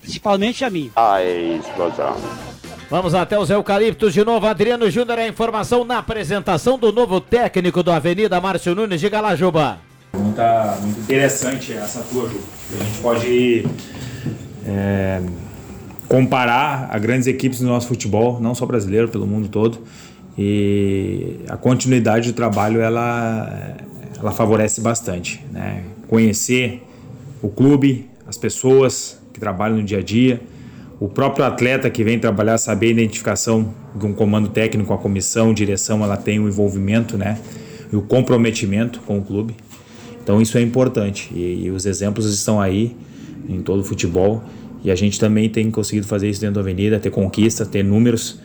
principalmente 0.00 0.64
a 0.64 0.70
mim. 0.70 0.90
A 0.94 1.22
explosão. 1.22 2.16
Vamos 2.88 3.14
até 3.14 3.36
os 3.36 3.50
eucaliptos 3.50 4.14
de 4.14 4.24
novo. 4.24 4.46
Adriano 4.46 4.88
Júnior, 4.88 5.18
a 5.18 5.26
informação 5.26 5.84
na 5.84 5.98
apresentação 5.98 6.78
do 6.78 6.92
novo 6.92 7.20
técnico 7.20 7.82
do 7.82 7.90
Avenida, 7.90 8.40
Márcio 8.40 8.76
Nunes. 8.76 9.00
Diga 9.00 9.20
lá, 9.20 9.34
Juba. 9.34 9.78
Pergunta 10.12 10.78
muito 10.80 11.00
interessante 11.00 11.72
essa 11.72 12.00
tua, 12.02 12.28
Ju. 12.28 12.40
A 12.78 12.84
gente 12.84 12.98
pode 13.00 13.66
é, 14.64 15.20
comparar 16.08 16.88
a 16.90 16.98
grandes 16.98 17.26
equipes 17.26 17.60
do 17.60 17.66
nosso 17.66 17.88
futebol, 17.88 18.40
não 18.40 18.54
só 18.54 18.64
brasileiro, 18.64 19.08
pelo 19.08 19.26
mundo 19.26 19.48
todo. 19.48 19.80
E 20.38 21.38
a 21.48 21.56
continuidade 21.56 22.32
do 22.32 22.34
trabalho 22.34 22.80
ela, 22.80 23.76
ela 24.18 24.32
favorece 24.32 24.80
bastante. 24.80 25.44
Né? 25.50 25.82
Conhecer 26.08 26.82
o 27.42 27.48
clube, 27.48 28.10
as 28.26 28.36
pessoas 28.36 29.20
que 29.32 29.40
trabalham 29.40 29.78
no 29.78 29.82
dia 29.82 29.98
a 29.98 30.02
dia, 30.02 30.40
o 30.98 31.08
próprio 31.08 31.44
atleta 31.44 31.90
que 31.90 32.02
vem 32.02 32.18
trabalhar, 32.18 32.56
saber 32.58 32.88
a 32.88 32.90
identificação 32.90 33.74
de 33.94 34.06
um 34.06 34.12
comando 34.12 34.48
técnico, 34.48 34.92
a 34.92 34.98
comissão, 34.98 35.52
direção, 35.52 36.02
ela 36.02 36.16
tem 36.16 36.38
o 36.38 36.48
envolvimento 36.48 37.18
né? 37.18 37.38
e 37.92 37.96
o 37.96 38.02
comprometimento 38.02 39.00
com 39.00 39.18
o 39.18 39.22
clube. 39.22 39.54
Então 40.22 40.40
isso 40.40 40.58
é 40.58 40.62
importante 40.62 41.30
e, 41.34 41.66
e 41.66 41.70
os 41.70 41.86
exemplos 41.86 42.26
estão 42.26 42.60
aí 42.60 42.96
em 43.48 43.60
todo 43.60 43.80
o 43.80 43.84
futebol 43.84 44.42
e 44.82 44.90
a 44.90 44.94
gente 44.94 45.18
também 45.20 45.48
tem 45.48 45.70
conseguido 45.70 46.06
fazer 46.06 46.28
isso 46.28 46.40
dentro 46.40 46.56
da 46.56 46.60
Avenida, 46.60 46.98
ter 46.98 47.10
conquista, 47.10 47.64
ter 47.64 47.84
números. 47.84 48.40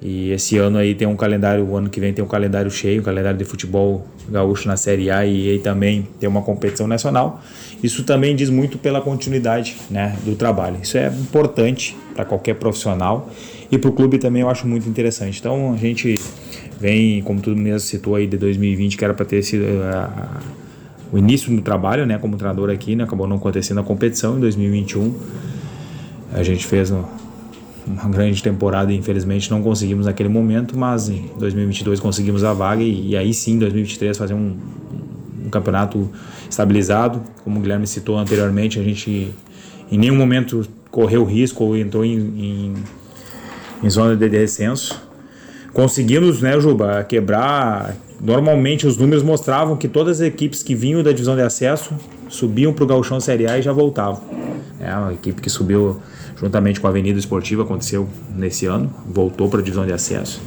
E 0.00 0.30
esse 0.30 0.56
ano 0.58 0.78
aí 0.78 0.94
tem 0.94 1.08
um 1.08 1.16
calendário, 1.16 1.64
o 1.64 1.76
ano 1.76 1.90
que 1.90 1.98
vem 1.98 2.12
tem 2.12 2.24
um 2.24 2.28
calendário 2.28 2.70
cheio, 2.70 3.00
um 3.00 3.04
calendário 3.04 3.36
de 3.36 3.44
futebol 3.44 4.06
gaúcho 4.28 4.68
na 4.68 4.76
Série 4.76 5.10
A 5.10 5.26
e 5.26 5.50
aí 5.50 5.58
também 5.58 6.06
tem 6.20 6.28
uma 6.28 6.42
competição 6.42 6.86
nacional. 6.86 7.42
Isso 7.82 8.04
também 8.04 8.36
diz 8.36 8.48
muito 8.48 8.78
pela 8.78 9.00
continuidade 9.00 9.76
né, 9.90 10.16
do 10.24 10.36
trabalho. 10.36 10.78
Isso 10.82 10.96
é 10.96 11.08
importante 11.08 11.96
para 12.14 12.24
qualquer 12.24 12.54
profissional 12.54 13.28
e 13.72 13.76
para 13.76 13.90
o 13.90 13.92
clube 13.92 14.18
também 14.18 14.42
eu 14.42 14.48
acho 14.48 14.68
muito 14.68 14.88
interessante. 14.88 15.40
Então 15.40 15.72
a 15.72 15.76
gente 15.76 16.14
vem, 16.78 17.20
como 17.22 17.40
tu 17.40 17.50
mesmo 17.50 17.80
citou 17.80 18.14
aí, 18.14 18.26
de 18.26 18.36
2020, 18.36 18.96
que 18.96 19.04
era 19.04 19.14
para 19.14 19.26
ter 19.26 19.42
sido 19.42 19.64
uh, 19.64 20.28
o 21.12 21.18
início 21.18 21.54
do 21.54 21.60
trabalho 21.60 22.06
né, 22.06 22.18
como 22.18 22.36
treinador 22.36 22.70
aqui, 22.70 22.94
né, 22.94 23.02
acabou 23.02 23.26
não 23.26 23.36
acontecendo 23.36 23.80
a 23.80 23.82
competição 23.82 24.36
em 24.36 24.40
2021. 24.40 25.12
A 26.32 26.42
gente 26.42 26.66
fez 26.66 26.90
no, 26.90 27.08
uma 27.88 28.08
grande 28.08 28.42
temporada 28.42 28.92
infelizmente 28.92 29.50
não 29.50 29.62
conseguimos 29.62 30.06
naquele 30.06 30.28
momento, 30.28 30.78
mas 30.78 31.08
em 31.08 31.30
2022 31.38 31.98
conseguimos 32.00 32.44
a 32.44 32.52
vaga 32.52 32.82
e, 32.82 33.10
e 33.10 33.16
aí 33.16 33.32
sim, 33.32 33.54
em 33.54 33.58
2023 33.58 34.16
fazer 34.16 34.34
um, 34.34 34.56
um, 35.44 35.50
campeonato 35.50 36.10
estabilizado, 36.48 37.22
como 37.42 37.58
o 37.58 37.62
Guilherme 37.62 37.86
citou 37.86 38.18
anteriormente, 38.18 38.78
a 38.78 38.82
gente 38.82 39.32
em 39.90 39.98
nenhum 39.98 40.16
momento 40.16 40.66
correu 40.90 41.24
risco 41.24 41.64
ou 41.64 41.76
entrou 41.76 42.04
em, 42.04 42.16
em, 42.16 42.74
em 43.82 43.90
zona 43.90 44.14
de 44.14 44.28
descenso. 44.28 45.00
Conseguimos, 45.72 46.40
né, 46.40 46.58
Juba, 46.60 47.04
quebrar. 47.04 47.94
Normalmente 48.20 48.86
os 48.86 48.96
números 48.96 49.22
mostravam 49.22 49.76
que 49.76 49.86
todas 49.86 50.20
as 50.20 50.26
equipes 50.26 50.62
que 50.62 50.74
vinham 50.74 51.02
da 51.02 51.12
divisão 51.12 51.36
de 51.36 51.42
acesso 51.42 51.94
subiam 52.28 52.72
para 52.72 52.84
o 52.84 52.86
Gauchão 52.86 53.20
Série 53.20 53.46
A 53.46 53.58
e 53.58 53.62
já 53.62 53.72
voltavam. 53.72 54.20
É 54.80 54.92
uma 54.94 55.12
equipe 55.12 55.40
que 55.40 55.48
subiu 55.48 56.00
juntamente 56.40 56.80
com 56.80 56.86
a 56.86 56.90
Avenida 56.90 57.18
Esportiva, 57.18 57.62
aconteceu 57.62 58.08
nesse 58.34 58.66
ano, 58.66 58.92
voltou 59.06 59.48
para 59.48 59.60
a 59.60 59.62
divisão 59.62 59.84
de 59.84 59.92
acesso. 59.92 60.40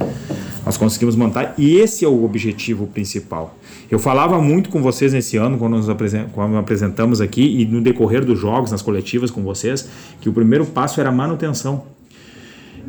Nós 0.66 0.78
conseguimos 0.78 1.16
montar 1.16 1.56
e 1.58 1.76
esse 1.78 2.06
é 2.06 2.08
o 2.08 2.24
objetivo 2.24 2.88
principal. 2.88 3.58
Eu 3.90 4.00
falava 4.00 4.40
muito 4.42 4.70
com 4.70 4.82
vocês 4.82 5.12
nesse 5.12 5.36
ano, 5.38 5.58
quando 5.58 5.76
nos 5.76 5.90
apresentamos 5.90 7.20
aqui 7.20 7.62
e 7.62 7.66
no 7.66 7.82
decorrer 7.82 8.24
dos 8.24 8.40
jogos, 8.40 8.72
nas 8.72 8.82
coletivas 8.82 9.32
com 9.32 9.42
vocês, 9.42 9.90
que 10.22 10.30
o 10.30 10.34
primeiro 10.34 10.66
passo 10.66 11.02
era 11.02 11.12
manutenção. 11.12 11.84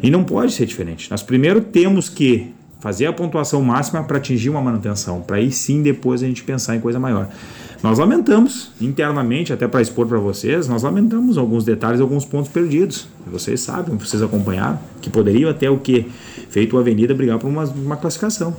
E 0.03 0.11
não 0.11 0.23
pode 0.23 0.53
ser 0.53 0.67
diferente. 0.67 1.11
Nós 1.11 1.23
primeiro 1.23 1.61
temos 1.61 2.09
que 2.09 2.53
fazer 2.83 3.07
a 3.07 3.13
pontuação 3.13 3.63
máxima 3.63 4.03
para 4.03 4.17
atingir 4.17 4.51
uma 4.51 4.61
manutenção, 4.61 5.21
para 5.21 5.37
aí 5.37 5.53
sim 5.53 5.85
depois 5.85 6.21
a 6.21 6.27
gente 6.27 6.43
pensar 6.43 6.75
em 6.75 6.81
coisa 6.81 6.99
maior. 6.99 7.29
Nós 7.81 7.97
lamentamos 7.97 8.73
internamente, 8.81 9.53
até 9.53 9.69
para 9.69 9.81
expor 9.81 10.05
para 10.09 10.19
vocês, 10.19 10.67
nós 10.67 10.83
lamentamos 10.83 11.39
alguns 11.39 11.65
detalhes, 11.65 12.01
alguns 12.01 12.25
pontos 12.25 12.51
perdidos. 12.51 13.07
Vocês 13.25 13.61
sabem, 13.61 13.97
vocês 13.97 14.21
acompanharam, 14.21 14.81
que 15.01 15.09
poderiam 15.09 15.49
até 15.49 15.71
o 15.71 15.79
que? 15.79 16.07
Feito 16.51 16.77
a 16.77 16.81
Avenida 16.81 17.15
brigar 17.15 17.39
por 17.39 17.47
uma, 17.47 17.63
uma 17.67 17.97
classificação. 17.97 18.57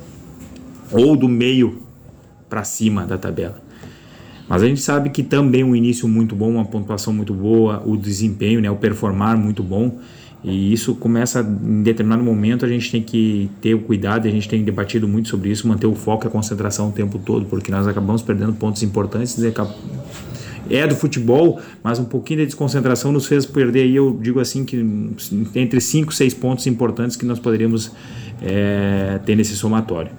Ou 0.90 1.18
do 1.18 1.28
meio 1.28 1.80
para 2.50 2.64
cima 2.64 3.06
da 3.06 3.18
tabela. 3.18 3.62
Mas 4.48 4.64
a 4.64 4.68
gente 4.68 4.80
sabe 4.80 5.10
que 5.10 5.22
também 5.22 5.66
um 5.66 5.76
início 5.76 6.08
muito 6.08 6.34
bom, 6.34 6.52
uma 6.52 6.66
pontuação 6.66 7.12
muito 7.12 7.34
boa, 7.34 7.84
o 7.86 7.98
desempenho, 7.98 8.62
né, 8.62 8.72
o 8.72 8.78
performar 8.78 9.38
muito 9.38 9.62
bom. 9.62 10.00
E 10.44 10.74
isso 10.74 10.94
começa 10.96 11.40
em 11.40 11.84
determinado 11.84 12.22
momento 12.22 12.66
a 12.66 12.68
gente 12.68 12.92
tem 12.92 13.02
que 13.02 13.50
ter 13.62 13.74
o 13.74 13.80
cuidado, 13.80 14.28
a 14.28 14.32
gente 14.32 14.50
tem 14.50 14.62
debatido 14.64 15.08
muito 15.08 15.30
sobre 15.30 15.50
isso, 15.50 15.66
manter 15.68 15.88
o 15.88 15.96
foco 15.96 16.26
e 16.26 16.28
a 16.28 16.30
concentração 16.30 16.90
o 16.90 16.92
tempo 16.92 17.18
todo, 17.18 17.46
porque 17.46 17.72
nós 17.72 17.88
acabamos 17.88 18.22
perdendo 18.22 18.52
pontos 18.54 18.84
importantes. 18.84 19.38
É 20.70 20.88
do 20.88 20.96
futebol, 20.96 21.62
mas 21.82 21.98
um 22.00 22.06
pouquinho 22.06 22.42
de 22.42 22.48
desconcentração 22.48 23.12
nos 23.12 23.26
fez 23.26 23.46
perder 23.46 23.84
aí, 23.84 23.96
eu 23.96 24.20
digo 24.22 24.40
assim, 24.40 24.66
que 24.66 24.78
entre 25.56 25.80
5 25.80 26.14
6 26.14 26.34
pontos 26.34 26.68
importantes 26.68 27.16
que 27.16 27.26
nós 27.26 27.40
poderíamos 27.40 27.92
é, 28.42 29.20
ter 29.26 29.36
nesse 29.36 29.56
somatório. 29.56 30.12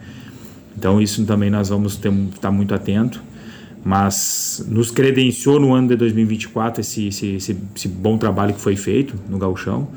Então 0.77 1.01
isso 1.01 1.25
também 1.25 1.51
nós 1.51 1.69
vamos 1.69 1.99
estar 1.99 2.51
muito 2.51 2.75
atento 2.75 3.23
mas 3.85 4.65
nos 4.67 4.91
credenciou 4.91 5.61
no 5.61 5.75
ano 5.75 5.89
de 5.89 5.97
2024 5.97 6.81
esse, 6.81 7.09
esse, 7.09 7.35
esse, 7.35 7.57
esse, 7.77 7.87
bom 7.87 8.17
trabalho 8.17 8.55
que 8.55 8.61
foi 8.61 8.77
feito 8.77 9.15
no 9.29 9.37
gauchão 9.37 9.89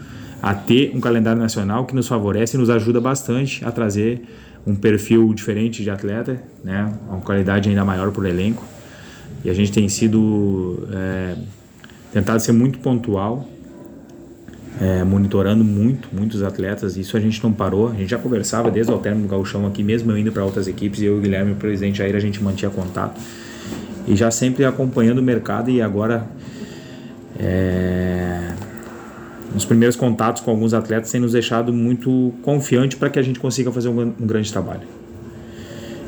a 0.42 0.54
ter 0.54 0.92
um 0.94 1.00
calendário 1.00 1.42
nacional 1.42 1.86
que 1.86 1.96
nos 1.96 2.08
favorece 2.08 2.58
e 2.58 2.60
nos 2.60 2.70
ajuda 2.70 3.00
bastante 3.00 3.64
a 3.64 3.72
trazer 3.72 4.22
um 4.68 4.76
perfil 4.76 5.34
diferente 5.34 5.82
de 5.82 5.90
atleta, 5.90 6.44
né, 6.64 6.94
uma 7.08 7.22
qualidade 7.22 7.70
ainda 7.70 7.86
maior 7.86 8.12
para 8.12 8.24
o 8.24 8.28
elenco. 8.28 8.64
E 9.46 9.50
a 9.50 9.54
gente 9.54 9.72
tem 9.72 9.88
sido 9.88 10.86
é, 10.92 11.36
tentado 12.12 12.42
ser 12.42 12.52
muito 12.52 12.80
pontual, 12.80 13.48
é, 14.82 15.04
monitorando 15.06 15.64
muito, 15.64 16.10
muitos 16.12 16.44
atletas. 16.44 16.98
Isso 16.98 17.16
a 17.16 17.20
gente 17.20 17.42
não 17.42 17.54
parou. 17.54 17.90
A 17.90 17.94
gente 17.94 18.10
já 18.10 18.18
conversava 18.18 18.70
desde 18.70 18.92
o 18.92 18.98
término 18.98 19.26
do 19.26 19.32
gauchão 19.32 19.66
aqui, 19.66 19.82
mesmo 19.82 20.12
eu 20.12 20.18
indo 20.18 20.32
para 20.32 20.44
outras 20.44 20.68
equipes. 20.68 21.02
Eu 21.02 21.16
e 21.16 21.20
o 21.20 21.22
Guilherme, 21.22 21.54
o 21.54 21.56
presidente 21.56 22.00
Jair, 22.00 22.16
a 22.16 22.20
gente 22.20 22.44
mantinha 22.44 22.70
contato 22.70 23.20
e 24.08 24.16
já 24.16 24.32
sempre 24.32 24.64
acompanhando 24.64 25.20
o 25.20 25.24
mercado 25.24 25.70
e 25.70 25.82
agora 25.82 26.26
é, 27.40 28.54
nos 29.54 29.66
primeiros 29.66 29.96
contatos 29.96 30.42
com 30.42 30.52
alguns 30.52 30.74
atletas 30.74 31.12
tem 31.12 31.22
nos 31.22 31.34
deixado 31.34 31.74
muito 31.74 32.34
confiante 32.42 32.96
para 32.96 33.10
que 33.10 33.20
a 33.20 33.22
gente 33.22 33.40
consiga 33.40 33.72
fazer 33.72 33.90
um, 33.90 34.02
um, 34.02 34.26
grande 34.26 34.52
trabalho. 34.52 34.88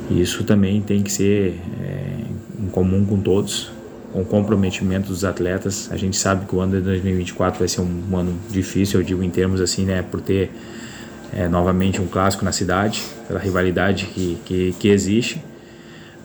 E 0.09 0.21
isso 0.21 0.43
também 0.43 0.81
tem 0.81 1.03
que 1.03 1.12
ser 1.12 1.59
é, 1.81 2.63
em 2.63 2.67
comum 2.67 3.05
com 3.05 3.19
todos, 3.19 3.71
com 4.12 4.21
o 4.21 4.25
comprometimento 4.25 5.09
dos 5.09 5.23
atletas. 5.23 5.89
A 5.91 5.97
gente 5.97 6.17
sabe 6.17 6.45
que 6.45 6.55
o 6.55 6.59
ano 6.59 6.77
de 6.77 6.81
2024 6.81 7.59
vai 7.59 7.67
ser 7.67 7.81
um, 7.81 8.17
ano 8.17 8.33
difícil, 8.49 8.99
eu 8.99 9.05
digo 9.05 9.23
em 9.23 9.29
termos 9.29 9.62
assim, 9.62 9.85
né, 9.85 10.01
por 10.01 10.21
ter 10.21 10.51
é, 11.33 11.47
novamente 11.47 12.01
um 12.01 12.07
clássico 12.07 12.43
na 12.43 12.51
cidade, 12.51 13.03
pela 13.27 13.39
rivalidade 13.39 14.05
que, 14.07 14.38
que, 14.45 14.75
que 14.79 14.88
existe. 14.88 15.41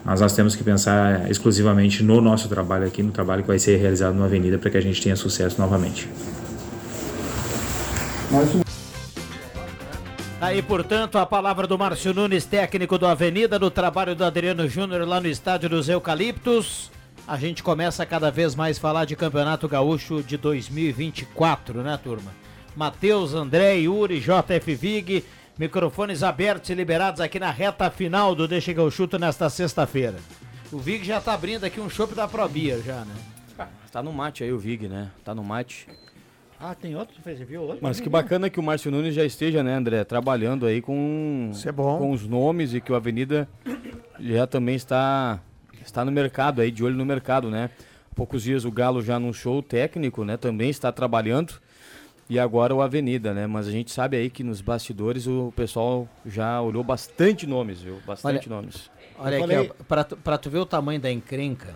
Mas 0.04 0.20
nós 0.20 0.34
temos 0.34 0.54
que 0.54 0.62
pensar 0.62 1.30
exclusivamente 1.30 2.02
no 2.02 2.20
nosso 2.20 2.48
trabalho 2.48 2.86
aqui, 2.86 3.02
no 3.02 3.10
trabalho 3.10 3.42
que 3.42 3.48
vai 3.48 3.58
ser 3.58 3.76
realizado 3.76 4.14
na 4.14 4.26
Avenida 4.26 4.58
para 4.58 4.70
que 4.70 4.76
a 4.76 4.80
gente 4.80 5.00
tenha 5.00 5.16
sucesso 5.16 5.58
novamente. 5.58 6.08
Aí, 10.40 10.60
portanto, 10.60 11.16
a 11.16 11.24
palavra 11.24 11.66
do 11.66 11.78
Márcio 11.78 12.12
Nunes, 12.12 12.44
técnico 12.44 12.98
do 12.98 13.06
Avenida, 13.06 13.58
do 13.58 13.70
trabalho 13.70 14.14
do 14.14 14.24
Adriano 14.24 14.68
Júnior 14.68 15.08
lá 15.08 15.18
no 15.18 15.26
Estádio 15.26 15.70
dos 15.70 15.88
Eucaliptos. 15.88 16.90
A 17.26 17.38
gente 17.38 17.62
começa 17.62 18.04
cada 18.04 18.30
vez 18.30 18.54
mais 18.54 18.76
a 18.76 18.80
falar 18.80 19.06
de 19.06 19.16
Campeonato 19.16 19.66
Gaúcho 19.66 20.22
de 20.22 20.36
2024, 20.36 21.80
né, 21.80 21.98
turma? 22.02 22.30
Matheus, 22.76 23.32
André, 23.32 23.76
Yuri, 23.76 24.20
JF 24.20 24.74
Vig, 24.74 25.24
microfones 25.58 26.22
abertos 26.22 26.70
e 26.70 26.74
liberados 26.74 27.20
aqui 27.20 27.38
na 27.38 27.50
reta 27.50 27.90
final 27.90 28.34
do 28.34 28.48
Deixa 28.48 28.74
que 28.74 28.80
eu 28.80 28.90
chuto 28.90 29.18
nesta 29.18 29.48
sexta-feira. 29.48 30.16
O 30.72 30.78
Vig 30.78 31.04
já 31.04 31.20
tá 31.20 31.34
abrindo 31.34 31.64
aqui 31.64 31.80
um 31.80 31.88
chopp 31.88 32.14
da 32.14 32.26
Probia 32.26 32.80
já, 32.80 33.04
né? 33.04 33.14
Ah, 33.58 33.68
tá 33.92 34.02
no 34.02 34.12
mate 34.12 34.42
aí 34.42 34.52
o 34.52 34.58
Vig, 34.58 34.88
né? 34.88 35.10
Tá 35.24 35.34
no 35.34 35.44
mate. 35.44 35.86
Ah, 36.58 36.74
tem 36.74 36.96
outro? 36.96 37.14
Você 37.22 37.44
viu 37.44 37.62
outro? 37.62 37.78
Mas 37.80 38.00
que 38.00 38.08
bacana 38.08 38.48
que 38.48 38.58
o 38.58 38.62
Márcio 38.62 38.90
Nunes 38.90 39.14
já 39.14 39.24
esteja, 39.24 39.62
né, 39.62 39.74
André, 39.74 40.02
trabalhando 40.02 40.66
aí 40.66 40.80
com, 40.80 41.52
é 41.64 41.72
bom. 41.72 41.98
com 41.98 42.10
os 42.10 42.26
nomes 42.26 42.72
e 42.74 42.80
que 42.80 42.90
o 42.90 42.94
Avenida 42.94 43.48
já 44.18 44.46
também 44.46 44.74
está, 44.74 45.40
está 45.84 46.04
no 46.04 46.10
mercado 46.10 46.60
aí, 46.60 46.70
de 46.70 46.82
olho 46.82 46.96
no 46.96 47.04
mercado, 47.04 47.50
né? 47.50 47.70
Há 48.10 48.14
poucos 48.14 48.44
dias 48.44 48.64
o 48.64 48.70
Galo 48.70 49.02
já 49.02 49.16
anunciou 49.16 49.58
o 49.58 49.62
técnico, 49.62 50.24
né? 50.24 50.36
Também 50.36 50.70
está 50.70 50.90
trabalhando. 50.90 51.60
E 52.28 52.38
agora 52.38 52.74
o 52.74 52.80
Avenida, 52.80 53.34
né? 53.34 53.46
Mas 53.46 53.68
a 53.68 53.70
gente 53.70 53.90
sabe 53.90 54.16
aí 54.16 54.30
que 54.30 54.42
nos 54.42 54.60
bastidores 54.60 55.26
o 55.26 55.52
pessoal 55.54 56.08
já 56.24 56.60
olhou 56.60 56.82
bastante 56.82 57.46
nomes, 57.46 57.82
viu? 57.82 58.00
Bastante 58.06 58.48
olha, 58.48 58.56
nomes. 58.56 58.90
Olha 59.18 59.38
aqui, 59.38 59.46
falei... 59.46 59.70
ó, 59.70 59.84
pra, 59.84 60.04
pra 60.04 60.38
tu 60.38 60.48
ver 60.48 60.58
o 60.58 60.66
tamanho 60.66 61.00
da 61.00 61.10
encrenca 61.10 61.74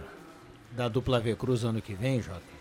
da 0.72 0.88
dupla 0.88 1.20
V 1.20 1.34
Cruz 1.34 1.64
ano 1.64 1.82
que 1.82 1.94
vem, 1.94 2.22
Jota. 2.22 2.58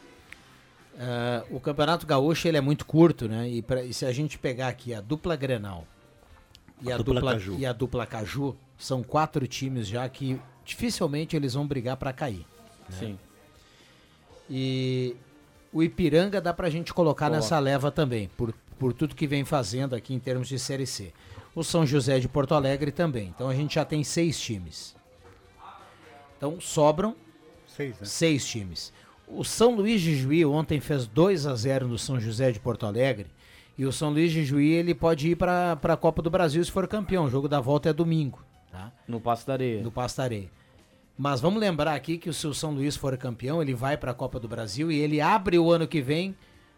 Uh, 0.95 1.55
o 1.55 1.59
Campeonato 1.59 2.07
Gaúcho 2.07 2.47
ele 2.47 2.57
é 2.57 2.61
muito 2.61 2.85
curto, 2.85 3.27
né? 3.27 3.47
E, 3.47 3.61
pra, 3.61 3.83
e, 3.83 3.93
se 3.93 4.05
a 4.05 4.11
gente 4.11 4.37
pegar 4.37 4.67
aqui 4.67 4.93
a 4.93 4.99
dupla 4.99 5.35
Grenal 5.35 5.85
e 6.81 6.91
a, 6.91 6.95
a 6.95 6.97
dupla, 6.97 7.13
dupla 7.15 7.33
Caju. 7.33 7.55
e 7.59 7.65
a 7.65 7.71
dupla 7.71 8.05
Caju, 8.05 8.57
são 8.77 9.03
quatro 9.03 9.47
times 9.47 9.87
já 9.87 10.09
que 10.09 10.39
dificilmente 10.65 11.35
eles 11.35 11.53
vão 11.53 11.67
brigar 11.67 11.97
para 11.97 12.11
cair. 12.11 12.45
Né? 12.89 12.97
Sim. 12.99 13.19
E 14.49 15.15
O 15.71 15.83
Ipiranga 15.83 16.39
dá 16.41 16.53
pra 16.53 16.69
gente 16.69 16.93
colocar 16.93 17.27
Boa. 17.27 17.37
nessa 17.37 17.59
leva 17.59 17.91
também, 17.91 18.29
por, 18.37 18.53
por 18.79 18.93
tudo 18.93 19.15
que 19.15 19.27
vem 19.27 19.43
fazendo 19.43 19.95
aqui 19.95 20.13
em 20.13 20.19
termos 20.19 20.47
de 20.47 20.57
Série 20.57 20.85
C. 20.87 21.11
O 21.53 21.63
São 21.63 21.85
José 21.85 22.19
de 22.19 22.27
Porto 22.27 22.53
Alegre 22.53 22.91
também. 22.91 23.27
Então 23.35 23.49
a 23.49 23.55
gente 23.55 23.75
já 23.75 23.83
tem 23.85 24.03
seis 24.03 24.39
times. 24.39 24.95
Então 26.37 26.59
sobram 26.61 27.15
Seis, 27.67 27.91
né? 27.99 28.05
seis 28.05 28.45
times. 28.47 28.93
O 29.27 29.43
São 29.43 29.75
Luís 29.75 30.01
de 30.01 30.15
Juí 30.15 30.45
ontem 30.45 30.79
fez 30.79 31.05
2 31.05 31.45
a 31.47 31.55
0 31.55 31.87
no 31.87 31.97
São 31.97 32.19
José 32.19 32.51
de 32.51 32.59
Porto 32.59 32.85
Alegre. 32.85 33.27
E 33.77 33.85
o 33.85 33.91
São 33.91 34.09
Luís 34.09 34.31
de 34.31 34.43
Juí 34.45 34.71
ele 34.71 34.95
pode 34.95 35.29
ir 35.29 35.35
para 35.35 35.73
a 35.83 35.97
Copa 35.97 36.21
do 36.21 36.29
Brasil 36.29 36.63
se 36.63 36.71
for 36.71 36.87
campeão. 36.87 37.25
O 37.25 37.29
jogo 37.29 37.47
da 37.47 37.59
volta 37.59 37.89
é 37.89 37.93
domingo. 37.93 38.39
Tá? 38.71 38.91
No 39.07 39.19
Passo 39.19 39.45
da 39.45 39.53
Areia. 39.53 39.81
No 39.83 39.91
Pasto 39.91 40.17
da 40.17 40.23
Areia. 40.23 40.49
Mas 41.17 41.41
vamos 41.41 41.59
lembrar 41.59 41.93
aqui 41.95 42.17
que 42.17 42.31
se 42.31 42.45
o 42.45 42.53
São 42.53 42.71
Luís 42.71 42.95
for 42.95 43.15
campeão, 43.17 43.61
ele 43.61 43.73
vai 43.73 43.97
para 43.97 44.11
a 44.11 44.13
Copa 44.13 44.39
do 44.39 44.47
Brasil 44.47 44.91
e 44.91 44.99
ele 44.99 45.19
abre 45.19 45.57
o 45.57 45.71
ano 45.71 45.87
que 45.87 46.01
vem 46.01 46.35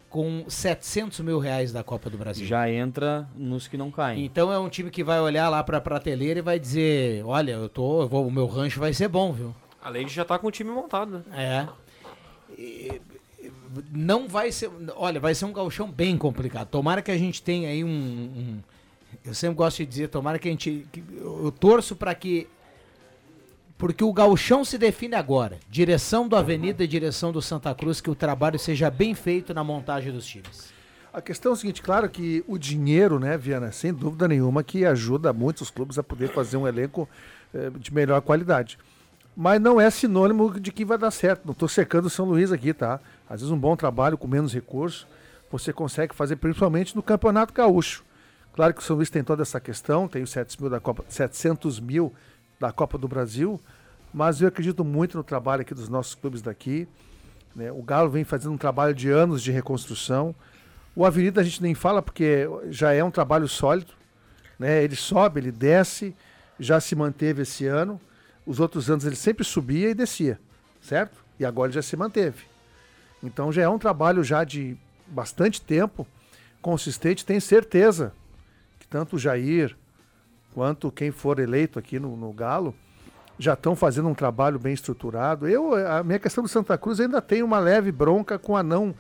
com 0.09 0.45
700 0.47 1.19
mil 1.19 1.39
reais 1.39 1.71
da 1.73 1.83
Copa 1.83 2.09
do 2.09 2.17
Brasil. 2.17 2.47
Já 2.47 2.69
entra 2.71 3.27
nos 3.35 3.67
que 3.67 3.77
não 3.77 3.91
caem. 3.91 4.23
Então 4.25 4.51
é 4.51 4.57
um 4.57 4.69
time 4.69 4.89
que 4.89 5.03
vai 5.03 5.19
olhar 5.19 5.49
lá 5.49 5.61
para 5.63 5.77
a 5.77 5.81
prateleira 5.81 6.39
e 6.39 6.41
vai 6.41 6.57
dizer: 6.57 7.23
Olha, 7.25 7.51
eu 7.51 7.67
tô, 7.69 8.01
eu 8.03 8.07
vou, 8.07 8.25
o 8.27 8.31
meu 8.31 8.47
rancho 8.47 8.79
vai 8.79 8.93
ser 8.93 9.07
bom, 9.09 9.33
viu? 9.33 9.53
Além 9.81 10.05
de 10.05 10.13
já 10.13 10.21
estar 10.23 10.39
com 10.39 10.47
o 10.47 10.51
time 10.51 10.71
montado, 10.71 11.23
né? 11.27 11.67
É. 12.49 12.57
E- 12.57 13.01
e- 13.41 13.51
Não 13.91 14.27
vai 14.27 14.51
ser. 14.51 14.69
Olha, 14.95 15.19
vai 15.19 15.35
ser 15.35 15.45
um 15.45 15.53
gauchão 15.53 15.89
bem 15.91 16.17
complicado. 16.17 16.67
Tomara 16.69 17.01
que 17.01 17.11
a 17.11 17.17
gente 17.17 17.41
tenha 17.43 17.69
aí 17.69 17.83
um. 17.83 17.87
um- 17.89 18.59
eu 19.25 19.33
sempre 19.33 19.55
gosto 19.57 19.77
de 19.77 19.85
dizer, 19.85 20.07
tomara 20.07 20.39
que 20.39 20.47
a 20.47 20.51
gente. 20.51 20.87
que- 20.91 21.03
eu 21.17 21.51
torço 21.51 21.95
para 21.95 22.15
que. 22.15 22.47
Porque 23.80 24.03
o 24.03 24.11
gauchão 24.11 24.65
se 24.65 24.77
define 24.77 25.15
agora. 25.15 25.57
Direção 25.69 26.27
do 26.27 26.36
Avenida 26.36 26.84
e 26.84 26.88
direção 26.88 27.32
do 27.32 27.41
Santa 27.41 27.73
Cruz, 27.73 28.01
que 28.01 28.09
o 28.09 28.13
trabalho 28.13 28.59
seja 28.59 28.91
bem 28.91 29.15
feito 29.15 29.53
na 29.53 29.63
montagem 29.63 30.11
dos 30.11 30.25
times. 30.27 30.73
A 31.13 31.21
questão 31.21 31.53
é 31.53 31.55
o 31.55 31.55
seguinte, 31.55 31.82
claro 31.82 32.09
que 32.09 32.43
o 32.45 32.57
dinheiro, 32.57 33.21
né, 33.21 33.38
Viana, 33.38 33.71
sem 33.71 33.93
dúvida 33.93 34.27
nenhuma, 34.27 34.65
que 34.65 34.84
ajuda 34.84 35.32
muitos 35.32 35.71
clubes 35.71 35.97
a 35.97 36.03
poder 36.03 36.27
fazer 36.27 36.57
um 36.57 36.67
elenco 36.67 37.07
eh, 37.53 37.71
de 37.80 37.93
melhor 37.93 38.19
qualidade. 38.19 38.77
Mas 39.34 39.61
não 39.61 39.80
é 39.80 39.89
sinônimo 39.89 40.59
de 40.59 40.73
que 40.73 40.84
vai 40.84 40.97
dar 40.97 41.09
certo. 41.09 41.45
Não 41.45 41.53
estou 41.53 41.69
secando 41.69 42.07
o 42.07 42.09
São 42.09 42.25
Luís 42.25 42.51
aqui, 42.51 42.73
tá? 42.73 42.99
Às 43.30 43.39
vezes 43.39 43.51
um 43.51 43.57
bom 43.57 43.77
trabalho 43.77 44.17
com 44.17 44.27
menos 44.27 44.53
recursos, 44.53 45.07
você 45.49 45.71
consegue 45.71 46.13
fazer 46.13 46.36
principalmente 46.36 46.97
no 46.97 47.01
Campeonato 47.01 47.53
Gaúcho. 47.53 48.03
Claro 48.51 48.73
que 48.73 48.82
o 48.82 48.84
São 48.84 48.97
Luís 48.97 49.09
tem 49.09 49.23
toda 49.23 49.43
essa 49.43 49.57
questão, 49.57 50.05
tem 50.05 50.21
os 50.21 50.32
700 50.32 50.57
mil 50.57 50.69
da 50.69 50.82
Copa, 50.82 51.05
700 51.07 51.80
mil 51.80 52.13
da 52.60 52.72
Copa 52.72 52.97
do 52.97 53.07
Brasil, 53.07 53.60
mas 54.14 54.41
eu 54.41 54.47
acredito 54.47 54.84
muito 54.84 55.18
no 55.18 55.24
trabalho 55.24 55.62
aqui 55.62 55.74
dos 55.74 55.88
nossos 55.88 56.16
clubes 56.16 56.41
daqui. 56.41 56.88
né? 57.55 57.72
O 57.72 57.82
Galo 57.82 58.10
vem 58.10 58.24
fazendo 58.24 58.53
um 58.53 58.57
trabalho 58.57 58.93
de 58.93 59.10
anos 59.10 59.41
de 59.41 59.51
reconstrução. 59.51 60.36
O 60.95 61.05
Avenida 61.05 61.41
a 61.41 61.43
gente 61.43 61.62
nem 61.62 61.74
fala 61.74 62.01
porque 62.01 62.47
já 62.70 62.91
é 62.91 63.03
um 63.03 63.12
trabalho 63.12 63.47
sólido. 63.47 63.93
Né? 64.57 64.84
Ele 64.84 64.95
sobe, 64.95 65.39
ele 65.39 65.51
desce, 65.51 66.16
já 66.60 66.80
se 66.80 66.95
manteve 66.95 67.43
esse 67.43 67.66
ano. 67.66 68.01
Os 68.45 68.60
outros 68.60 68.89
anos 68.89 69.05
ele 69.05 69.16
sempre 69.16 69.43
subia 69.43 69.91
e 69.91 69.93
descia, 69.93 70.39
certo? 70.82 71.24
E 71.39 71.45
agora 71.45 71.68
ele 71.70 71.76
já 71.76 71.82
se 71.82 71.95
manteve. 71.95 72.45
Então 73.24 73.51
já 73.51 73.62
é 73.62 73.70
um 73.70 73.78
trabalho 73.78 74.24
já 74.24 74.43
de 74.43 74.76
bastante 75.07 75.62
tempo, 75.62 76.07
consistente. 76.62 77.26
Tenho 77.26 77.41
certeza 77.41 78.12
que 78.80 78.88
tanto 78.88 79.16
o 79.16 79.20
Jair 79.20 79.76
quanto 80.60 80.91
quem 80.91 81.10
for 81.10 81.39
eleito 81.39 81.80
aqui 81.80 81.97
no, 82.01 82.18
no 82.18 82.34
Galo 82.34 82.76
já 83.38 83.53
estão 83.53 83.78
fazendo 83.78 84.10
um 84.10 84.14
trabalho 84.14 84.60
bem 84.60 84.74
estruturado. 84.74 85.47
Eu, 85.47 85.74
a 85.74 86.03
minha 86.03 86.20
questão 86.20 86.43
do 86.43 86.49
Santa 86.49 86.78
Cruz 86.78 86.99
ainda 86.99 87.22
tem 87.22 87.41
uma 87.41 87.60
leve 87.60 87.93
bronca 87.93 88.38
com 88.38 88.57
a 88.57 88.62
não 88.62 88.93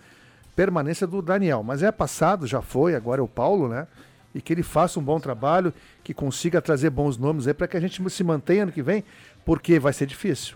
permanência 0.55 1.05
do 1.05 1.21
Daniel, 1.21 1.61
mas 1.61 1.83
é 1.83 1.91
passado, 1.91 2.47
já 2.47 2.61
foi, 2.61 2.95
agora 2.95 3.19
é 3.19 3.23
o 3.23 3.27
Paulo, 3.27 3.67
né? 3.67 3.87
E 4.33 4.41
que 4.41 4.53
ele 4.53 4.63
faça 4.63 5.01
um 5.01 5.03
bom 5.03 5.19
trabalho, 5.19 5.73
que 6.01 6.13
consiga 6.13 6.61
trazer 6.61 6.89
bons 6.91 7.17
nomes 7.17 7.45
aí 7.45 7.53
para 7.53 7.67
que 7.67 7.75
a 7.75 7.81
gente 7.81 8.01
se 8.09 8.23
mantenha 8.23 8.63
ano 8.63 8.71
que 8.71 8.81
vem, 8.81 9.03
porque 9.43 9.77
vai 9.79 9.91
ser 9.91 10.05
difícil. 10.05 10.55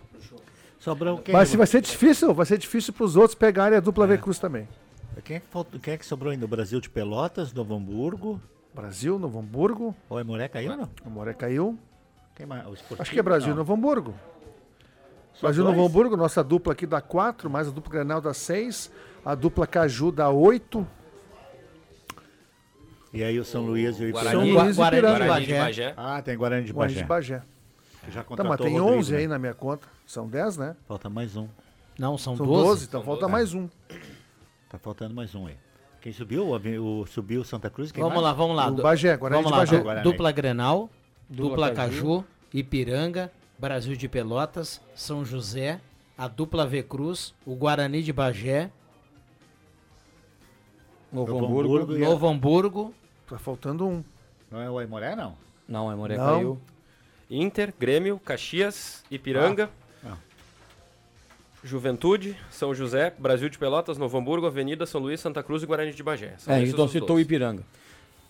Sobrou 0.80 1.18
quem? 1.18 1.34
Mas 1.34 1.50
se 1.50 1.58
vai 1.58 1.68
ser 1.68 1.82
difícil, 1.82 2.34
vai 2.34 2.46
ser 2.46 2.58
difícil 2.58 2.94
para 2.94 3.04
os 3.04 3.18
outros 3.18 3.36
pegarem 3.36 3.78
a 3.78 3.82
dupla 3.82 4.08
V 4.08 4.18
Cruz 4.20 4.40
também. 4.40 4.70
Quem 5.26 5.36
é, 5.36 5.40
que 5.42 5.48
falta- 5.48 5.78
quem 5.80 5.96
é 5.96 5.98
que 5.98 6.06
sobrou 6.06 6.32
ainda? 6.32 6.46
O 6.46 6.48
Brasil 6.48 6.80
de 6.80 6.90
Pelotas, 6.90 7.52
Novo 7.52 7.76
Hamburgo. 7.76 8.40
Brasil, 8.74 9.20
Novo 9.20 9.40
Hamburgo. 9.40 9.96
O 10.10 10.20
Emoré 10.20 10.48
caiu 10.48 10.72
ou 10.72 10.78
não? 10.78 10.90
O 11.06 11.10
Moré 11.10 11.34
caiu. 11.34 11.78
Quem 12.36 12.46
mais? 12.46 12.66
O 12.68 12.74
Esportivo? 12.74 13.02
Acho 13.02 13.12
que 13.12 13.20
é 13.20 13.24
Brasil 13.24 13.48
e 13.50 13.52
Não. 13.52 13.58
Novo 13.58 13.74
Hamburgo. 13.74 14.14
Só 15.34 15.42
Brasil 15.48 15.64
e 15.64 15.66
dois? 15.66 15.78
Novo 15.78 15.88
Hamburgo, 15.88 16.18
nossa 16.18 16.44
dupla 16.44 16.74
aqui 16.74 16.86
dá 16.88 17.02
4, 17.02 17.50
mais 17.50 17.68
a 17.68 17.72
dupla 17.72 17.92
Granal 17.92 18.20
dá 18.22 18.34
6, 18.34 18.92
a 19.24 19.36
dupla 19.36 19.68
Caju 19.68 20.12
dá 20.12 20.30
8. 20.30 20.86
E 23.14 23.24
aí 23.24 23.40
o 23.40 23.46
São 23.46 23.64
Luís 23.64 24.00
e 24.00 24.06
o 24.06 24.12
Guarani- 24.12 24.50
Ipiranga. 24.50 24.54
São 24.54 24.64
Luís 24.64 24.76
e 24.76 24.78
Guarani 24.78 25.02
de 25.02 25.08
Ipiranga. 25.44 25.64
Bagé. 25.66 25.94
Ah, 25.96 26.22
tem 26.22 26.38
Guarani 26.38 26.66
de 26.66 26.74
Guarani 26.74 26.94
Bagé. 27.04 27.04
de 27.04 27.08
Bagé. 27.40 27.44
Já 28.10 28.22
Tá, 28.22 28.24
contratou 28.28 28.50
mas 28.50 28.60
tem 28.60 28.74
Rodrigo, 28.80 28.98
11 29.00 29.12
né? 29.14 29.18
aí 29.20 29.28
na 29.28 29.40
minha 29.40 29.54
conta. 29.54 29.88
São 30.06 30.28
10, 30.28 30.58
né? 30.58 30.76
Falta 30.88 31.10
mais 31.10 31.36
um. 31.38 31.48
Não, 31.98 32.18
são, 32.18 32.36
São 32.36 32.46
12. 32.46 32.64
12, 32.68 32.86
então 32.86 33.04
falta 33.04 33.28
mais 33.28 33.54
um. 33.54 33.70
Tá 34.68 34.80
faltando 34.80 35.14
mais 35.14 35.34
um 35.36 35.46
aí. 35.46 35.56
Quem 36.04 36.12
subiu? 36.12 36.46
O, 36.50 37.02
o- 37.02 37.06
subiu 37.08 37.40
o 37.42 37.46
Santa 37.46 37.70
Cruz? 37.70 37.90
Quem 37.92 38.04
Vamos 38.04 38.16
mais? 38.22 38.26
lá, 38.26 38.34
vamos 38.34 38.56
lá. 38.58 38.68
O 38.68 38.76
Bagé, 38.76 39.16
Guarani 39.16 39.42
vamos 39.42 39.52
de 39.54 39.58
lá, 39.58 39.66
Bagé. 39.66 39.82
Guarani. 39.84 40.04
Dupla 40.04 40.32
Grenal, 40.34 40.90
Dupla 41.30 41.50
dupla 41.50 41.72
Caju. 41.72 41.96
Caju, 41.96 42.26
Ipiranga, 42.54 43.32
Brasil 43.58 43.96
de 43.96 44.10
Pelotas, 44.10 44.82
São 44.94 45.24
José, 45.24 45.80
a 46.18 46.28
dupla 46.28 46.68
V 46.68 46.84
Cruz, 46.84 47.34
o 47.46 47.56
Guarani 47.56 48.04
de 48.04 48.12
Bagé, 48.12 48.70
Novo, 51.12 51.32
Novo 51.32 51.46
Hamburgo. 51.46 51.76
Hamburgo. 51.78 51.98
Novo 52.00 52.28
Hamburgo, 52.28 52.94
Tá 53.28 53.38
faltando 53.40 53.88
um. 53.88 54.04
Não 54.52 54.62
é 54.62 54.70
o 54.70 54.78
Aimoré, 54.78 55.16
não? 55.16 55.36
Não, 55.68 55.90
a 55.90 55.96
Moré 55.96 56.18
Não. 56.18 56.26
caiu. 56.26 56.62
Inter, 57.32 57.74
Grêmio, 57.80 58.20
Caxias, 58.20 59.04
Ipiranga, 59.10 59.70
Ah. 59.72 59.83
Juventude, 61.64 62.36
São 62.52 62.74
José, 62.76 63.14
Brasil 63.18 63.50
de 63.50 63.58
Pelotas, 63.58 63.98
Novo 63.98 64.18
Hamburgo, 64.18 64.46
Avenida, 64.48 64.86
São 64.86 65.00
Luís, 65.02 65.20
Santa 65.20 65.42
Cruz 65.42 65.64
e 65.64 65.66
Guarani 65.66 65.94
de 65.94 66.04
Bagé. 66.04 66.34
São 66.38 66.54
É, 66.54 66.62
então 66.64 66.86
os 66.86 66.92
citou 66.92 67.06
o 67.16 67.20
12. 67.20 67.22
Ipiranga. 67.24 67.64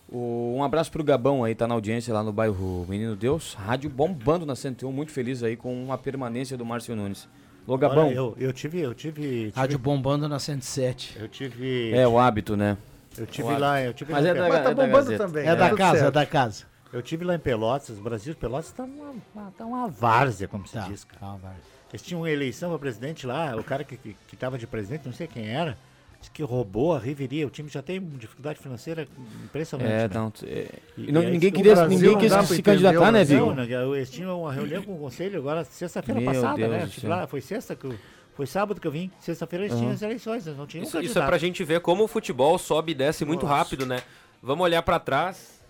O- 0.08 0.54
um 0.56 0.62
abraço 0.62 0.92
pro 0.92 1.02
Gabão 1.02 1.42
aí, 1.44 1.54
tá 1.54 1.66
na 1.66 1.74
audiência 1.74 2.12
lá 2.12 2.22
no 2.22 2.32
bairro 2.32 2.86
Menino 2.88 3.16
Deus. 3.16 3.54
Rádio 3.54 3.88
bombando 3.90 4.44
na 4.46 4.54
101, 4.54 4.92
muito 4.92 5.10
feliz 5.10 5.42
aí 5.42 5.56
com 5.56 5.90
a 5.92 5.98
permanência 5.98 6.56
do 6.56 6.64
Márcio 6.64 6.94
Nunes. 6.94 7.28
Ô 7.66 7.78
Gabão, 7.78 8.08
Olha, 8.08 8.14
eu, 8.14 8.36
eu 8.38 8.52
tive, 8.52 8.80
eu 8.80 8.94
tive, 8.94 9.22
tive- 9.46 9.52
rádio 9.56 9.78
bombando 9.78 10.28
na 10.28 10.38
107. 10.38 11.16
eu 11.18 11.26
tive, 11.28 11.92
é 11.94 12.06
o 12.06 12.18
hábito, 12.18 12.56
né? 12.56 12.76
eu 13.16 13.26
tive 13.26 13.48
o 13.48 13.58
lá, 13.58 13.80
eu 13.80 13.94
tive 13.94 14.12
Mas 14.12 14.26
é 14.26 14.34
da- 14.34 14.40
Mas 14.42 14.52
tá 14.52 14.58
é 14.58 14.62
da 14.62 14.70
bombando 14.74 14.92
Gazeta. 15.04 15.24
também. 15.26 15.42
É 15.46 15.56
tá 15.56 15.70
da 15.70 15.76
casa, 15.76 15.96
é 15.96 16.00
certo. 16.00 16.14
da 16.14 16.26
casa. 16.26 16.64
Eu 16.92 17.00
tive 17.02 17.24
lá 17.24 17.34
em 17.34 17.38
Pelotas, 17.38 17.98
o 17.98 18.02
Brasil 18.02 18.34
de 18.34 18.38
Pelotas 18.38 18.70
tá 18.72 18.84
uma, 18.84 19.14
uma- 19.34 19.50
tá 19.56 19.64
uma 19.64 19.88
várzea, 19.88 20.46
como 20.46 20.66
se 20.66 20.74
Tá, 20.74 20.86
diz, 20.88 21.02
cara. 21.04 21.18
tá, 21.20 21.36
vai. 21.42 21.54
Eles 21.94 22.02
tinham 22.02 22.22
uma 22.22 22.28
eleição 22.30 22.70
para 22.70 22.78
presidente 22.80 23.24
lá, 23.24 23.54
o 23.54 23.62
cara 23.62 23.84
que, 23.84 23.96
que, 23.96 24.16
que 24.26 24.34
tava 24.36 24.58
de 24.58 24.66
presidente, 24.66 25.06
não 25.06 25.12
sei 25.12 25.28
quem 25.28 25.46
era, 25.48 25.78
disse 26.18 26.28
que 26.28 26.42
roubou 26.42 26.92
a 26.92 26.98
Riveria. 26.98 27.46
O 27.46 27.50
time 27.50 27.68
já 27.68 27.82
tem 27.82 28.00
dificuldade 28.00 28.58
financeira 28.58 29.06
impressionante. 29.44 29.92
É, 29.92 30.08
né? 30.08 30.10
não. 30.12 30.32
é, 30.42 30.66
E- 30.98 31.04
e 31.08 31.12
não- 31.12 31.22
e 31.22 31.30
ninguém 31.30 31.52
queria, 31.52 31.76
Brasil 31.76 31.96
ninguém 31.96 32.18
quis 32.18 32.48
se 32.48 32.60
candidatar, 32.60 33.12
né, 33.12 33.22
Vigo? 33.22 33.46
Não, 33.46 33.54
né, 33.54 33.66
eles 33.96 34.10
tinham 34.10 34.40
uma 34.40 34.52
reunião 34.52 34.82
com 34.82 34.96
o 34.96 34.98
conselho 34.98 35.38
agora 35.38 35.62
sexta-feira 35.62 36.20
passada, 36.20 36.56
Deus 36.56 36.70
né? 36.72 36.82
Eu 36.82 36.88
tive 36.88 37.00
céu. 37.02 37.10
lá, 37.10 37.28
foi 37.28 37.40
sexta 37.40 37.76
que 37.76 37.84
eu, 37.84 37.94
foi 38.34 38.46
sábado 38.48 38.80
que 38.80 38.88
eu 38.88 38.90
vim. 38.90 39.08
Sexta-feira 39.20 39.66
eles 39.66 39.78
tinham 39.78 39.92
as 39.92 40.02
eleições, 40.02 40.46
não 40.46 40.66
tinham 40.66 40.82
um 40.84 40.88
Isso, 40.88 41.00
isso 41.00 41.16
é 41.20 41.24
pra 41.24 41.38
gente 41.38 41.62
ver 41.62 41.78
como 41.80 42.02
o 42.02 42.08
futebol 42.08 42.58
sobe 42.58 42.90
e 42.90 42.94
desce 42.96 43.24
muito 43.24 43.46
Nossa. 43.46 43.54
rápido, 43.56 43.86
né? 43.86 44.02
Vamos 44.42 44.64
olhar 44.64 44.82
pra 44.82 44.98
trás. 44.98 45.60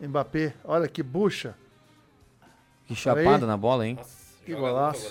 Mbappé, 0.00 0.54
olha 0.64 0.88
que 0.88 1.04
bucha. 1.04 1.54
Que 2.88 2.96
chapada 2.96 3.46
na 3.46 3.56
bola, 3.56 3.86
hein? 3.86 3.96
Que 4.54 4.60
golaço. 4.60 5.08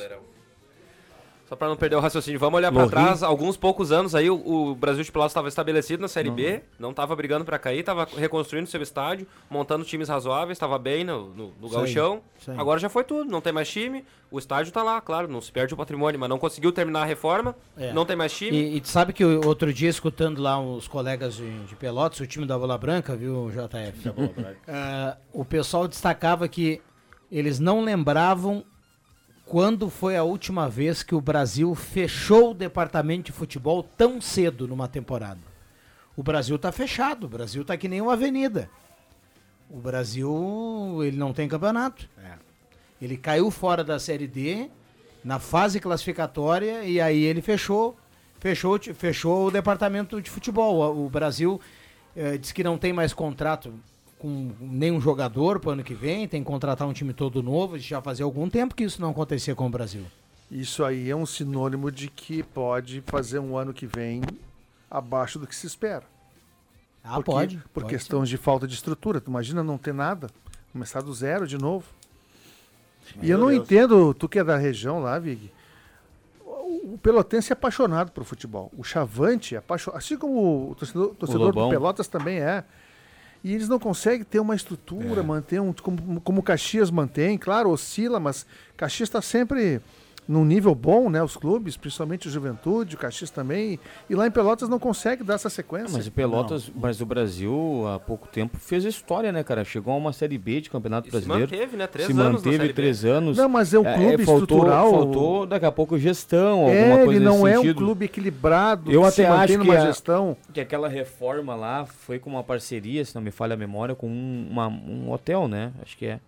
Só 1.48 1.56
pra 1.56 1.68
não 1.68 1.76
perder 1.76 1.96
o 1.96 2.00
raciocínio, 2.00 2.40
vamos 2.40 2.58
olhar 2.58 2.72
pra 2.72 2.82
Lohri. 2.84 2.92
trás. 2.92 3.24
Alguns 3.24 3.58
poucos 3.58 3.92
anos 3.92 4.14
aí, 4.14 4.30
o, 4.30 4.36
o 4.36 4.76
Brasil 4.76 5.04
de 5.04 5.12
Pelotas 5.12 5.32
estava 5.32 5.48
estabelecido 5.48 6.00
na 6.00 6.08
Série 6.08 6.30
B, 6.30 6.62
não 6.78 6.92
estava 6.92 7.16
brigando 7.16 7.44
pra 7.44 7.58
cair, 7.58 7.80
estava 7.80 8.08
reconstruindo 8.16 8.70
seu 8.70 8.80
estádio, 8.84 9.26
montando 9.50 9.84
times 9.84 10.08
razoáveis, 10.10 10.58
estava 10.58 10.78
bem 10.78 11.04
no, 11.04 11.30
no, 11.34 11.52
no 11.60 11.68
gauchão. 11.68 12.22
Agora 12.56 12.80
já 12.80 12.88
foi 12.88 13.04
tudo, 13.04 13.32
não 13.32 13.42
tem 13.42 13.52
mais 13.52 13.68
time, 13.68 14.06
o 14.30 14.38
estádio 14.38 14.72
tá 14.72 14.84
lá, 14.84 15.02
claro, 15.02 15.28
não 15.28 15.42
se 15.42 15.52
perde 15.52 15.74
o 15.74 15.78
patrimônio, 15.78 16.20
mas 16.20 16.30
não 16.30 16.38
conseguiu 16.38 16.72
terminar 16.72 17.02
a 17.02 17.06
reforma, 17.06 17.56
É. 17.76 17.92
não 17.94 18.06
tem 18.06 18.16
mais 18.16 18.32
time. 18.32 18.56
E, 18.56 18.76
e 18.76 18.80
tu 18.82 18.88
sabe 18.90 19.12
que 19.12 19.26
o- 19.26 19.44
outro 19.48 19.74
dia, 19.74 19.90
escutando 19.90 20.40
lá 20.44 20.62
os 20.62 20.88
colegas 20.88 21.34
de, 21.38 21.64
de 21.66 21.76
Pelotas, 21.76 22.20
o 22.20 22.28
time 22.28 22.46
da 22.46 22.60
Bola 22.60 22.78
Branca, 22.78 23.16
viu, 23.16 23.50
JF? 23.50 24.14
Ah, 24.68 25.18
o 25.34 25.44
pessoal 25.44 25.88
destacava 25.88 26.48
que 26.48 26.80
eles 27.32 27.60
não 27.60 27.82
lembravam 27.84 28.64
quando 29.50 29.90
foi 29.90 30.16
a 30.16 30.24
última 30.24 30.70
vez 30.70 31.02
que 31.02 31.16
o 31.16 31.20
Brasil 31.20 31.74
fechou 31.74 32.52
o 32.52 32.54
departamento 32.54 33.24
de 33.24 33.32
futebol 33.32 33.82
tão 33.82 34.22
cedo 34.22 34.68
numa 34.68 34.88
temporada. 34.88 35.40
O 36.16 36.22
Brasil 36.22 36.60
tá 36.60 36.72
fechado, 36.72 37.24
o 37.24 37.28
Brasil 37.28 37.66
tá 37.66 37.76
que 37.76 37.88
nem 37.88 38.00
uma 38.00 38.14
avenida. 38.14 38.70
O 39.68 39.80
Brasil, 39.80 41.00
ele 41.04 41.18
não 41.18 41.34
tem 41.34 41.48
campeonato. 41.48 42.08
Ele 43.02 43.18
caiu 43.18 43.50
fora 43.50 43.84
da 43.84 43.98
Série 43.98 44.28
D 44.28 44.70
na 45.24 45.40
fase 45.40 45.80
classificatória 45.80 46.84
e 46.84 47.02
aí 47.02 47.24
ele 47.24 47.42
fechou. 47.42 47.98
Fechou, 48.40 48.80
fechou 48.94 49.48
o 49.48 49.52
departamento 49.52 50.22
de 50.22 50.30
futebol. 50.30 50.96
O 50.96 51.08
o 51.08 51.10
Brasil 51.10 51.60
eh, 52.16 52.38
diz 52.38 52.52
que 52.52 52.64
não 52.64 52.78
tem 52.78 52.94
mais 52.94 53.14
contrato 53.14 53.74
com 54.20 54.52
nenhum 54.60 55.00
jogador 55.02 55.60
para 55.60 55.70
o 55.70 55.74
ano 55.74 55.84
que 55.84 55.94
vem, 55.94 56.28
tem 56.28 56.44
que 56.44 56.48
contratar 56.48 56.88
um 56.88 56.94
time 56.94 57.14
todo 57.14 57.42
novo. 57.42 57.80
Já 57.80 58.02
fazia 58.02 58.26
algum 58.26 58.50
tempo 58.50 58.76
que 58.76 58.84
isso 58.84 59.02
não 59.02 59.10
acontecia 59.12 59.56
com 59.56 59.66
o 59.66 59.70
Brasil. 59.70 60.06
Isso 60.52 60.84
aí 60.84 61.10
é 61.10 61.16
um 61.16 61.26
sinônimo 61.26 61.92
de 61.92 62.10
que 62.10 62.44
pode 62.44 63.02
fazer 63.08 63.40
um 63.40 63.56
ano 63.58 63.74
que 63.74 63.86
vem 63.88 64.22
abaixo 64.92 65.40
do 65.40 65.48
que 65.48 65.56
se 65.56 65.66
espera. 65.68 66.04
Ah, 67.04 67.16
Porque- 67.16 67.32
pode, 67.32 67.58
Por 67.74 67.82
pode 67.84 67.88
questões 67.88 68.28
de 68.30 68.36
falta 68.38 68.68
de 68.68 68.74
estrutura. 68.74 69.22
Tu 69.22 69.30
imagina 69.30 69.64
não 69.64 69.78
ter 69.78 69.94
nada, 69.94 70.30
começar 70.74 71.02
do 71.02 71.14
zero 71.14 71.48
de 71.48 71.58
novo. 71.58 71.86
e 73.22 73.30
eu 73.30 73.38
Meu 73.38 73.48
não 73.48 73.48
Deus. 73.54 73.64
entendo, 73.64 74.14
tu 74.14 74.28
que 74.30 74.38
é 74.40 74.44
da 74.44 74.58
região 74.58 75.00
lá, 75.00 75.18
Vig. 75.18 75.52
O 76.46 76.94
o 76.94 76.98
Pelotense 76.98 77.52
é 77.52 77.54
apaixonado 77.54 78.12
por 78.12 78.24
futebol. 78.24 78.72
O 78.78 78.84
Chavante 78.84 79.56
é 79.56 79.60
apaixonado. 79.60 79.98
Assim 79.98 80.18
como 80.18 80.72
o 80.72 80.76
torcedor, 80.76 81.16
torcedor 81.16 81.52
do 81.52 81.60
Lobão. 81.60 81.70
Pelotas 81.70 82.08
também 82.08 82.40
é. 82.40 82.64
E 83.44 83.54
eles 83.54 83.70
não 83.70 83.80
conseguem 83.80 84.24
ter 84.24 84.40
uma 84.40 84.56
estrutura, 84.56 85.24
manter 85.24 85.62
um. 85.62 85.72
Como, 85.72 86.20
como 86.22 86.40
o 86.42 86.44
Caxias 86.44 86.92
mantém, 86.92 87.38
claro, 87.38 87.70
oscila, 87.70 88.20
mas 88.20 88.46
Caxias 88.76 89.08
está 89.08 89.22
sempre 89.22 89.82
num 90.30 90.46
nível 90.46 90.76
bom, 90.76 91.10
né? 91.10 91.24
Os 91.24 91.36
clubes, 91.36 91.76
principalmente 91.76 92.28
o 92.28 92.32
Juventude, 92.32 92.96
o 92.96 93.00
Caxias 93.00 93.32
também. 93.32 93.80
E 94.08 94.14
lá 94.14 94.28
em 94.28 94.32
Pelotas 94.32 94.70
não 94.70 94.78
consegue 94.78 95.24
dar 95.24 95.34
essa 95.34 95.50
sequência. 95.50 95.90
Mas 95.98 96.06
o 96.06 96.12
Pelotas, 96.12 96.72
mas 96.76 97.02
o 97.02 97.06
Brasil 97.06 97.84
há 97.88 98.00
pouco 98.00 98.28
tempo 98.28 98.56
fez 98.58 98.86
história, 98.86 99.32
né, 99.32 99.44
cara? 99.44 99.66
Chegou 99.66 99.92
a 99.92 99.98
uma 99.98 100.14
série 100.14 100.38
B 100.38 100.62
de 100.62 100.70
Campeonato 100.70 101.08
se 101.08 101.12
Brasileiro. 101.12 101.52
manteve, 101.52 101.76
né? 101.76 101.88
Três 101.88 102.06
se 102.06 102.12
anos 102.14 102.24
na 102.24 102.32
manteve 102.32 102.56
Série 102.58 102.68
B. 102.68 102.74
três 102.76 103.04
anos. 103.04 103.38
Não, 103.38 103.50
mas 103.50 103.74
é 103.74 103.80
um 103.80 103.84
clube 103.84 104.24
faltou, 104.24 104.40
estrutural. 104.44 104.92
Faltou 104.92 105.46
daqui 105.48 105.66
a 105.66 105.72
pouco 105.72 105.98
gestão, 105.98 106.60
alguma 106.60 106.76
É, 106.76 106.98
coisa 107.06 107.14
ele 107.16 107.26
não 107.26 107.40
nesse 107.44 107.48
é 107.56 107.58
um 107.58 107.62
sentido. 107.64 107.78
clube 107.78 108.06
equilibrado, 108.06 108.92
Eu 108.92 109.04
se 109.12 109.24
até 109.24 109.32
acho 109.32 109.60
que, 109.60 109.72
a- 109.72 109.86
gestão. 109.88 110.38
que 110.54 110.62
aquela 110.62 110.88
reforma 110.88 111.56
lá 111.56 111.86
foi 111.86 112.20
com 112.20 112.30
uma 112.30 112.44
parceria, 112.44 113.04
se 113.04 113.16
não 113.16 113.22
me 113.24 113.32
falha 113.32 113.56
a 113.56 113.58
memória, 113.58 113.96
com 113.96 114.08
um, 114.08 114.48
uma- 114.52 114.68
um 114.68 115.12
hotel, 115.12 115.48
né? 115.48 115.72
Acho 115.82 115.98
que 115.98 116.06
é. 116.06 116.20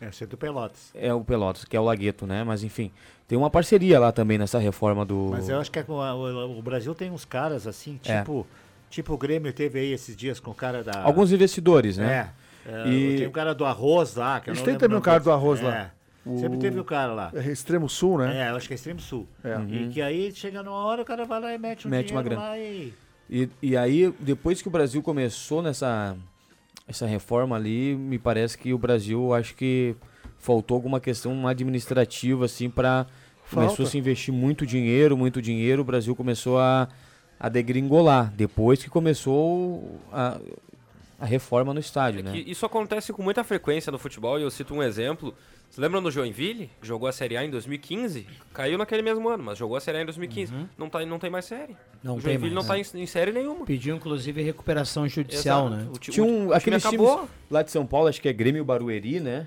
É, 0.00 0.10
ser 0.12 0.26
do 0.26 0.36
Pelotas. 0.36 0.90
É 0.94 1.12
o 1.12 1.22
Pelotas, 1.24 1.64
que 1.64 1.76
é 1.76 1.80
o 1.80 1.84
Lagueto, 1.84 2.26
né? 2.26 2.44
Mas 2.44 2.62
enfim, 2.62 2.90
tem 3.26 3.36
uma 3.36 3.50
parceria 3.50 3.98
lá 3.98 4.12
também 4.12 4.38
nessa 4.38 4.58
reforma 4.58 5.04
do. 5.04 5.28
Mas 5.32 5.48
eu 5.48 5.58
acho 5.60 5.70
que 5.72 5.78
é 5.78 5.84
a- 5.88 6.14
o, 6.14 6.58
o 6.58 6.62
Brasil 6.62 6.94
tem 6.94 7.10
uns 7.10 7.24
caras 7.24 7.66
assim, 7.66 7.98
É. 8.04 8.18
tipo, 8.20 8.46
tipo 8.88 9.12
o 9.14 9.18
Grêmio 9.18 9.52
teve 9.52 9.80
aí 9.80 9.92
esses 9.92 10.16
dias 10.16 10.38
com 10.38 10.52
o 10.52 10.54
cara 10.54 10.84
da. 10.84 11.02
Alguns 11.02 11.32
investidores, 11.32 11.96
né? 11.98 12.30
É. 12.66 12.70
é, 12.72 12.88
E- 12.88 13.16
Tem 13.18 13.26
o 13.26 13.32
cara 13.32 13.54
do 13.54 13.64
arroz 13.64 14.14
lá. 14.14 14.38
Que 14.40 14.50
eu 14.50 14.52
Eles 14.52 14.62
têm 14.62 14.72
lembro 14.74 14.86
também 14.86 14.98
o 14.98 15.02
cara 15.02 15.18
do 15.20 15.32
arroz 15.32 15.60
É. 15.60 15.64
lá. 15.64 15.90
Sempre 16.36 16.58
O- 16.58 16.60
teve 16.60 16.78
o 16.78 16.84
cara 16.84 17.12
lá. 17.14 17.30
É 17.34 17.40
Extremo 17.50 17.88
Sul, 17.88 18.18
né? 18.18 18.46
É, 18.46 18.50
eu 18.50 18.56
acho 18.56 18.68
que 18.68 18.74
é 18.74 18.76
Extremo 18.76 19.00
Sul. 19.00 19.26
É. 19.42 19.54
E 19.68 19.84
Uhum. 19.84 19.90
que 19.90 20.00
aí 20.02 20.30
chega 20.32 20.62
numa 20.62 20.76
hora, 20.84 21.00
o 21.02 21.04
cara 21.04 21.24
vai 21.24 21.40
lá 21.40 21.54
e 21.54 21.58
mete 21.58 21.86
um 21.88 21.90
Mete 21.90 22.12
uma 22.12 22.22
grana. 22.22 22.40
lá 22.42 22.58
e. 22.58 22.92
E, 23.30 23.48
e 23.62 23.76
aí, 23.76 24.12
depois 24.20 24.60
que 24.62 24.68
o 24.68 24.70
Brasil 24.70 25.02
começou 25.02 25.60
nessa 25.62 26.16
essa 26.88 27.06
reforma 27.06 27.54
ali, 27.54 27.94
me 27.94 28.18
parece 28.18 28.58
que 28.58 28.72
o 28.72 28.78
Brasil, 28.78 29.32
acho 29.34 29.54
que 29.54 29.94
faltou 30.38 30.74
alguma 30.74 30.98
questão 30.98 31.46
administrativa, 31.46 32.46
assim, 32.46 32.70
para 32.70 33.06
Começou 33.50 33.86
a 33.86 33.88
se 33.88 33.96
investir 33.96 34.32
muito 34.32 34.66
dinheiro, 34.66 35.16
muito 35.16 35.40
dinheiro, 35.40 35.82
o 35.82 35.84
Brasil 35.84 36.14
começou 36.14 36.58
a, 36.58 36.88
a 37.40 37.48
degringolar. 37.48 38.32
Depois 38.34 38.82
que 38.82 38.90
começou 38.90 39.98
a, 40.12 40.38
a 41.18 41.24
reforma 41.24 41.72
no 41.72 41.80
estádio, 41.80 42.22
né? 42.22 42.32
Que 42.32 42.50
isso 42.50 42.66
acontece 42.66 43.12
com 43.12 43.22
muita 43.22 43.42
frequência 43.42 43.90
no 43.90 43.98
futebol 43.98 44.38
e 44.38 44.42
eu 44.42 44.50
cito 44.50 44.74
um 44.74 44.82
exemplo. 44.82 45.34
Você 45.70 45.80
lembra 45.80 46.00
do 46.00 46.10
Joinville, 46.10 46.70
que 46.80 46.86
jogou 46.88 47.08
a 47.08 47.12
Série 47.12 47.36
A 47.36 47.44
em 47.44 47.50
2015? 47.50 48.26
Caiu 48.54 48.78
naquele 48.78 49.02
mesmo 49.02 49.28
ano, 49.28 49.44
mas 49.44 49.58
jogou 49.58 49.76
a 49.76 49.80
Série 49.80 49.98
A 49.98 50.02
em 50.02 50.04
2015. 50.06 50.52
Não, 50.76 50.88
tá, 50.88 51.04
não 51.04 51.18
tem 51.18 51.30
mais 51.30 51.44
série. 51.44 51.76
Não 52.02 52.14
o 52.14 52.16
tem 52.16 52.32
Joinville 52.32 52.54
mais, 52.54 52.66
não 52.66 52.74
né? 52.76 52.82
tá 52.84 52.98
em, 52.98 53.02
em 53.02 53.06
série 53.06 53.32
nenhuma. 53.32 53.64
Pediu, 53.64 53.94
inclusive, 53.94 54.42
recuperação 54.42 55.06
judicial, 55.06 55.66
Exato. 55.68 55.82
né? 55.82 55.88
O 55.94 55.98
ti- 55.98 56.10
Tinha 56.10 56.24
um, 56.26 56.48
o 56.48 56.58
time 56.58 56.60
times 56.60 56.86
acabou. 56.86 57.28
lá 57.50 57.62
de 57.62 57.70
São 57.70 57.86
Paulo, 57.86 58.08
acho 58.08 58.20
que 58.20 58.28
é 58.28 58.32
Grêmio 58.32 58.64
Barueri, 58.64 59.20
né? 59.20 59.46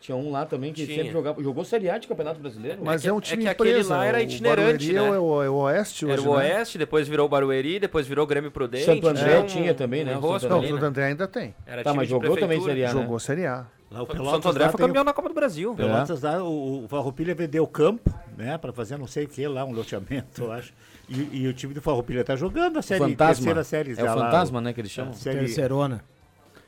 Tinha 0.00 0.16
um 0.16 0.32
lá 0.32 0.44
também 0.44 0.72
que 0.72 0.84
Tinha. 0.84 0.96
sempre 0.98 1.12
jogava, 1.12 1.40
jogou 1.40 1.64
Série 1.64 1.88
A 1.88 1.96
de 1.96 2.08
Campeonato 2.08 2.40
Brasileiro. 2.40 2.80
Mas 2.84 3.02
que- 3.02 3.08
é, 3.08 3.12
um 3.12 3.18
é 3.18 3.20
time 3.20 3.44
que 3.44 3.48
aquele 3.48 3.70
empresa. 3.70 3.96
lá 3.96 4.04
era 4.04 4.20
itinerante, 4.20 4.92
Barueri 4.92 4.92
né? 4.92 4.98
É 5.16 5.20
o, 5.20 5.42
é 5.44 5.48
o 5.48 5.54
Oeste 5.54 6.04
hoje, 6.04 6.12
Era 6.14 6.22
o 6.22 6.24
né? 6.24 6.30
Oeste, 6.56 6.76
depois 6.76 7.06
virou 7.06 7.26
o 7.26 7.28
Barueri, 7.28 7.78
depois 7.78 8.04
virou 8.06 8.24
o 8.24 8.26
Grêmio 8.26 8.50
Prudente. 8.50 8.84
Santo 8.84 9.06
André 9.06 9.38
um- 9.38 9.46
tinha 9.46 9.72
também, 9.74 10.04
né? 10.04 10.10
um 10.10 10.16
O 10.16 10.18
enrosco 10.18 10.40
Santo 10.40 10.50
Não, 10.50 10.58
o 10.58 10.62
Santo 10.68 10.80
né? 10.80 10.86
André 10.88 11.04
ainda 11.06 11.28
tem. 11.28 11.54
Era 11.64 11.84
Tá, 11.84 11.90
time 11.90 11.98
mas 11.98 12.08
de 12.08 12.10
jogou 12.10 12.36
também. 12.36 12.60
Série 12.60 12.84
A, 12.84 12.92
né? 12.92 13.00
Jogou 13.00 13.18
Série 13.20 13.46
A. 13.46 13.66
Lá 13.92 14.02
o 14.02 14.06
Pelotas 14.06 14.32
Santo 14.32 14.48
André 14.48 14.64
lá 14.64 14.70
foi 14.70 14.78
tem 14.78 14.84
o- 14.84 14.88
campeão 14.88 15.04
da 15.04 15.12
Copa 15.12 15.28
do 15.28 15.34
Brasil. 15.34 15.74
Pelotas 15.74 16.22
lá, 16.22 16.42
o, 16.42 16.84
o 16.84 16.88
Farroupilha 16.88 17.34
vendeu 17.34 17.62
o 17.64 17.66
campo, 17.66 18.12
né, 18.36 18.56
pra 18.58 18.72
fazer 18.72 18.96
não 18.96 19.06
sei 19.06 19.24
o 19.24 19.28
que 19.28 19.46
lá, 19.46 19.64
um 19.64 19.72
loteamento, 19.72 20.42
eu 20.44 20.52
acho. 20.52 20.72
E, 21.08 21.42
e 21.42 21.46
o 21.48 21.52
time 21.52 21.74
do 21.74 21.82
Farroupilha 21.82 22.24
tá 22.24 22.34
jogando 22.34 22.78
a 22.78 22.82
série, 22.82 23.00
Fantasma. 23.00 23.34
terceira 23.34 23.64
série 23.64 23.92
É 24.00 24.02
o 24.02 24.06
lá, 24.06 24.14
Fantasma, 24.24 24.60
né, 24.60 24.72
que 24.72 24.80
eles 24.80 24.90
chamam. 24.90 25.12
série, 25.12 25.40
Terceirona. 25.40 26.02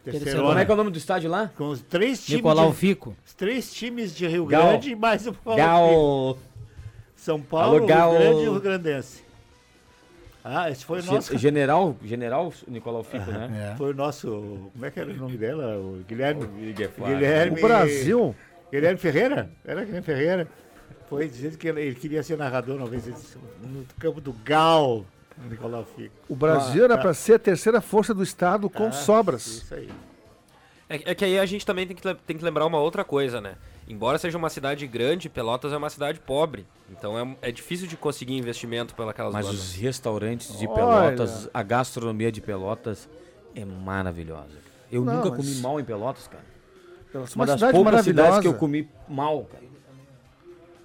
terceirona. 0.05 0.47
Como 0.49 0.59
é 0.59 0.65
que 0.67 0.71
é 0.71 0.75
o 0.75 0.77
nome 0.77 0.91
do 0.91 0.99
estádio 0.99 1.31
lá? 1.31 1.51
Com 1.57 1.69
os 1.71 1.81
três 1.81 2.19
times 2.25 2.43
Nicolau 2.43 2.71
de, 2.71 2.77
Fico. 2.77 3.17
os 3.27 3.33
três 3.33 3.73
times 3.73 4.15
de 4.15 4.27
Rio 4.27 4.45
Gal. 4.45 4.69
Grande 4.69 4.91
e 4.91 4.95
mais 4.97 5.27
o 5.27 5.33
Farroupilha. 5.33 5.67
Gal. 5.67 6.39
São 7.17 7.41
Paulo, 7.41 7.77
Alô, 7.79 7.87
Gal. 7.87 8.11
Rio 8.11 8.21
Grande 8.21 8.37
e 8.41 8.43
Rio 8.43 8.61
Grandense. 8.61 9.24
Ah, 10.47 10.71
esse 10.71 10.85
foi 10.85 11.01
o 11.01 11.05
nosso... 11.05 11.39
General, 11.39 11.97
General 12.05 12.53
Nicolau 12.69 13.03
Fico, 13.03 13.31
né? 13.33 13.73
É. 13.73 13.77
Foi 13.77 13.93
o 13.93 13.95
nosso... 13.95 14.71
Como 14.75 14.85
é 14.85 14.91
que 14.91 15.01
era 15.01 15.11
o 15.11 15.17
nome 15.17 15.39
dela? 15.39 15.79
O 15.79 16.05
Guilherme... 16.07 16.47
Guilherme. 16.47 17.07
Guilherme... 17.07 17.59
O 17.59 17.63
Brasil, 17.63 18.37
Guilherme 18.71 18.99
Ferreira? 18.99 19.51
Era 19.65 19.83
Guilherme 19.83 20.05
Ferreira. 20.05 20.49
Foi 21.09 21.27
dizendo 21.29 21.57
que 21.57 21.67
ele, 21.67 21.81
ele 21.81 21.95
queria 21.95 22.23
ser 22.23 22.37
narrador 22.37 22.77
uma 22.77 22.87
vez 22.87 23.07
no 23.63 23.87
campo 23.99 24.21
do 24.21 24.33
Gal. 24.45 25.07
Nicolau 25.51 25.85
Fico. 25.97 26.15
o 26.29 26.37
Brasil 26.37 26.85
era 26.85 26.97
para 26.97 27.13
ser 27.13 27.35
a 27.35 27.39
terceira 27.41 27.81
força 27.81 28.15
do 28.15 28.23
estado 28.23 28.71
com 28.71 28.87
Ah, 28.87 28.93
sobras. 28.93 29.47
Isso 29.47 29.75
aí. 29.75 29.89
É, 30.89 31.11
é 31.11 31.15
que 31.15 31.25
aí 31.25 31.39
a 31.39 31.47
gente 31.47 31.67
também 31.67 31.87
tem 31.87 31.97
que, 31.97 32.15
tem 32.27 32.37
que 32.39 32.45
lembrar 32.45 32.65
uma 32.67 32.79
outra 32.79 33.03
coisa, 33.03 33.41
né? 33.41 33.55
Embora 33.87 34.17
seja 34.19 34.39
uma 34.39 34.49
cidade 34.49 34.87
grande, 34.87 35.29
Pelotas 35.29 35.73
é 35.73 35.77
uma 35.77 35.91
cidade 35.91 36.19
pobre. 36.21 36.67
Então 36.91 37.19
é, 37.19 37.49
é 37.49 37.53
difícil 37.53 37.87
de 37.87 37.97
conseguir 37.97 38.35
investimento 38.37 38.95
pelas 38.95 39.15
Mas 39.33 39.47
bandas. 39.47 39.61
os 39.61 39.75
restaurantes 39.75 40.59
de 40.59 40.67
Olha. 40.67 40.75
Pelotas, 41.13 41.49
a 41.53 41.63
gastronomia 41.63 42.33
de 42.33 42.41
Pelotas 42.41 43.09
é 43.55 43.65
maravilhosa. 43.65 44.57
Eu 44.91 45.05
Não, 45.05 45.17
nunca 45.17 45.31
mas- 45.31 45.39
comi 45.39 45.55
mal 45.61 45.79
em 45.81 45.85
Pelotas, 45.85 46.27
cara. 46.29 46.45
Pelotas 47.13 47.33
é 47.33 47.37
Uma, 47.37 47.43
uma 47.43 47.47
das 47.47 47.55
cidade 47.61 47.73
poucas 47.75 48.05
cidades 48.05 48.15
maravilhosa. 48.17 48.41
que 48.43 48.49
eu 48.49 48.55
comi 48.59 48.89
mal, 49.09 49.45
cara. 49.45 49.65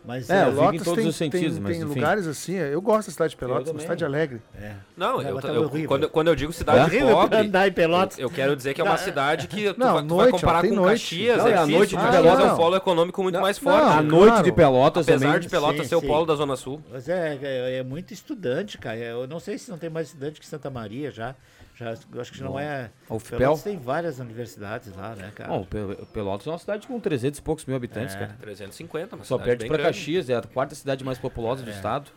Mas 0.10 0.28
É, 0.28 0.34
é, 0.34 0.42
em 0.42 0.44
Pelotas 0.56 0.84
todos 0.84 1.00
tem, 1.00 1.08
os 1.08 1.16
sentidos, 1.16 1.54
tem, 1.54 1.62
mas 1.62 1.72
tem 1.78 1.86
enfim. 1.86 1.94
lugares 1.94 2.26
assim. 2.26 2.56
Eu 2.56 2.82
gosto 2.82 3.08
da 3.10 3.12
cidade 3.14 3.30
de 3.30 3.38
Pelotas, 3.38 3.70
uma 3.70 3.80
cidade 3.80 4.04
alegre. 4.04 4.42
é. 4.60 4.74
Não, 4.98 5.22
eu, 5.22 5.40
tá 5.40 5.50
eu- 5.50 5.70
quando, 5.88 6.10
quando 6.10 6.28
eu 6.30 6.36
digo 6.36 6.52
cidade 6.52 6.80
Horrível 6.80 7.16
pobre, 7.16 7.38
andar 7.38 7.68
em 7.68 7.72
Pelotas. 7.72 8.18
eu, 8.18 8.24
eu 8.24 8.30
quero 8.32 8.56
dizer 8.56 8.74
que 8.74 8.82
é 8.82 8.84
uma 8.84 8.98
cidade 8.98 9.48
que 9.48 9.72
tu, 9.72 9.80
Não, 9.80 9.94
vai, 9.94 10.04
tu 10.04 10.08
vai 10.16 10.18
noite, 10.18 10.32
comparar 10.32 10.54
ela 10.54 10.62
tem 10.62 10.70
com 10.72 10.76
noite. 10.78 11.02
Caxias, 11.02 11.38
Não, 11.38 11.48
é 11.48 11.52
é 11.52 11.58
a 11.58 11.68
noite 11.68 11.90
de 11.96 12.02
Pelotas. 12.10 12.46
é 12.46 12.52
um 12.54 12.56
polo 12.58 12.76
econômico 12.76 13.22
muito 13.22 13.36
Não, 13.36 13.42
mais 13.44 13.62
não, 13.62 13.72
forte. 13.72 13.84
a 13.86 13.88
claro. 13.92 14.08
noite 14.08 14.44
de 14.44 14.52
Pelotas 14.52 15.08
Apesar 15.08 15.26
também. 15.28 15.40
de 15.42 15.50
Pelotas 15.50 15.82
Sim, 15.84 15.90
ser 15.90 15.96
o 15.96 16.02
sim. 16.02 16.08
polo 16.08 16.26
da 16.26 16.34
Zona 16.36 16.56
Sul. 16.56 16.82
Mas 16.92 17.08
é, 17.08 17.38
é, 17.40 17.76
é 17.78 17.84
muito 17.84 18.12
estudante, 18.12 18.78
cara. 18.80 18.98
Eu 18.98 19.28
não 19.28 19.40
sei 19.40 19.60
se 19.60 19.70
não 19.70 19.78
tem 19.78 19.92
mais 19.92 20.08
estudante 20.08 20.40
que 20.40 20.48
Santa 20.48 20.70
Maria 20.72 21.12
já. 21.12 21.36
Já 21.80 21.96
eu 22.14 22.22
acho 22.22 22.32
que 22.34 22.44
não 22.44 22.60
é. 22.60 22.92
UFPEL? 23.10 23.38
Pelotas 23.40 23.64
tem 23.64 23.78
várias 23.78 24.20
universidades 24.20 24.94
lá, 24.96 25.16
né, 25.16 25.32
cara? 25.34 25.50
Bom, 25.50 25.64
Pe- 25.64 26.06
Pelotas 26.14 26.46
é 26.46 26.50
uma 26.52 26.58
cidade 26.60 26.86
com 26.86 27.00
300 27.00 27.40
e 27.40 27.42
poucos 27.42 27.66
mil 27.66 27.76
habitantes, 27.76 28.16
É. 28.16 28.20
cara. 28.20 28.36
350, 28.42 29.16
uma 29.16 29.24
Só 29.26 29.38
perde 29.38 29.68
grande. 29.68 29.84
Caxias, 29.84 30.30
é 30.30 30.36
a 30.36 30.42
quarta 30.42 30.76
cidade 30.76 31.04
mais 31.04 31.18
populosa 31.18 31.64
do 31.64 31.70
estado. 31.72 32.12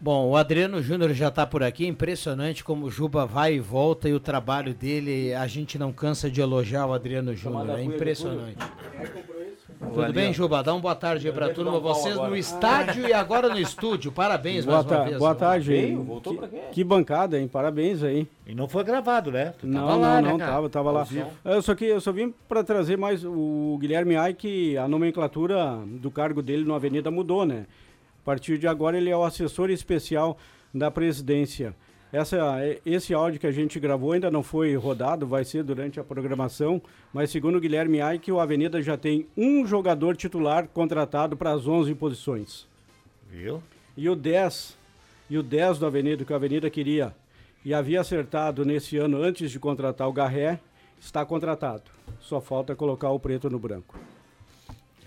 Bom, 0.00 0.28
o 0.28 0.36
Adriano 0.36 0.80
Júnior 0.80 1.12
já 1.12 1.26
está 1.26 1.44
por 1.44 1.60
aqui. 1.60 1.84
Impressionante 1.84 2.62
como 2.62 2.86
o 2.86 2.90
Juba 2.90 3.26
vai 3.26 3.54
e 3.54 3.58
volta 3.60 4.08
e 4.08 4.14
o 4.14 4.20
trabalho 4.20 4.72
dele, 4.72 5.34
a 5.34 5.44
gente 5.48 5.76
não 5.76 5.92
cansa 5.92 6.30
de 6.30 6.40
elogiar 6.40 6.86
o 6.86 6.92
Adriano 6.94 7.34
Júnior. 7.34 7.76
É 7.76 7.82
impressionante. 7.82 8.56
Tudo 9.78 10.02
Ali, 10.02 10.12
bem. 10.12 10.32
Juba? 10.32 10.62
Dá 10.62 10.74
uma 10.74 10.80
boa 10.80 10.94
tarde 10.94 11.28
aí 11.28 11.32
pra 11.32 11.50
turma. 11.50 11.78
Vocês 11.78 12.14
agora. 12.14 12.30
no 12.30 12.36
estádio 12.36 13.08
e 13.08 13.12
agora 13.12 13.48
no 13.48 13.58
estúdio. 13.60 14.10
Parabéns 14.10 14.64
Boa, 14.64 14.78
mais 14.82 14.90
uma 14.90 15.04
vez. 15.04 15.18
boa 15.18 15.34
tarde 15.34 15.72
aí. 15.72 15.80
Veio, 15.86 16.02
voltou 16.02 16.34
pra 16.34 16.48
quê? 16.48 16.60
Que 16.72 16.82
bancada, 16.82 17.38
hein? 17.38 17.46
Parabéns 17.46 18.02
aí. 18.02 18.26
E 18.46 18.54
não 18.54 18.68
foi 18.68 18.82
gravado, 18.82 19.30
né? 19.30 19.54
Tu 19.58 19.66
Não, 19.66 19.80
tava 19.80 19.92
não, 19.92 20.00
lá, 20.00 20.20
não, 20.20 20.36
né, 20.38 20.46
tava, 20.46 20.68
tava 20.68 20.90
lá. 20.90 21.06
Eu 21.44 21.62
só, 21.62 21.74
que, 21.74 21.84
eu 21.84 22.00
só 22.00 22.10
vim 22.10 22.34
para 22.48 22.64
trazer 22.64 22.98
mais 22.98 23.24
o 23.24 23.78
Guilherme 23.80 24.16
Aike, 24.16 24.76
a 24.76 24.88
nomenclatura 24.88 25.78
do 25.86 26.10
cargo 26.10 26.42
dele 26.42 26.64
no 26.64 26.74
Avenida 26.74 27.10
mudou, 27.10 27.46
né? 27.46 27.66
A 28.22 28.24
partir 28.24 28.58
de 28.58 28.66
agora 28.66 28.96
ele 28.96 29.10
é 29.10 29.16
o 29.16 29.22
assessor 29.24 29.70
especial 29.70 30.36
da 30.74 30.90
presidência. 30.90 31.74
Essa, 32.12 32.38
esse 32.86 33.12
áudio 33.12 33.38
que 33.38 33.46
a 33.46 33.52
gente 33.52 33.78
gravou 33.78 34.12
ainda 34.12 34.30
não 34.30 34.42
foi 34.42 34.74
rodado, 34.76 35.26
vai 35.26 35.44
ser 35.44 35.62
durante 35.62 36.00
a 36.00 36.04
programação, 36.04 36.80
mas 37.12 37.30
segundo 37.30 37.56
o 37.56 37.60
Guilherme 37.60 38.00
Aike, 38.00 38.32
o 38.32 38.40
Avenida 38.40 38.80
já 38.80 38.96
tem 38.96 39.26
um 39.36 39.66
jogador 39.66 40.16
titular 40.16 40.66
contratado 40.68 41.36
para 41.36 41.52
as 41.52 41.68
11 41.68 41.94
posições. 41.94 42.66
Viu? 43.30 43.62
E 43.94 44.08
o 44.08 44.16
10, 44.16 44.76
e 45.28 45.36
o 45.36 45.42
10 45.42 45.78
do 45.78 45.86
Avenida, 45.86 46.24
que 46.24 46.32
a 46.32 46.36
Avenida 46.36 46.70
queria 46.70 47.14
e 47.62 47.74
havia 47.74 48.00
acertado 48.00 48.64
nesse 48.64 48.96
ano 48.96 49.20
antes 49.20 49.50
de 49.50 49.58
contratar 49.58 50.08
o 50.08 50.12
Garré, 50.12 50.58
está 50.98 51.26
contratado. 51.26 51.90
Só 52.20 52.40
falta 52.40 52.74
colocar 52.74 53.10
o 53.10 53.20
preto 53.20 53.50
no 53.50 53.58
branco. 53.58 53.98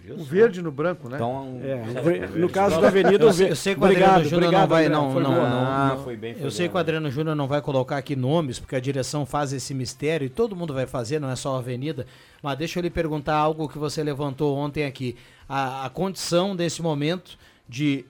O 0.10 0.24
verde 0.24 0.62
no 0.62 0.72
branco, 0.72 1.08
né? 1.08 1.16
Então, 1.16 1.60
É, 1.64 2.28
no 2.38 2.50
caso 2.50 2.82
da 2.82 2.88
Avenida, 2.88 3.24
eu, 3.24 3.30
o 3.30 3.34
sei- 3.34 3.52
eu 3.52 3.56
sei 3.56 3.76
que 3.76 3.82
o 3.82 3.84
Obrigado, 3.84 4.10
Adriano 4.22 4.30
Júnior 4.30 4.52
não 4.52 4.68
vai, 4.68 4.90
não, 4.90 5.14
não, 5.14 5.32
boa, 5.34 5.50
não, 5.50 5.62
Ah, 5.66 6.00
foi 6.04 6.18
bem, 6.18 6.34
foi 6.34 6.46
eu 6.48 6.52
sei 6.52 6.66
bem, 6.66 6.70
que 6.72 6.76
o 6.76 6.80
Adriano 6.80 7.12
Júnior 7.12 7.36
não 7.36 7.48
vai 7.48 7.62
colocar 7.62 7.98
aqui 7.98 8.16
nomes, 8.16 8.60
porque 8.60 8.76
a 8.76 8.80
direção 8.80 9.26
faz 9.26 9.54
esse 9.54 9.74
mistério 9.74 10.26
e 10.26 10.30
todo 10.30 10.56
mundo 10.56 10.74
vai 10.74 10.88
fazer, 10.88 11.20
não 11.20 11.30
é 11.30 11.36
só 11.36 11.56
a 11.56 11.60
Avenida. 11.60 12.06
Mas 12.42 12.58
deixa 12.58 12.80
eu 12.80 12.84
lhe 12.84 12.90
perguntar 12.90 13.36
algo 13.36 13.70
que 13.70 13.78
você 13.78 14.04
levantou 14.04 14.58
ontem 14.58 14.86
aqui. 14.86 15.16
A, 15.48 15.86
a 15.86 15.90
condição 15.90 16.56
desse 16.56 16.82
momento 16.82 17.38
de 17.70 18.04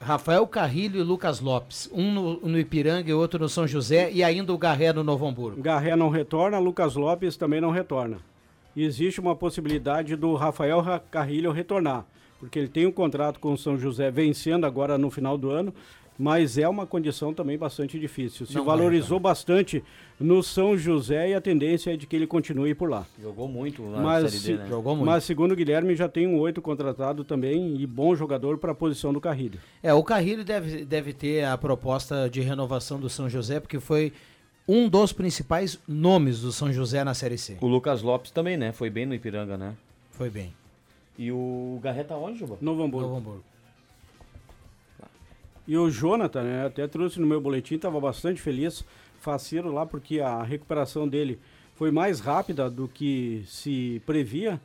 Rafael 0.00 0.46
Carrilho 0.46 1.00
e 1.00 1.02
Lucas 1.02 1.40
Lopes, 1.40 1.88
um 1.92 2.12
no, 2.12 2.40
no 2.40 2.58
Ipiranga 2.58 3.08
e 3.10 3.14
outro 3.14 3.38
no 3.40 3.48
São 3.48 3.66
José, 3.66 4.10
e 4.12 4.22
ainda 4.22 4.52
o 4.52 4.58
Garré 4.58 4.92
no 4.92 5.02
Novo 5.02 5.26
Hamburgo. 5.26 5.60
Garré 5.60 5.96
não 5.96 6.08
retorna, 6.10 6.58
Lucas 6.58 6.94
Lopes 6.94 7.36
também 7.36 7.60
não 7.60 7.70
retorna. 7.70 8.18
E 8.76 8.84
existe 8.84 9.18
uma 9.20 9.34
possibilidade 9.34 10.14
do 10.16 10.34
Rafael 10.34 10.80
Ra- 10.80 11.00
Carrilho 11.00 11.50
retornar, 11.50 12.04
porque 12.38 12.58
ele 12.58 12.68
tem 12.68 12.86
um 12.86 12.92
contrato 12.92 13.40
com 13.40 13.52
o 13.54 13.58
São 13.58 13.78
José 13.78 14.10
vencendo 14.10 14.66
agora 14.66 14.98
no 14.98 15.10
final 15.10 15.38
do 15.38 15.50
ano, 15.50 15.72
mas 16.18 16.56
é 16.56 16.66
uma 16.66 16.86
condição 16.86 17.34
também 17.34 17.58
bastante 17.58 17.98
difícil. 17.98 18.46
Se 18.46 18.54
Não 18.54 18.64
valorizou 18.64 19.20
bastante 19.20 19.84
no 20.18 20.42
São 20.42 20.76
José 20.76 21.30
e 21.30 21.34
a 21.34 21.40
tendência 21.42 21.92
é 21.92 21.96
de 21.96 22.06
que 22.06 22.16
ele 22.16 22.26
continue 22.26 22.74
por 22.74 22.88
lá. 22.88 23.06
Jogou 23.20 23.46
muito 23.46 23.82
na 23.82 24.00
Mas, 24.00 24.30
Série 24.32 24.56
D, 24.58 24.62
né? 24.62 24.68
se- 24.68 25.04
mas 25.04 25.24
segundo 25.24 25.52
o 25.52 25.56
Guilherme 25.56 25.94
já 25.94 26.08
tem 26.08 26.26
um 26.26 26.38
oito 26.38 26.62
contratado 26.62 27.22
também 27.22 27.76
e 27.80 27.86
bom 27.86 28.14
jogador 28.16 28.56
para 28.56 28.72
a 28.72 28.74
posição 28.74 29.12
do 29.12 29.20
Carrilho. 29.20 29.58
É, 29.82 29.92
o 29.92 30.02
Carrilho 30.02 30.42
deve, 30.42 30.86
deve 30.86 31.12
ter 31.12 31.44
a 31.44 31.56
proposta 31.58 32.30
de 32.30 32.40
renovação 32.40 32.98
do 32.98 33.10
São 33.10 33.28
José, 33.28 33.60
porque 33.60 33.78
foi 33.78 34.10
um 34.68 34.88
dos 34.88 35.12
principais 35.12 35.78
nomes 35.86 36.40
do 36.40 36.50
São 36.52 36.72
José 36.72 37.04
na 37.04 37.14
Série 37.14 37.38
C. 37.38 37.56
O 37.60 37.66
Lucas 37.66 38.02
Lopes 38.02 38.30
também, 38.30 38.56
né? 38.56 38.72
Foi 38.72 38.90
bem 38.90 39.06
no 39.06 39.14
Ipiranga, 39.14 39.56
né? 39.56 39.74
Foi 40.10 40.28
bem. 40.28 40.52
E 41.18 41.30
o 41.30 41.78
Garré 41.82 42.04
tá 42.04 42.16
onde, 42.16 42.38
Juba? 42.38 42.58
Novo 42.60 42.82
Hamburgo. 42.82 43.08
Novo 43.08 43.18
Hamburgo. 43.18 43.44
E 45.66 45.76
o 45.76 45.90
Jonathan, 45.90 46.42
né, 46.44 46.66
até 46.66 46.86
trouxe 46.86 47.18
no 47.18 47.26
meu 47.26 47.40
boletim, 47.40 47.74
estava 47.74 48.00
bastante 48.00 48.40
feliz, 48.40 48.84
faceiro 49.18 49.72
lá, 49.72 49.84
porque 49.84 50.20
a 50.20 50.42
recuperação 50.42 51.08
dele 51.08 51.40
foi 51.74 51.90
mais 51.90 52.20
rápida 52.20 52.70
do 52.70 52.86
que 52.86 53.42
se 53.46 54.00
previa. 54.06 54.60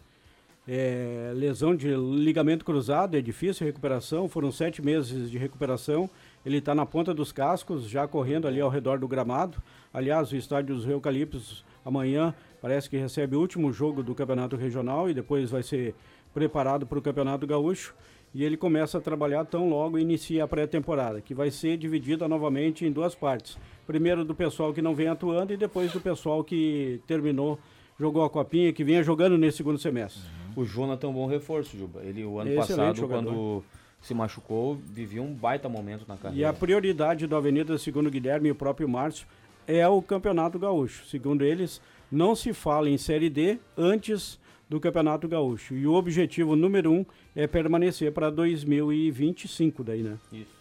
É, 0.68 1.32
lesão 1.36 1.76
de 1.76 1.88
ligamento 1.96 2.64
cruzado, 2.64 3.18
é 3.18 3.22
difícil 3.22 3.66
a 3.66 3.68
recuperação, 3.68 4.30
foram 4.30 4.52
sete 4.52 4.80
meses 4.82 5.30
de 5.30 5.38
recuperação. 5.38 6.08
Ele 6.46 6.58
está 6.58 6.74
na 6.74 6.86
ponta 6.86 7.14
dos 7.14 7.32
cascos, 7.32 7.88
já 7.88 8.08
correndo 8.08 8.48
ali 8.48 8.60
ao 8.60 8.70
redor 8.70 8.98
do 8.98 9.08
gramado. 9.08 9.62
Aliás, 9.94 10.32
o 10.32 10.36
estádio 10.36 10.76
dos 10.76 10.88
Eucaliptos 10.88 11.64
amanhã 11.86 12.34
parece 12.62 12.90
que 12.90 12.98
recebe 12.98 13.36
o 13.36 13.40
último 13.40 13.72
jogo 13.72 14.02
do 14.02 14.16
Campeonato 14.16 14.56
Regional 14.56 15.10
e 15.10 15.14
depois 15.14 15.52
vai 15.52 15.64
ser 15.64 15.94
preparado 16.34 16.86
para 16.86 16.98
o 16.98 17.02
Campeonato 17.02 17.46
Gaúcho. 17.46 17.94
E 18.34 18.46
ele 18.46 18.56
começa 18.56 18.98
a 18.98 19.02
trabalhar 19.02 19.44
tão 19.44 19.70
logo 19.70 20.00
inicia 20.00 20.46
a 20.46 20.48
pré-temporada, 20.48 21.20
que 21.20 21.34
vai 21.34 21.52
ser 21.52 21.76
dividida 21.78 22.28
novamente 22.30 22.86
em 22.86 22.92
duas 22.92 23.14
partes. 23.14 23.58
Primeiro 23.86 24.24
do 24.24 24.34
pessoal 24.34 24.74
que 24.74 24.82
não 24.82 24.96
vem 24.96 25.10
atuando 25.10 25.54
e 25.54 25.58
depois 25.58 25.92
do 25.92 26.00
pessoal 26.00 26.42
que 26.42 27.02
terminou, 27.06 27.60
jogou 28.00 28.24
a 28.24 28.30
copinha, 28.30 28.72
que 28.72 28.86
vinha 28.86 29.04
jogando 29.04 29.38
nesse 29.38 29.58
segundo 29.58 29.78
semestre. 29.78 30.22
O 30.56 30.64
Jonathan 30.64 31.08
é 31.08 31.10
um 31.10 31.14
bom 31.14 31.28
reforço, 31.28 31.78
Juba. 31.78 32.02
Ele, 32.04 32.24
o 32.24 32.40
ano 32.40 32.50
Excelente 32.50 32.68
passado, 32.70 32.98
jogador. 32.98 33.24
quando 33.26 33.64
se 34.02 34.14
machucou, 34.14 34.76
vivia 34.76 35.22
um 35.22 35.34
baita 35.34 35.70
momento 35.70 36.06
na 36.08 36.16
E 36.16 36.18
carreira. 36.18 36.50
a 36.50 36.54
prioridade 36.54 37.28
do 37.28 37.36
Avenida, 37.36 37.78
segundo 37.78 38.08
o 38.08 38.12
Guilherme 38.12 38.50
e 38.50 38.52
o 38.52 38.56
próprio 38.56 38.88
Márcio, 38.90 39.28
é 39.68 39.88
o 39.88 40.02
Campeonato 40.02 40.58
Gaúcho. 40.58 41.06
Segundo 41.06 41.44
eles, 41.44 41.80
não 42.12 42.36
se 42.36 42.52
fala 42.54 42.90
em 42.90 42.98
Série 42.98 43.30
D 43.30 43.60
antes 43.78 44.40
do 44.68 44.80
Campeonato 44.80 45.28
Gaúcho. 45.28 45.76
E 45.76 45.86
o 45.86 45.94
objetivo 45.94 46.56
número 46.56 46.92
um 46.92 47.06
é 47.36 47.46
permanecer 47.46 48.12
para 48.12 48.30
2025 48.30 49.84
daí, 49.84 50.02
né? 50.02 50.18
Isso. 50.32 50.52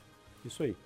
Isso 0.45 0.63
aí. 0.63 0.77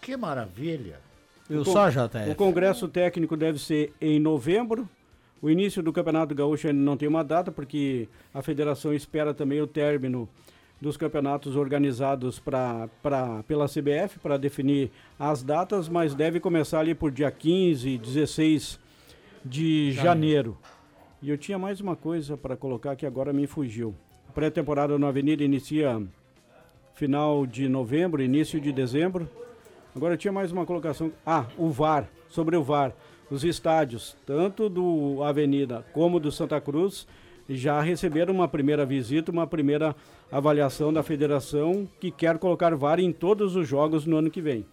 Que 0.00 0.16
maravilha. 0.16 1.00
Con- 1.48 1.64
só, 1.64 1.88
JF? 1.90 2.30
O 2.30 2.34
congresso 2.34 2.86
técnico 2.88 3.36
deve 3.36 3.58
ser 3.58 3.92
em 4.00 4.18
novembro. 4.20 4.88
O 5.42 5.48
início 5.50 5.82
do 5.82 5.92
Campeonato 5.92 6.34
Gaúcho 6.34 6.68
ainda 6.68 6.80
não 6.80 6.96
tem 6.96 7.08
uma 7.08 7.24
data, 7.24 7.50
porque 7.50 8.08
a 8.32 8.42
federação 8.42 8.92
espera 8.94 9.32
também 9.34 9.60
o 9.60 9.66
término 9.66 10.28
dos 10.80 10.96
campeonatos 10.96 11.56
organizados 11.56 12.38
pra, 12.38 12.88
pra, 13.02 13.42
pela 13.42 13.66
CBF 13.66 14.18
para 14.22 14.38
definir 14.38 14.90
as 15.18 15.42
datas, 15.42 15.88
mas 15.88 16.14
deve 16.14 16.40
começar 16.40 16.80
ali 16.80 16.94
por 16.94 17.10
dia 17.10 17.30
15, 17.30 17.98
16 17.98 18.80
de 19.44 19.92
janeiro. 19.92 20.56
E 21.22 21.28
eu 21.28 21.36
tinha 21.36 21.58
mais 21.58 21.80
uma 21.80 21.94
coisa 21.94 22.36
para 22.36 22.56
colocar 22.56 22.96
que 22.96 23.04
agora 23.04 23.32
me 23.32 23.46
fugiu. 23.46 23.94
A 24.28 24.32
pré-temporada 24.32 24.98
na 24.98 25.08
Avenida 25.08 25.44
inicia 25.44 26.02
final 26.94 27.46
de 27.46 27.68
novembro, 27.68 28.22
início 28.22 28.58
de 28.60 28.72
dezembro. 28.72 29.28
Agora 29.94 30.16
tinha 30.16 30.32
mais 30.32 30.50
uma 30.50 30.64
colocação. 30.64 31.12
Ah, 31.26 31.46
o 31.58 31.68
VAR, 31.68 32.08
sobre 32.28 32.56
o 32.56 32.62
VAR. 32.62 32.94
Os 33.30 33.44
estádios, 33.44 34.16
tanto 34.26 34.68
do 34.68 35.22
Avenida 35.22 35.84
como 35.92 36.18
do 36.18 36.32
Santa 36.32 36.60
Cruz, 36.60 37.06
já 37.48 37.80
receberam 37.80 38.34
uma 38.34 38.48
primeira 38.48 38.86
visita, 38.86 39.30
uma 39.30 39.46
primeira 39.46 39.94
avaliação 40.30 40.92
da 40.92 41.02
federação 41.02 41.88
que 42.00 42.10
quer 42.10 42.38
colocar 42.38 42.74
VAR 42.76 43.00
em 43.00 43.12
todos 43.12 43.56
os 43.56 43.66
jogos 43.68 44.06
no 44.06 44.16
ano 44.16 44.30
que 44.30 44.40
vem. 44.40 44.64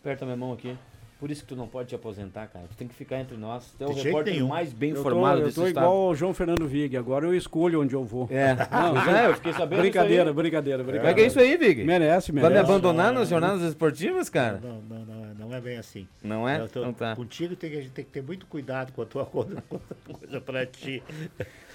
Aperta 0.00 0.24
minha 0.24 0.36
mão 0.36 0.52
aqui. 0.52 0.76
Por 1.18 1.30
isso 1.30 1.40
que 1.42 1.48
tu 1.48 1.56
não 1.56 1.66
pode 1.66 1.88
te 1.88 1.94
aposentar, 1.94 2.46
cara. 2.46 2.66
Tu 2.68 2.76
tem 2.76 2.86
que 2.86 2.94
ficar 2.94 3.18
entre 3.18 3.38
nós. 3.38 3.74
Tu 3.78 3.82
é 3.84 3.86
o 3.86 3.94
De 3.94 4.02
repórter 4.02 4.34
nenhum. 4.34 4.48
mais 4.48 4.70
bem 4.74 4.90
eu 4.90 4.98
informado 5.00 5.36
tô, 5.36 5.40
eu 5.40 5.44
desse 5.46 5.54
tô 5.60 5.66
estado. 5.66 5.84
igual 5.84 5.96
ao 6.08 6.14
João 6.14 6.34
Fernando 6.34 6.68
Vig, 6.68 6.94
agora 6.94 7.24
eu 7.24 7.34
escolho 7.34 7.80
onde 7.80 7.94
eu 7.94 8.04
vou. 8.04 8.28
É. 8.30 8.54
Pois 8.92 9.16
é, 9.16 9.26
eu 9.26 9.34
fiquei 9.34 9.52
sabendo 9.54 9.80
Brincadeira, 9.80 10.30
brincadeira, 10.34 10.82
brincadeira. 10.84 11.10
É 11.10 11.14
que 11.14 11.20
é 11.22 11.26
isso 11.26 11.40
aí, 11.40 11.56
Vig? 11.56 11.84
Merece, 11.84 12.32
Vai 12.32 12.42
merece. 12.42 12.62
me 12.68 12.68
abandonar 12.70 13.14
nas 13.14 13.30
jornadas 13.30 13.62
esportivas, 13.62 14.28
cara? 14.28 14.60
Não, 14.62 14.82
não, 14.82 15.04
não, 15.06 15.34
não 15.48 15.54
é 15.54 15.60
bem 15.60 15.78
assim. 15.78 16.06
Não 16.22 16.46
é? 16.46 16.60
Eu 16.60 16.68
tô- 16.68 16.80
Então 16.80 16.92
tá. 16.92 17.16
Contigo 17.16 17.56
tem 17.56 17.70
que, 17.70 17.78
a 17.78 17.80
gente 17.80 17.92
tem 17.92 18.04
que 18.04 18.10
ter 18.10 18.22
muito 18.22 18.44
cuidado 18.44 18.92
com 18.92 19.00
a 19.00 19.06
tua 19.06 19.24
coisa, 19.26 19.62
com 19.70 19.76
a 19.76 19.78
tua 19.78 20.18
coisa 20.18 20.40
pra 20.42 20.66
ti. 20.66 21.02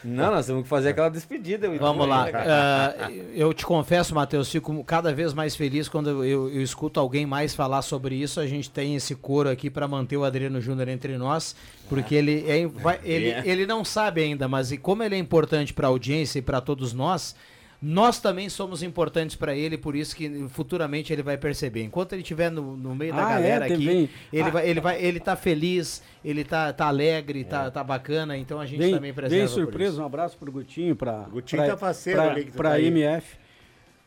Não, 0.03 0.31
nós 0.31 0.45
temos 0.47 0.63
que 0.63 0.69
fazer 0.69 0.89
aquela 0.89 1.09
despedida. 1.09 1.69
Vamos 1.77 2.07
lá. 2.07 2.27
Ah, 2.33 3.09
eu 3.35 3.53
te 3.53 3.65
confesso, 3.65 4.15
Matheus, 4.15 4.49
fico 4.49 4.83
cada 4.83 5.13
vez 5.13 5.33
mais 5.33 5.55
feliz 5.55 5.87
quando 5.87 6.09
eu, 6.09 6.23
eu- 6.25 6.49
eu 6.49 6.61
escuto 6.61 6.99
alguém 6.99 7.25
mais 7.25 7.53
falar 7.53 7.81
sobre 7.81 8.15
isso. 8.15 8.39
A 8.39 8.47
gente 8.47 8.69
tem 8.69 8.95
esse 8.95 9.13
coro 9.15 9.49
aqui 9.49 9.69
para 9.69 9.87
manter 9.87 10.17
o 10.17 10.23
Adriano 10.23 10.59
Júnior 10.59 10.87
entre 10.87 11.17
nós, 11.17 11.55
porque 11.87 12.15
ele, 12.15 12.43
é, 12.47 12.65
vai- 12.65 12.99
ele, 13.03 13.29
É. 13.29 13.43
ele 13.45 13.65
não 13.67 13.85
sabe 13.85 14.21
ainda, 14.23 14.47
mas 14.47 14.71
e 14.71 14.77
como 14.77 15.03
ele 15.03 15.15
é 15.15 15.19
importante 15.19 15.73
para 15.73 15.87
a 15.87 15.89
audiência 15.89 16.39
e 16.39 16.41
para 16.41 16.59
todos 16.61 16.93
nós, 16.93 17.35
nós 17.81 18.19
também 18.19 18.47
somos 18.47 18.83
importantes 18.83 19.35
para 19.35 19.55
ele, 19.55 19.75
por 19.75 19.95
isso 19.95 20.15
que 20.15 20.47
futuramente 20.49 21.11
ele 21.11 21.23
vai 21.23 21.35
perceber. 21.35 21.83
Enquanto 21.83 22.13
ele 22.13 22.21
estiver 22.21 22.51
no, 22.51 22.77
no 22.77 22.93
meio 22.93 23.11
da 23.11 23.25
Ah, 23.25 23.29
galera 23.29 23.67
é, 23.67 23.73
aqui, 23.73 24.09
ele, 24.31 24.43
Ah. 24.43 24.49
vai, 24.49 24.69
ele, 24.69 24.79
vai, 24.79 25.03
ele 25.03 25.19
tá 25.19 25.35
feliz, 25.35 26.03
ele 26.23 26.43
tá, 26.43 26.71
tá 26.71 26.85
alegre, 26.85 27.43
tá, 27.43 27.71
tá 27.71 27.83
bacana, 27.83 28.37
então 28.37 28.59
a 28.59 28.67
gente 28.67 28.79
Vem, 28.79 28.93
também 28.93 29.11
preserva 29.11 29.47
por 29.47 29.53
surpresa, 29.53 30.01
um 30.01 30.05
abraço 30.05 30.37
pro 30.37 30.51
Gutinho, 30.51 30.95
pra, 30.95 31.23
Gutinho 31.31 31.63
pra, 31.63 31.71
tá 31.71 31.77
faceiro 31.77 32.21
pra, 32.21 32.31
ali 32.31 32.45
que 32.45 32.51
pra 32.51 32.69
tá. 32.71 32.81
MF. 32.81 33.41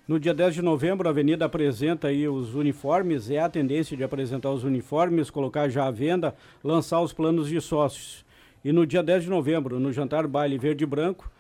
No 0.07 0.21
dia 0.21 0.35
10 0.35 0.55
de 0.55 0.63
novembro, 0.63 1.09
a 1.09 1.11
Avenida 1.11 1.47
apresenta 1.47 2.09
aí 2.09 2.29
os 2.29 2.55
uniformes, 2.55 3.31
é 3.31 3.39
a 3.39 3.49
tendência 3.49 3.97
de 3.97 4.05
apresentar 4.05 4.51
os 4.51 4.63
uniformes, 4.63 5.31
colocar 5.31 5.69
já 5.69 5.87
à 5.87 5.91
venda, 5.91 6.35
lançar 6.63 7.01
os 7.01 7.13
planos 7.13 7.49
de 7.49 7.59
sócios. 7.61 8.25
E 8.63 8.71
no 8.71 8.87
dia 8.87 9.03
10 9.03 9.25
de 9.25 9.31
novembro, 9.31 9.81
no 9.81 9.91
jantar 9.93 10.27
baile 10.27 10.59
verde 10.59 10.85
e 10.85 10.87
branco, 10.87 11.31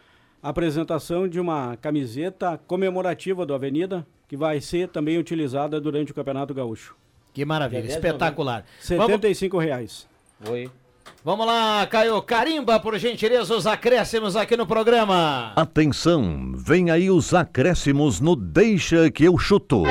apresentação 0.44 1.26
de 1.26 1.40
uma 1.40 1.74
camiseta 1.78 2.60
comemorativa 2.66 3.46
do 3.46 3.54
Avenida, 3.54 4.06
que 4.28 4.36
vai 4.36 4.60
ser 4.60 4.88
também 4.88 5.16
utilizada 5.16 5.80
durante 5.80 6.12
o 6.12 6.14
Campeonato 6.14 6.52
Gaúcho. 6.52 6.94
Que 7.32 7.46
maravilha, 7.46 7.80
Dia 7.80 7.88
10 7.90 8.00
de 8.00 8.06
espetacular. 8.06 8.64
75 8.78 9.58
reais. 9.58 10.06
Oi. 10.48 10.70
Vamos 11.24 11.46
lá, 11.46 11.86
Caio. 11.86 12.20
Carimba, 12.20 12.78
por 12.78 12.98
gentileza, 12.98 13.54
os 13.54 13.66
acréscimos 13.66 14.36
aqui 14.36 14.54
no 14.54 14.66
programa. 14.66 15.52
Atenção, 15.56 16.52
vem 16.54 16.90
aí 16.90 17.10
os 17.10 17.32
acréscimos 17.32 18.20
no 18.20 18.36
Deixa 18.36 19.10
que 19.10 19.24
eu 19.24 19.38
chuto. 19.38 19.84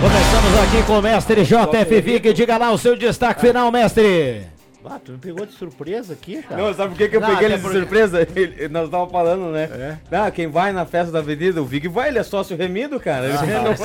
Começamos 0.00 0.54
aqui 0.62 0.86
com 0.86 0.98
o 0.98 1.02
mestre 1.02 1.44
JF 1.44 2.00
Vig. 2.00 2.32
Diga 2.32 2.56
lá 2.56 2.70
o 2.70 2.78
seu 2.78 2.96
destaque 2.96 3.40
final, 3.40 3.70
mestre. 3.72 4.59
Ah, 4.84 4.98
tu 5.04 5.12
me 5.12 5.18
pegou 5.18 5.44
de 5.44 5.52
surpresa 5.52 6.14
aqui, 6.14 6.42
cara. 6.42 6.62
Não, 6.62 6.72
sabe 6.74 6.90
por 6.90 6.98
que, 6.98 7.08
que 7.08 7.16
eu 7.16 7.20
Não, 7.20 7.28
peguei 7.28 7.46
ele 7.46 7.56
de 7.56 7.62
porque- 7.62 7.78
surpresa? 7.78 8.26
Ele- 8.34 8.68
nós 8.68 8.84
estávamos 8.86 9.12
falando, 9.12 9.52
né? 9.52 9.98
Ah, 10.10 10.30
quem 10.30 10.46
vai 10.46 10.72
na 10.72 10.86
festa 10.86 11.12
da 11.12 11.18
avenida, 11.18 11.60
o 11.60 11.64
Vig 11.66 11.86
vai, 11.88 12.08
ele 12.08 12.18
é 12.18 12.22
sócio 12.22 12.56
remido, 12.56 12.98
cara. 12.98 13.26
Ele 13.26 13.36
Ah, 13.36 13.62
não 13.62 13.76
sim. 13.76 13.84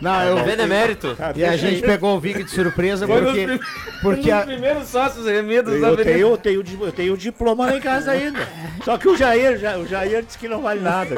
Não, 0.00 0.22
eu 0.24 0.44
Benemérito. 0.44 1.16
E 1.34 1.44
a 1.44 1.56
gente 1.56 1.80
pegou 1.82 2.16
o 2.16 2.20
Vig 2.20 2.42
de 2.44 2.50
surpresa 2.50 3.06
Foi 3.06 3.22
porque, 3.22 3.46
nos 3.46 3.60
porque 4.02 4.30
a- 4.30 4.42
primeiros 4.42 4.88
sócios 4.88 5.24
remidos 5.26 5.72
da 5.80 5.88
Eu 5.88 5.92
avenida. 5.94 6.04
tenho, 6.12 6.28
eu, 6.28 6.36
tenho, 6.36 6.64
eu 6.86 6.92
tenho 6.92 7.16
diploma 7.16 7.66
lá 7.66 7.76
em 7.76 7.80
casa 7.80 8.10
ainda. 8.12 8.46
Só 8.84 8.98
que 8.98 9.08
o 9.08 9.16
Jair, 9.16 9.58
já- 9.58 9.78
o 9.78 9.86
Jair 9.86 10.22
disse 10.22 10.36
que 10.38 10.48
não 10.48 10.60
vale 10.60 10.80
nada. 10.80 11.14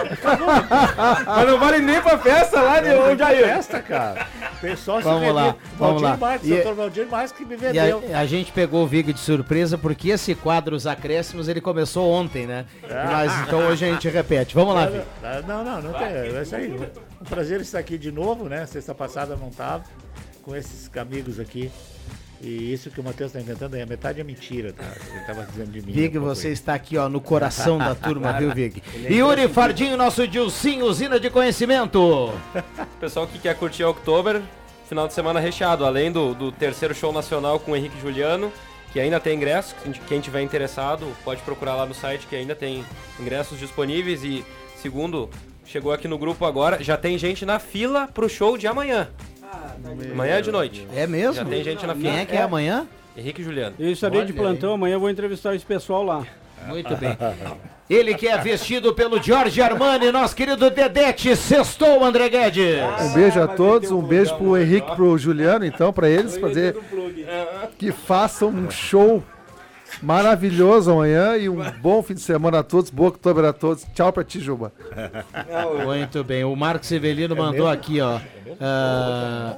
Mas 1.26 1.46
não 1.48 1.58
vale 1.58 1.78
nem 1.78 2.00
pra 2.00 2.18
festa 2.18 2.60
lá 2.60 2.78
onde 3.10 3.20
Não 3.20 3.26
aí. 3.26 3.42
festa, 3.42 3.80
cara. 3.80 4.26
pessoal 4.60 4.98
se 4.98 5.04
Vamos 5.04 5.34
lá, 5.34 5.42
vendeu. 5.44 5.58
vamos 5.78 6.02
Valdir 6.02 6.08
lá. 6.08 6.16
Marques, 6.16 6.48
E- 6.48 6.54
doutor 6.54 6.74
Valdir 6.74 7.06
Marques 7.10 7.32
que 7.32 7.44
me 7.44 7.54
E 7.54 7.56
vendeu. 7.56 8.02
a, 8.14 8.18
a 8.20 8.26
gente 8.26 8.52
pegou 8.52 8.83
o 8.84 8.86
Vig 8.86 9.12
de 9.12 9.20
surpresa 9.20 9.76
porque 9.76 10.10
esse 10.10 10.34
quadro, 10.34 10.76
os 10.76 10.86
acréscimos, 10.86 11.48
ele 11.48 11.60
começou 11.60 12.10
ontem, 12.10 12.46
né? 12.46 12.64
Mas 12.82 13.32
então 13.46 13.66
hoje 13.66 13.84
a 13.84 13.92
gente 13.92 14.08
repete. 14.08 14.54
Vamos 14.54 14.74
lá, 14.74 14.86
Vig. 14.86 15.04
Ah, 15.22 15.42
Não, 15.46 15.64
não, 15.64 15.82
não 15.82 15.92
tem. 15.92 16.06
É 16.06 16.42
isso 16.42 16.54
aí. 16.54 16.72
Um 17.20 17.24
prazer 17.24 17.60
estar 17.60 17.78
aqui 17.78 17.98
de 17.98 18.12
novo, 18.12 18.48
né? 18.48 18.64
Sexta 18.66 18.94
passada 18.94 19.36
não 19.36 19.50
tava 19.50 19.84
com 20.42 20.54
esses 20.54 20.90
amigos 20.96 21.40
aqui. 21.40 21.70
E 22.40 22.72
isso 22.72 22.90
que 22.90 23.00
o 23.00 23.04
Matheus 23.04 23.32
tá 23.32 23.40
inventando 23.40 23.74
aí, 23.74 23.80
a 23.80 23.86
metade 23.86 24.20
é 24.20 24.24
mentira, 24.24 24.70
tá? 24.72 24.84
Ele 25.10 25.20
tava 25.24 25.44
dizendo 25.46 25.70
de 25.70 25.80
mim. 25.80 25.92
Vig, 25.92 26.18
você 26.18 26.48
aí. 26.48 26.52
está 26.52 26.74
aqui, 26.74 26.98
ó, 26.98 27.08
no 27.08 27.18
coração 27.20 27.78
da 27.78 27.94
turma, 27.94 28.32
viu, 28.34 28.50
Vig? 28.54 28.82
É 29.02 29.12
Yuri. 29.14 29.48
Fardinho, 29.48 29.96
nosso 29.96 30.28
Dilcinho, 30.28 30.84
usina 30.84 31.18
de 31.18 31.30
conhecimento. 31.30 32.30
Pessoal 33.00 33.26
que 33.26 33.38
quer 33.38 33.54
curtir 33.56 33.84
Oktober, 33.84 34.42
final 34.86 35.06
de 35.08 35.14
semana 35.14 35.40
recheado. 35.40 35.86
Além 35.86 36.12
do, 36.12 36.34
do 36.34 36.52
terceiro 36.52 36.94
show 36.94 37.12
nacional 37.14 37.58
com 37.58 37.72
o 37.72 37.76
Henrique 37.76 37.98
Juliano, 37.98 38.52
que 38.94 39.00
ainda 39.00 39.18
tem 39.18 39.36
ingressos. 39.36 39.74
Quem- 40.08 40.20
tiver 40.20 40.40
interessado, 40.40 41.04
pode 41.24 41.42
procurar 41.42 41.74
lá 41.74 41.84
no 41.84 41.92
site 41.92 42.28
que 42.28 42.36
ainda 42.36 42.54
tem 42.54 42.84
ingressos 43.20 43.58
disponíveis. 43.58 44.22
E 44.22 44.44
segundo, 44.76 45.28
chegou 45.66 45.92
aqui 45.92 46.06
no 46.06 46.16
grupo 46.16 46.46
agora, 46.46 46.82
já 46.82 46.96
tem 46.96 47.18
gente 47.18 47.44
na 47.44 47.58
fila 47.58 48.06
pro 48.06 48.28
show 48.28 48.56
de 48.56 48.68
amanhã. 48.68 49.08
Amanhã 50.12 50.40
de 50.40 50.52
noite. 50.52 50.86
É 50.94 51.08
mesmo? 51.08 51.34
Já 51.34 51.44
tem 51.44 51.64
gente 51.64 51.84
na 51.84 51.94
fila. 51.94 52.08
Quem 52.08 52.20
é 52.20 52.24
que 52.24 52.36
é 52.36 52.42
amanhã? 52.42 52.86
Henrique 53.16 53.42
Juliano. 53.42 53.74
Eu 53.80 53.90
de 54.24 54.32
Olha 54.32 54.40
plantão, 54.40 54.74
amanhã 54.74 54.94
eu 54.94 55.00
vou 55.00 55.10
entrevistar 55.10 55.54
esse 55.56 55.66
pessoal 55.66 56.04
lá. 56.04 56.24
Muito 56.68 56.96
bem. 56.96 57.16
Ele 57.88 58.14
que 58.14 58.26
é 58.26 58.38
vestido 58.38 58.94
pelo 58.94 59.22
Jorge 59.22 59.60
Armani, 59.60 60.10
nosso 60.10 60.34
querido 60.34 60.70
Dedete, 60.70 61.36
sextou, 61.36 62.02
André 62.02 62.30
Guedes. 62.30 62.80
Um 63.02 63.12
beijo 63.12 63.40
a 63.40 63.46
todos, 63.46 63.90
um 63.90 64.00
beijo 64.00 64.34
pro 64.36 64.56
Henrique 64.56 64.90
e 64.90 64.96
pro 64.96 65.18
Juliano, 65.18 65.66
então, 65.66 65.92
pra 65.92 66.08
eles 66.08 66.36
fazer 66.38 66.76
que 67.78 67.92
façam 67.92 68.48
um 68.48 68.70
show 68.70 69.22
maravilhoso 70.02 70.90
amanhã 70.90 71.36
e 71.36 71.48
um 71.48 71.58
bom 71.80 72.02
fim 72.02 72.14
de 72.14 72.20
semana 72.20 72.60
a 72.60 72.62
todos, 72.62 72.90
boa 72.90 73.10
outubro 73.10 73.46
a 73.46 73.52
todos. 73.52 73.84
Tchau 73.94 74.12
pra 74.12 74.24
ti, 74.24 74.40
Juba. 74.40 74.72
Muito 75.84 76.24
bem, 76.24 76.42
o 76.42 76.56
Marcos 76.56 76.88
Severino 76.88 77.36
mandou 77.36 77.68
aqui, 77.68 78.00
ó. 78.00 78.18
ah, 78.60 79.56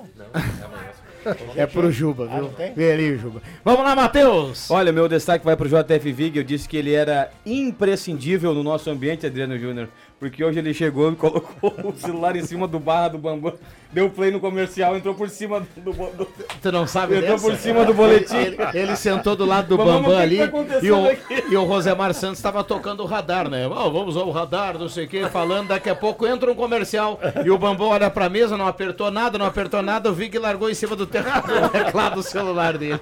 É 1.57 1.67
pro 1.67 1.91
Juba, 1.91 2.27
viu? 2.27 2.51
Vem 2.75 2.93
ali, 2.93 3.17
Juba. 3.17 3.43
Vamos 3.65 3.83
lá, 3.83 3.97
Matheus! 3.97 4.71
Olha, 4.71 4.93
meu 4.93 5.09
destaque 5.09 5.45
vai 5.45 5.57
pro 5.57 5.69
JF 5.69 6.13
Vig. 6.13 6.37
Eu 6.37 6.45
disse 6.45 6.69
que 6.69 6.77
ele 6.77 6.93
era 6.93 7.31
imprescindível 7.45 8.55
no 8.55 8.63
nosso 8.63 8.91
ambiente, 8.91 9.27
Adriano 9.27 9.59
Júnior. 9.59 9.89
Porque 10.19 10.43
hoje 10.43 10.59
ele 10.59 10.73
chegou 10.73 11.13
e 11.13 11.15
colocou 11.17 11.75
o 11.85 11.93
celular 11.95 12.35
em 12.37 12.43
cima 12.43 12.67
do 12.67 12.79
barra 12.81 13.09
do 13.09 13.19
Bambam. 13.19 13.53
Deu 13.93 14.09
play 14.11 14.31
no 14.31 14.41
comercial, 14.41 14.97
entrou 14.97 15.15
por 15.15 15.29
cima 15.29 15.61
do. 15.77 15.93
do, 15.93 16.27
Tu 16.61 16.73
não 16.73 16.87
sabe 16.87 17.17
Entrou 17.17 17.33
dessa? 17.33 17.47
por 17.51 17.57
cima 17.57 17.85
do 17.85 17.93
boletim. 17.93 18.35
Ele, 18.37 18.57
ele 18.75 18.97
sentou 18.97 19.37
do 19.37 19.45
lado 19.45 19.69
do 19.69 19.77
Bambam 19.77 20.17
que 20.17 20.23
ali 20.23 20.39
tá 20.39 20.51
e 20.83 20.91
o, 20.91 21.07
aqui. 21.07 21.45
e 21.51 21.57
o 21.57 21.65
Rosemar 21.65 22.15
Santos 22.15 22.39
estava 22.39 22.65
tocando 22.65 23.03
o 23.03 23.07
radar, 23.07 23.49
né? 23.51 23.67
Ó, 23.69 23.91
vamos 23.91 24.17
ao 24.17 24.31
radar, 24.31 24.79
não 24.79 24.89
sei 24.89 25.05
o 25.05 25.09
que, 25.09 25.29
falando. 25.29 25.69
Daqui 25.69 25.91
a 25.91 25.95
pouco 25.95 26.27
entra 26.27 26.51
um 26.51 26.55
comercial 26.55 27.21
e 27.45 27.51
o 27.51 27.59
Bambam 27.59 27.89
olha 27.89 28.09
pra 28.11 28.29
mesa, 28.31 28.57
não 28.57 28.67
apertou 28.67 29.11
nada, 29.11 29.37
não 29.39 29.47
apertou 29.47 29.83
nada. 29.83 30.11
O 30.11 30.15
Vig 30.15 30.37
largou 30.39 30.71
em 30.71 30.75
cima 30.75 30.97
do 30.97 31.07
teclado, 31.07 32.15
do 32.17 32.23
celular 32.23 32.77
dele. 32.79 33.01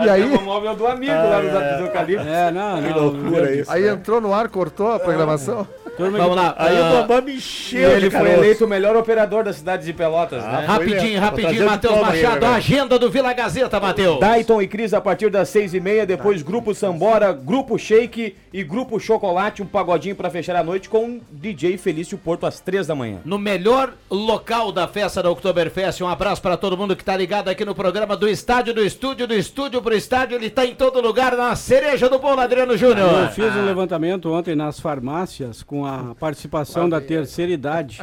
E 0.00 0.08
aí? 0.08 0.22
O 0.22 0.40
móvel 0.42 0.76
do 0.76 0.86
amigo 0.86 1.12
lá 1.14 1.40
do, 1.40 1.78
do 1.78 1.86
Eucalipto. 1.86 2.26
É, 2.28 2.50
não, 2.50 2.82
Que 2.82 2.88
não. 2.90 2.98
loucura 2.98 3.30
meu 3.42 3.60
isso. 3.60 3.72
Aí 3.72 3.88
entrou 3.88 4.20
no 4.20 4.34
ar, 4.34 4.48
cortou 4.50 4.92
a 4.92 5.00
programação. 5.00 5.66
Turma 5.96 6.18
Vamos 6.18 6.36
lá. 6.36 6.54
Aí 6.58 6.76
ah, 6.76 6.88
o 6.88 6.92
Bambam 6.92 7.22
me 7.22 7.36
encheu 7.36 7.90
ele 7.92 8.10
foi 8.10 8.32
eleito 8.32 8.64
o 8.64 8.68
melhor 8.68 8.96
operador 8.96 9.44
da 9.44 9.52
cidade 9.52 9.84
de 9.84 9.92
Pelotas, 9.92 10.42
né? 10.42 10.64
rapidinho, 10.66 11.02
mesmo. 11.02 11.12
Vou 11.12 11.20
rapidinho, 11.20 11.50
trazer 11.50 11.64
Matheus 11.64 11.94
diploma 11.94 12.12
aí, 12.12 12.22
Machado, 12.22 12.44
a 12.46 12.50
né, 12.50 12.56
agenda 12.56 12.98
do 12.98 13.10
Vila 13.10 13.32
Gazeta, 13.32 13.80
Matheus. 13.80 14.20
Dayton 14.20 14.62
e 14.62 14.68
Cris 14.68 14.94
a 14.94 15.00
partir 15.00 15.30
das 15.30 15.48
seis 15.48 15.74
e 15.74 15.80
meia, 15.80 16.06
depois 16.06 16.42
Grupo 16.42 16.74
Sambora, 16.74 17.32
Grupo 17.32 17.78
Shake 17.78 18.36
e 18.52 18.62
Grupo 18.62 18.98
Chocolate, 19.00 19.62
um 19.62 19.66
pagodinho 19.66 20.14
pra 20.14 20.30
fechar 20.30 20.56
a 20.56 20.62
noite 20.62 20.88
com 20.88 21.20
DJ 21.30 21.78
Felício 21.78 22.18
Porto 22.18 22.46
às 22.46 22.60
três 22.60 22.86
da 22.86 22.94
manhã. 22.94 23.18
no 23.24 23.38
melhor 23.38 23.92
local 24.10 24.72
da 24.72 24.86
festa 24.86 25.22
da 25.22 25.30
Oktoberfest. 25.30 26.02
Um 26.02 26.08
abraço 26.08 26.42
para 26.42 26.56
todo 26.56 26.76
mundo 26.76 26.94
que 26.94 27.04
tá 27.04 27.16
ligado 27.16 27.48
aqui 27.48 27.64
no 27.64 27.74
programa 27.74 28.16
do 28.16 28.28
estádio, 28.28 28.74
do 28.74 28.84
estúdio, 28.84 29.26
do 29.26 29.34
estúdio 29.34 29.80
pro 29.80 29.94
estádio. 29.94 30.36
Ele 30.36 30.50
tá 30.50 30.64
em 30.66 30.74
todo 30.74 31.00
lugar 31.00 31.36
na 31.36 31.54
cereja 31.56 32.08
do 32.08 32.18
bolo, 32.18 32.40
Adriano 32.40 32.72
Eu 32.72 32.78
Júnior. 32.78 33.28
fiz 33.30 33.54
um 33.54 33.64
levantamento 33.64 34.32
ontem 34.32 34.54
nas 34.54 34.78
farmácias 34.80 35.62
com 35.62 35.85
a 35.86 36.14
participação 36.18 36.88
da 36.88 37.00
terceira 37.00 37.52
idade 37.52 38.02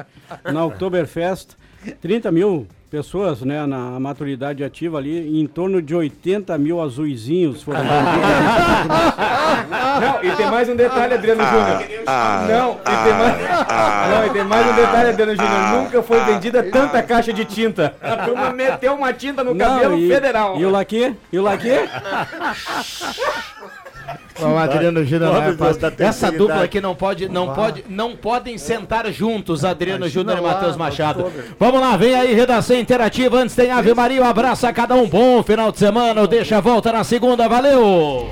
na 0.51 0.65
Oktoberfest. 0.65 1.55
30 2.01 2.31
mil 2.31 2.67
pessoas 2.93 3.41
né, 3.41 3.65
na 3.65 3.99
maturidade 3.99 4.63
ativa 4.63 4.99
ali, 4.99 5.41
em 5.41 5.47
torno 5.47 5.81
de 5.81 5.95
80 5.95 6.55
mil 6.59 6.79
azuizinhos 6.79 7.63
foram 7.63 7.79
Não, 9.99 10.23
e 10.23 10.29
tem 10.35 10.45
mais 10.45 10.69
um 10.69 10.75
detalhe, 10.75 11.15
Adriano 11.15 11.43
Júnior. 11.43 11.83
Não, 12.47 12.73
e 12.73 13.03
tem 13.03 13.13
mais. 13.13 13.35
Não, 14.09 14.27
e 14.27 14.29
tem 14.29 14.43
mais 14.43 14.67
um 14.67 14.75
detalhe, 14.75 15.09
Adriano 15.09 15.35
Júnior. 15.35 15.81
Nunca 15.81 16.03
foi 16.03 16.23
vendida 16.23 16.61
tanta 16.61 17.01
caixa 17.01 17.33
de 17.33 17.43
tinta. 17.45 17.95
A 17.99 18.17
turma 18.17 18.51
meteu 18.53 18.93
uma 18.93 19.11
tinta 19.11 19.43
no 19.43 19.55
cabelo 19.55 19.97
e, 19.97 20.07
federal. 20.07 20.59
E 20.59 20.65
o 20.65 20.69
laque? 20.69 21.15
E 21.31 21.39
o 21.39 21.43
Vamos, 24.39 24.57
Adriano 24.57 25.03
Júnior. 25.05 25.33
Né, 25.33 25.53
da 25.53 26.05
Essa 26.05 26.31
dupla 26.31 26.63
aqui 26.63 26.81
não 26.81 26.95
pode, 26.95 27.29
não 27.29 27.53
pode, 27.53 27.85
não 27.87 28.15
podem 28.15 28.57
sentar 28.57 29.11
juntos, 29.11 29.63
Adriano 29.63 30.07
Júnior 30.09 30.37
e 30.37 30.41
Matheus 30.41 30.75
Machado. 30.75 31.31
Vamos 31.59 31.79
lá, 31.79 31.95
vem 31.95 32.15
aí, 32.15 32.33
redação 32.33 32.77
interativa. 32.77 33.37
Antes 33.37 33.55
tem 33.55 33.71
Ave 33.71 33.93
Maria, 33.93 34.21
um 34.21 34.25
abraço 34.25 34.65
a 34.65 34.73
cada 34.73 34.95
um. 34.95 35.07
Bom 35.07 35.43
final 35.43 35.71
de 35.71 35.79
semana. 35.79 36.25
Deixa 36.27 36.57
a 36.57 36.61
volta 36.61 36.91
na 36.91 37.03
segunda. 37.03 37.47
Valeu! 37.47 38.31